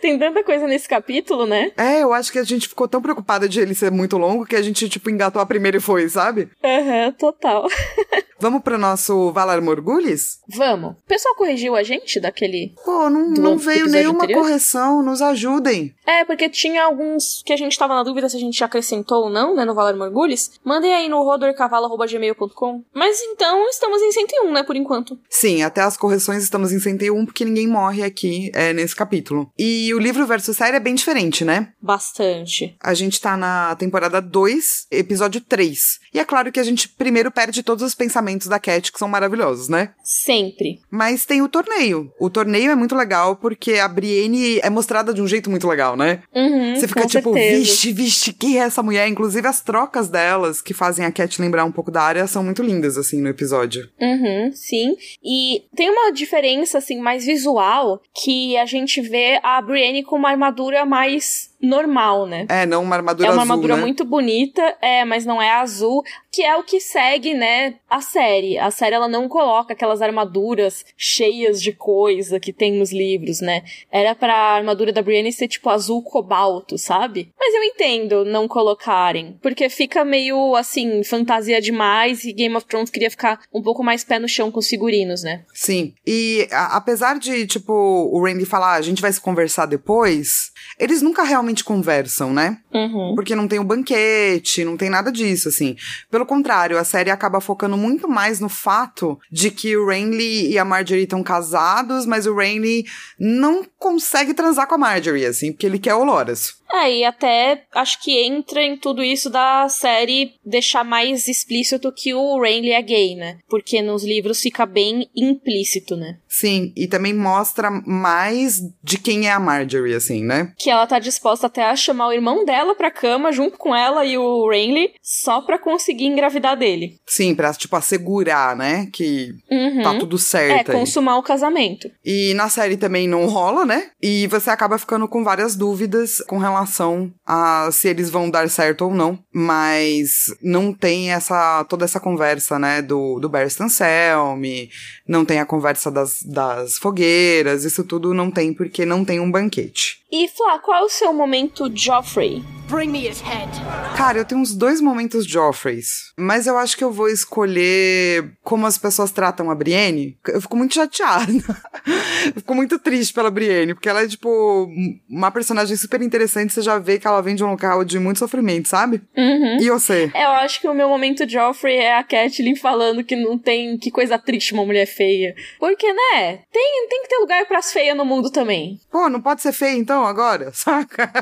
Tem 0.01 0.19
tanta 0.19 0.45
coisa 0.45 0.67
nesse 0.67 0.89
capítulo, 0.89 1.47
né? 1.47 1.73
É, 1.77 2.03
eu 2.03 2.13
acho 2.13 2.31
que 2.31 2.39
a 2.39 2.45
gente 2.45 2.69
ficou 2.69 2.87
tão 2.87 3.01
preocupada 3.01 3.49
de 3.49 3.61
ele 3.61 3.75
ser 3.75 3.91
muito 3.91 4.17
longo 4.17 4.47
que 4.47 4.57
a 4.57 4.63
gente, 4.63 4.89
tipo, 4.89 5.11
engatou 5.11 5.41
a 5.41 5.47
primeira 5.47 5.79
e 5.79 5.81
foi, 5.81 6.09
sabe? 6.09 6.51
Aham, 6.63 7.07
uhum, 7.07 7.13
total. 7.13 7.67
Vamos 8.41 8.63
pro 8.63 8.79
nosso 8.79 9.33
Valar 9.33 9.61
Morgulis? 9.63 10.41
Vamos. 10.49 10.93
O 10.93 11.07
pessoal 11.07 11.35
corrigiu 11.35 11.77
a 11.77 11.83
gente 11.83 12.21
daquele. 12.21 12.75
Pô, 12.85 13.09
não, 13.09 13.31
não 13.31 13.59
veio 13.59 13.87
nenhuma 13.87 14.25
anterior? 14.25 14.43
correção, 14.43 15.03
nos 15.03 15.23
ajudem. 15.23 15.95
É, 16.07 16.25
porque 16.25 16.49
tinha 16.49 16.85
alguns 16.85 17.43
que 17.45 17.53
a 17.53 17.57
gente 17.57 17.79
tava 17.79 17.95
na 17.95 18.03
dúvida 18.03 18.29
se 18.29 18.37
a 18.37 18.41
gente 18.41 18.63
acrescentou 18.63 19.25
ou 19.25 19.31
não, 19.31 19.55
né, 19.55 19.65
no 19.65 19.75
Valar 19.75 19.97
Morgulis. 19.97 20.53
Mandem 20.65 20.95
aí 20.95 21.09
no 21.09 21.23
rodorcavalo.gmail.com. 21.23 22.85
Mas 22.93 23.21
então 23.23 23.69
estamos 23.69 24.03
em 24.03 24.13
101, 24.13 24.53
né, 24.53 24.63
por 24.63 24.77
enquanto. 24.77 25.19
Sim, 25.29 25.63
até 25.63 25.81
as 25.81 25.97
correções 25.97 26.43
estamos 26.43 26.73
em 26.73 26.81
101, 26.81 27.25
porque 27.25 27.45
ninguém 27.45 27.67
morre 27.69 28.03
aqui 28.03 28.51
é, 28.55 28.73
nesse 28.73 28.95
capítulo. 28.95 29.51
E 29.59 29.93
o 29.95 29.99
livro 29.99 30.27
versus 30.27 30.57
série 30.57 30.77
é 30.77 30.81
bem 30.81 30.95
diferente, 30.95 31.45
né? 31.45 31.73
Bastante. 31.81 32.77
A 32.83 32.95
gente 32.95 33.21
tá 33.21 33.37
na 33.37 33.75
temporada 33.77 34.21
2, 34.21 34.87
episódio 34.91 35.41
3. 35.41 36.01
E 36.13 36.19
é 36.19 36.25
claro 36.25 36.53
que 36.53 36.61
a 36.61 36.65
gente 36.65 36.89
primeiro 36.89 37.31
perde 37.31 37.63
todos 37.63 37.83
os 37.83 37.95
pensamentos 37.95 38.34
da 38.49 38.59
Cat, 38.59 38.93
que 38.93 38.99
são 38.99 39.09
maravilhosos, 39.09 39.69
né? 39.69 39.91
Sempre. 40.03 40.81
Mas 40.91 41.25
tem 41.25 41.43
o 41.43 41.49
torneio. 41.49 42.13
O 42.19 42.29
torneio 42.29 42.71
é 42.71 42.75
muito 42.75 42.95
legal 42.95 43.37
porque 43.37 43.75
a 43.75 43.89
Brienne 43.89 44.59
é 44.61 44.71
mostrada 44.71 45.13
de 45.15 45.23
um 45.23 45.27
jeito 45.27 45.51
muito 45.51 45.69
legal, 45.69 45.97
né? 45.97 46.23
Uhum, 46.35 46.75
Você 46.77 46.89
fica 46.89 47.07
tipo, 47.07 47.33
certeza. 47.33 47.59
vixe, 47.59 47.93
vixe, 47.93 48.33
quem 48.33 48.59
é 48.59 48.65
essa 48.65 48.83
mulher? 48.83 49.09
Inclusive 49.09 49.47
as 49.47 49.61
trocas 49.61 50.09
delas, 50.09 50.61
que 50.61 50.75
fazem 50.75 51.05
a 51.05 51.13
Cat 51.13 51.41
lembrar 51.41 51.65
um 51.65 51.73
pouco 51.73 51.91
da 51.91 52.03
área, 52.03 52.27
são 52.27 52.45
muito 52.45 52.63
lindas, 52.63 52.97
assim, 52.99 53.21
no 53.21 53.29
episódio. 53.29 53.89
Uhum, 54.01 54.51
sim. 54.53 54.97
E 55.23 55.65
tem 55.75 55.91
uma 55.91 56.13
diferença, 56.13 56.79
assim, 56.79 57.01
mais 57.01 57.25
visual, 57.25 58.01
que 58.23 58.57
a 58.57 58.67
gente 58.67 59.01
vê 59.01 59.39
a 59.43 59.61
Brienne 59.61 60.03
com 60.03 60.17
uma 60.17 60.31
armadura 60.31 60.85
mais 60.85 61.54
normal, 61.65 62.27
né? 62.27 62.47
É, 62.49 62.67
não 62.67 62.83
uma 62.83 62.97
armadura 62.97 63.29
azul, 63.29 63.35
É 63.35 63.37
uma 63.39 63.43
azul, 63.43 63.53
armadura 63.55 63.77
né? 63.77 63.81
muito 63.83 64.05
bonita, 64.05 64.77
é, 64.81 65.05
mas 65.05 65.25
não 65.25 65.41
é 65.41 65.51
azul, 65.51 66.03
que 66.33 66.43
é 66.43 66.57
o 66.57 66.63
que 66.65 66.81
segue, 66.81 67.35
né, 67.35 67.75
a 67.89 68.01
série. 68.01 68.59
A 68.59 68.71
série 68.71 68.95
ela 68.95 69.09
não 69.09 69.29
coloca 69.29 69.73
aquelas 69.73 70.03
armaduras 70.03 70.85
cheias 70.97 71.63
de 71.63 71.73
coisa 71.73 72.41
que 72.41 72.53
tem 72.53 72.73
nos 72.73 72.93
livros, 72.93 73.41
né? 73.41 73.63
Era 73.91 74.15
pra 74.15 74.35
armadura 74.35 74.93
da 74.93 75.03
Brienne 75.03 75.33
ser 75.33 75.47
tipo 75.49 75.69
azul 75.71 76.03
cobalto, 76.03 76.77
sabe? 76.77 77.31
Mas 77.39 77.55
eu 77.55 77.63
entendo 77.63 78.25
não 78.25 78.49
colocarem, 78.49 79.39
porque 79.41 79.69
fica 79.69 80.05
meio 80.05 80.57
assim, 80.57 81.03
fantasia 81.05 81.61
demais 81.61 82.25
e 82.25 82.33
Game 82.33 82.57
of 82.57 82.67
Thrones 82.67 82.91
queria 82.91 83.11
ficar 83.11 83.41
um 83.53 83.63
pouco 83.63 83.85
mais 83.85 84.03
pé 84.03 84.19
no 84.19 84.29
chão 84.29 84.51
com 84.51 84.59
os 84.59 84.69
figurinos, 84.69 85.23
né? 85.23 85.45
Sim. 85.55 85.95
E 86.07 86.49
a, 86.51 86.77
apesar 86.77 87.19
de, 87.19 87.47
tipo, 87.47 87.73
o 87.73 88.25
Randy 88.25 88.45
falar, 88.45 88.73
"Ah, 88.75 88.79
a 88.79 88.83
gente 88.83 89.01
vai 89.03 89.13
se 89.13 89.21
conversar 89.21 89.67
depois, 89.67 90.51
eles 90.79 91.01
nunca 91.01 91.23
realmente 91.23 91.54
conversam, 91.63 92.33
né? 92.33 92.59
Uhum. 92.73 93.15
Porque 93.15 93.37
não 93.37 93.47
tem 93.47 93.59
o 93.59 93.65
banquete, 93.65 94.65
não 94.65 94.77
tem 94.77 94.89
nada 94.91 95.13
disso, 95.13 95.49
assim. 95.49 95.77
Pelo 96.11 96.27
contrário, 96.27 96.79
a 96.79 96.85
série 96.85 97.11
acaba 97.11 97.41
focando 97.41 97.77
muito 97.77 98.09
mais 98.09 98.41
no 98.41 98.49
fato 98.49 99.19
de 99.31 99.51
que 99.51 99.77
o 99.77 99.87
Renly 99.87 100.51
e 100.51 100.59
a 100.59 100.65
Marjorie 100.65 101.05
estão 101.05 101.23
casados, 101.23 102.07
mas 102.07 102.27
o 102.27 102.35
Renly 102.35 102.85
não 103.19 103.65
consegue 103.79 104.33
transar 104.33 104.67
com 104.67 104.75
a 104.75 104.79
Marjorie, 104.79 105.27
assim, 105.27 105.53
porque 105.53 105.67
ele 105.67 105.79
quer 105.79 105.95
o 105.95 106.03
Loras. 106.03 106.55
É, 106.83 106.93
e 106.99 107.05
até 107.05 107.63
acho 107.75 108.03
que 108.03 108.21
entra 108.25 108.61
em 108.63 108.77
tudo 108.77 109.03
isso 109.03 109.31
da 109.31 109.69
série 109.69 110.33
deixar 110.45 110.83
mais 110.85 111.29
explícito 111.29 111.93
que 111.93 112.13
o 112.13 112.41
Renly 112.41 112.73
é 112.73 112.83
gay, 112.83 113.15
né? 113.15 113.39
Porque 113.49 113.81
nos 113.81 114.03
livros 114.05 114.41
fica 114.41 114.67
bem 114.67 115.09
implícito, 115.15 115.95
né? 115.97 116.17
Sim, 116.29 116.73
e 116.77 116.89
também 116.89 117.15
mostra 117.15 117.71
mais 117.71 118.61
de 118.83 118.99
quem 118.99 119.29
é 119.29 119.33
a 119.33 119.39
Marjorie, 119.39 119.95
assim, 119.95 120.25
né? 120.25 120.53
Que 120.59 120.69
ela 120.69 120.85
tá 120.87 120.99
disposta 120.99 121.47
até 121.47 121.63
a 121.65 121.77
chamar 121.77 122.09
o 122.09 122.13
irmão 122.13 122.45
dela 122.45 122.75
pra 122.75 122.91
cama 122.91 123.31
junto 123.31 123.57
com 123.57 123.75
ela 123.75 124.05
e 124.05 124.19
o 124.19 124.49
Renly 124.51 124.95
só 125.01 125.41
pra 125.43 125.59
conseguir 125.59 126.07
engravidar 126.07 126.57
dele. 126.57 126.99
Sim, 127.07 127.37
pra, 127.37 127.53
tipo, 127.55 127.77
assegurar, 127.77 128.57
né? 128.57 128.89
Que 128.93 129.33
Uhum. 129.49 129.83
tá 129.83 129.95
tudo 129.99 130.19
certo 130.19 130.71
É, 130.71 130.75
aí. 130.75 130.81
consumar 130.81 131.19
o 131.19 131.23
casamento. 131.23 131.89
E 132.05 132.35
na 132.35 132.49
série 132.49 132.77
também 132.77 133.07
não 133.07 133.27
rola, 133.27 133.65
né? 133.65 133.91
E 134.03 134.27
você 134.27 134.51
acaba 134.51 134.77
ficando 134.77 135.07
com 135.07 135.23
várias 135.23 135.55
dúvidas 135.55 136.19
com 136.27 136.39
relação 136.39 136.64
relação 136.65 137.13
a 137.27 137.69
se 137.71 137.89
eles 137.89 138.11
vão 138.11 138.31
dar 138.31 138.49
certo 138.49 138.87
ou 138.87 138.95
não, 138.95 139.19
mas 139.33 140.35
não 140.43 140.73
tem 140.73 141.13
essa 141.13 141.65
toda 141.65 141.85
essa 141.85 142.01
conversa, 142.01 142.59
né, 142.59 142.83
do, 142.83 143.21
do 143.21 143.29
Barristan 143.29 143.69
Selmy, 143.69 144.71
não 145.07 145.25
tem 145.25 145.39
a 145.39 145.47
conversa 145.47 145.91
das, 145.91 146.23
das 146.23 146.79
fogueiras, 146.79 147.65
isso 147.65 147.85
tudo 147.85 148.15
não 148.15 148.31
tem 148.31 148.53
porque 148.53 148.85
não 148.85 149.05
tem 149.05 149.21
um 149.21 149.31
banquete. 149.31 150.03
E 150.11 150.29
Flá, 150.29 150.59
qual 150.59 150.83
é 150.83 150.85
o 150.85 150.89
seu 150.89 151.13
momento 151.13 151.71
Joffrey? 151.75 152.43
Bring 152.69 152.91
me 152.91 153.07
his 153.07 153.21
head. 153.21 153.51
Cara, 153.97 154.19
eu 154.19 154.25
tenho 154.25 154.41
uns 154.41 154.55
dois 154.55 154.81
momentos 154.81 155.27
Joffreys, 155.27 156.13
mas 156.17 156.47
eu 156.47 156.57
acho 156.57 156.77
que 156.77 156.83
eu 156.83 156.91
vou 156.91 157.09
escolher 157.09 158.33
como 158.43 158.67
as 158.67 158.79
pessoas 158.79 159.11
tratam 159.11 159.51
a 159.51 159.55
Brienne. 159.55 160.19
Eu 160.27 160.41
fico 160.41 160.57
muito 160.57 160.75
chateada. 160.75 161.31
eu 162.27 162.41
fico 162.41 162.55
muito 162.55 162.79
triste 162.79 163.13
pela 163.13 163.31
Brienne, 163.31 163.75
porque 163.75 163.89
ela 163.89 164.03
é, 164.03 164.09
tipo, 164.09 164.69
uma 165.09 165.31
personagem 165.31 165.77
super 165.77 166.01
interessante. 166.03 166.53
Você 166.53 166.63
já 166.63 166.79
vê 166.79 166.99
que 166.99 167.07
ela 167.07 167.21
vem 167.21 167.35
de 167.35 167.45
um 167.45 167.51
local 167.51 167.85
de 167.85 167.99
muito 167.99 168.19
sofrimento, 168.19 168.69
sabe? 168.69 169.03
Uhum. 169.17 169.59
E 169.61 169.71
você? 169.71 170.11
Eu 170.15 170.31
acho 170.31 170.61
que 170.61 170.69
o 170.69 170.75
meu 170.75 170.89
momento 170.89 171.29
Joffrey 171.29 171.77
é 171.77 171.97
a 171.97 172.03
Catelyn 172.03 172.57
falando 172.57 173.05
que 173.05 173.15
não 173.15 173.39
tem. 173.39 173.77
Que 173.79 173.91
coisa 173.91 174.19
triste 174.19 174.55
uma 174.55 174.65
mulher 174.65 174.87
feia. 174.87 175.35
Porque, 175.61 175.87
né? 175.93 176.41
Tem, 176.51 176.87
tem 176.89 177.03
que 177.03 177.09
ter 177.09 177.19
lugar 177.19 177.45
pras 177.47 177.73
feias 177.73 177.97
no 177.97 178.05
mundo 178.05 178.31
também. 178.31 178.81
Pô, 178.91 179.09
não 179.09 179.21
pode 179.21 179.43
ser 179.43 179.53
feia 179.53 179.77
então 179.77 180.05
agora? 180.05 180.51
Saca? 180.55 181.13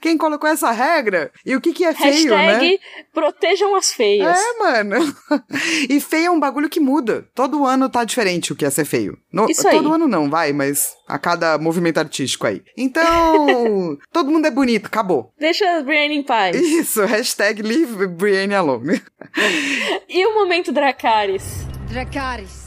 Quem 0.00 0.16
colocou 0.16 0.48
essa 0.48 0.57
essa 0.58 0.70
regra. 0.70 1.30
E 1.46 1.54
o 1.54 1.60
que 1.60 1.72
que 1.72 1.84
é 1.84 1.94
feio, 1.94 2.34
Hashtag 2.34 2.72
né? 2.72 2.78
protejam 3.14 3.74
as 3.74 3.92
feias. 3.92 4.38
É, 4.38 4.58
mano. 4.58 5.16
E 5.88 6.00
feio 6.00 6.26
é 6.26 6.30
um 6.30 6.40
bagulho 6.40 6.68
que 6.68 6.80
muda. 6.80 7.26
Todo 7.34 7.64
ano 7.64 7.88
tá 7.88 8.04
diferente 8.04 8.52
o 8.52 8.56
que 8.56 8.64
é 8.64 8.70
ser 8.70 8.84
feio. 8.84 9.18
No, 9.32 9.48
Isso 9.48 9.66
aí. 9.66 9.76
Todo 9.76 9.92
ano 9.92 10.06
não, 10.06 10.28
vai, 10.28 10.52
mas 10.52 10.94
a 11.06 11.18
cada 11.18 11.56
movimento 11.58 11.98
artístico 11.98 12.46
aí. 12.46 12.62
Então, 12.76 13.96
todo 14.12 14.30
mundo 14.30 14.46
é 14.46 14.50
bonito, 14.50 14.86
acabou. 14.86 15.32
Deixa 15.38 15.64
a 15.78 15.82
Brienne 15.82 16.16
em 16.16 16.22
paz. 16.22 16.56
Isso, 16.56 17.04
hashtag 17.04 17.62
leave 17.62 18.06
Brienne 18.06 18.54
alone. 18.54 19.00
e 20.08 20.26
o 20.26 20.34
momento 20.34 20.72
Dracarys? 20.72 21.66
Dracarys. 21.88 22.57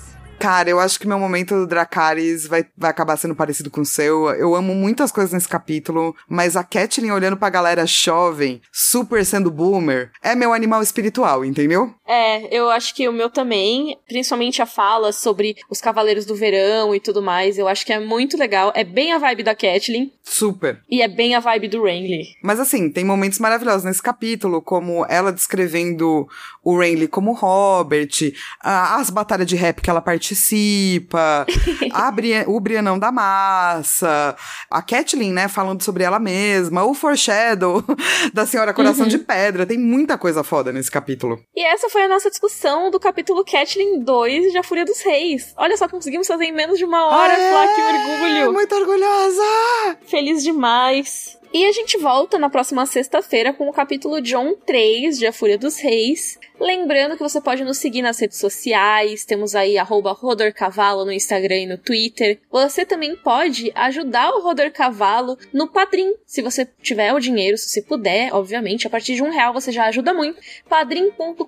Cara, 0.42 0.68
eu 0.72 0.80
acho 0.80 1.00
que 1.00 1.08
meu 1.08 1.20
momento 1.20 1.54
do 1.54 1.68
Dracarys 1.68 2.48
vai, 2.48 2.66
vai 2.76 2.89
acabar 2.89 3.16
sendo 3.16 3.36
parecido 3.36 3.70
com 3.70 3.82
o 3.82 3.86
seu. 3.86 4.28
Eu 4.32 4.56
amo 4.56 4.74
muitas 4.74 5.12
coisas 5.12 5.32
nesse 5.32 5.48
capítulo, 5.48 6.16
mas 6.28 6.56
a 6.56 6.64
Catelyn 6.64 7.12
olhando 7.12 7.38
pra 7.38 7.48
galera 7.48 7.86
jovem, 7.86 8.60
super 8.72 9.24
sendo 9.24 9.52
boomer, 9.52 10.10
é 10.20 10.34
meu 10.34 10.52
animal 10.52 10.82
espiritual, 10.82 11.46
entendeu? 11.46 11.94
É, 12.08 12.58
eu 12.58 12.72
acho 12.72 12.96
que 12.96 13.08
o 13.08 13.14
meu 13.14 13.30
também, 13.30 14.00
principalmente 14.08 14.64
a 14.64 14.66
fala 14.66 15.12
sobre 15.12 15.56
os 15.70 15.80
Cavaleiros 15.80 16.26
do 16.26 16.36
Verão 16.36 16.96
e 16.96 17.00
tudo 17.00 17.22
mais, 17.22 17.60
eu 17.60 17.68
acho 17.68 17.86
que 17.86 17.94
é 17.94 18.00
muito 18.00 18.36
legal. 18.36 18.74
É 18.76 18.84
bem 18.84 19.14
a 19.14 19.20
vibe 19.20 19.44
da 19.44 19.54
Catelyn. 19.54 20.10
Super. 20.24 20.82
E 20.89 21.04
é 21.04 21.08
bem 21.08 21.36
a 21.36 21.39
vibe 21.39 21.68
do 21.68 21.84
Renly. 21.84 22.36
Mas 22.42 22.60
assim, 22.60 22.89
tem 22.89 23.06
momentos 23.06 23.38
maravilhosos 23.38 23.84
nesse 23.84 24.02
capítulo, 24.02 24.60
como 24.60 25.06
ela 25.08 25.32
descrevendo 25.32 26.28
o 26.64 26.80
Renly 26.80 27.08
como 27.08 27.34
Robert, 27.34 28.34
as 28.60 29.12
batalhas 29.12 29.46
de 29.46 29.56
rap 29.56 29.82
que 29.82 29.89
ela 29.89 30.02
participa 30.02 30.31
participa, 30.32 31.46
a 31.92 32.12
Bri 32.12 32.32
o 32.48 32.60
Brianão 32.60 32.98
da 32.98 33.12
Massa, 33.12 34.36
a 34.70 34.82
Kathleen, 34.82 35.34
né, 35.34 35.48
falando 35.48 35.84
sobre 35.84 36.04
ela 36.04 36.20
mesma, 36.20 36.86
o 36.86 36.94
foreshadow 36.94 37.84
da 38.34 38.46
Senhora 38.46 38.74
Coração 38.74 39.04
uhum. 39.04 39.10
de 39.10 39.18
Pedra, 39.18 39.66
tem 39.66 39.78
muita 39.78 40.18
coisa 40.18 40.44
foda 40.44 40.72
nesse 40.72 40.90
capítulo. 40.90 41.40
E 41.56 41.64
essa 41.64 41.90
foi 41.90 42.04
a 42.04 42.08
nossa 42.08 42.30
discussão 42.30 42.90
do 42.90 43.00
capítulo 43.00 43.44
Kathleen 43.44 44.00
2 44.04 44.52
de 44.52 44.58
A 44.58 44.64
Fúria 44.64 44.86
dos 44.86 45.02
Reis. 45.02 45.54
Olha 45.58 45.76
só, 45.76 45.88
conseguimos 45.88 46.28
fazer 46.28 46.46
em 46.46 46.54
menos 46.54 46.78
de 46.78 46.86
uma 46.86 47.06
hora, 47.06 47.34
Aê, 47.34 47.50
Flá, 47.50 47.68
que 47.68 47.82
orgulho! 47.82 48.54
Muito 48.54 48.76
orgulhosa! 48.76 49.98
Feliz 50.08 50.44
demais! 50.44 51.41
E 51.54 51.66
a 51.66 51.72
gente 51.74 51.97
volta 51.97 52.39
na 52.39 52.49
próxima 52.49 52.86
sexta-feira 52.86 53.52
com 53.52 53.68
o 53.68 53.74
capítulo 53.74 54.22
John 54.22 54.56
3 54.66 55.20
de 55.20 55.28
A 55.28 55.34
Fúria 55.34 55.58
dos 55.58 55.78
Reis. 55.80 56.39
Lembrando 56.58 57.18
que 57.18 57.24
você 57.24 57.41
pode 57.41 57.66
nos 57.66 57.78
seguir 57.78 58.02
nas 58.02 58.20
redes 58.20 58.38
sociais, 58.38 59.26
temos 59.26 59.54
aí 59.54 59.78
arroba 59.78 60.14
Rodor 60.14 60.54
Cavalo 60.54 61.04
no 61.04 61.12
Instagram 61.12 61.58
e 61.58 61.66
no 61.66 61.78
Twitter. 61.78 62.39
Você 62.49 62.86
também 62.86 63.18
pode 63.18 63.70
ajudar 63.76 64.30
o 64.30 64.41
Rodor 64.41 64.72
Cavalo 64.72 65.38
no 65.52 65.68
Padrim, 65.68 66.14
se 66.26 66.41
você 66.41 66.66
tiver 66.82 67.14
o 67.14 67.20
dinheiro, 67.20 67.58
se 67.58 67.68
você 67.68 67.82
puder, 67.82 68.34
obviamente, 68.34 68.88
a 68.88 68.89
partir 68.89 69.16
de 69.16 69.24
um 69.24 69.32
real 69.32 69.54
você 69.54 69.74
já 69.74 69.86
ajuda 69.88 70.14
muito. 70.14 70.39
padrim.com.br 70.70 71.43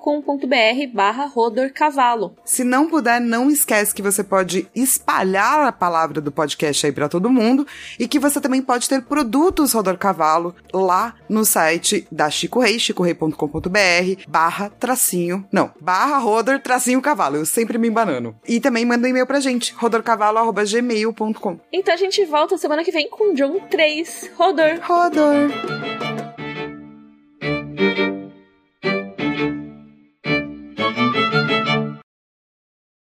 barra 0.94 1.26
Rodor 1.28 1.72
Cavalo. 1.72 2.36
Se 2.44 2.66
não 2.66 2.90
puder, 2.90 3.22
não 3.22 3.50
esquece 3.50 3.96
que 3.96 4.02
você 4.02 4.22
pode 4.24 4.68
espalhar 4.76 5.66
a 5.66 5.72
palavra 5.72 6.20
do 6.20 6.32
podcast 6.32 6.86
aí 6.88 6.92
para 6.92 7.08
todo 7.08 7.30
mundo 7.30 7.66
e 7.98 8.06
que 8.06 8.20
você 8.20 8.42
também 8.42 8.62
pode 8.62 8.90
ter 8.90 9.02
produtos 9.04 9.72
Rodor 9.72 9.93
Professor 9.94 9.98
Cavalo 9.98 10.56
lá 10.74 11.16
no 11.30 11.46
site 11.46 12.08
da 12.12 12.30
Chico 12.30 12.60
Rei, 12.60 12.80
chicorei.com.br, 12.80 14.24
barra 14.28 14.70
tracinho, 14.70 15.46
não, 15.52 15.72
barra 15.80 16.18
Rodor 16.18 16.60
tracinho 16.60 17.02
Cavalo, 17.02 17.38
eu 17.38 17.46
sempre 17.46 17.78
me 17.78 17.88
embanano. 17.88 18.36
E 18.48 18.60
também 18.60 18.86
manda 18.86 19.08
um 19.08 19.10
e-mail 19.10 19.28
pra 19.28 19.40
gente, 19.40 19.74
rodorcavalo.gmail.com. 19.74 21.60
Então 21.72 21.94
a 21.94 21.98
gente 21.98 22.26
volta 22.26 22.58
semana 22.58 22.84
que 22.84 22.92
vem 22.92 23.10
com 23.10 23.34
John 23.34 23.60
3, 23.70 24.32
Rodor. 24.38 24.80
Rodor. 24.82 25.50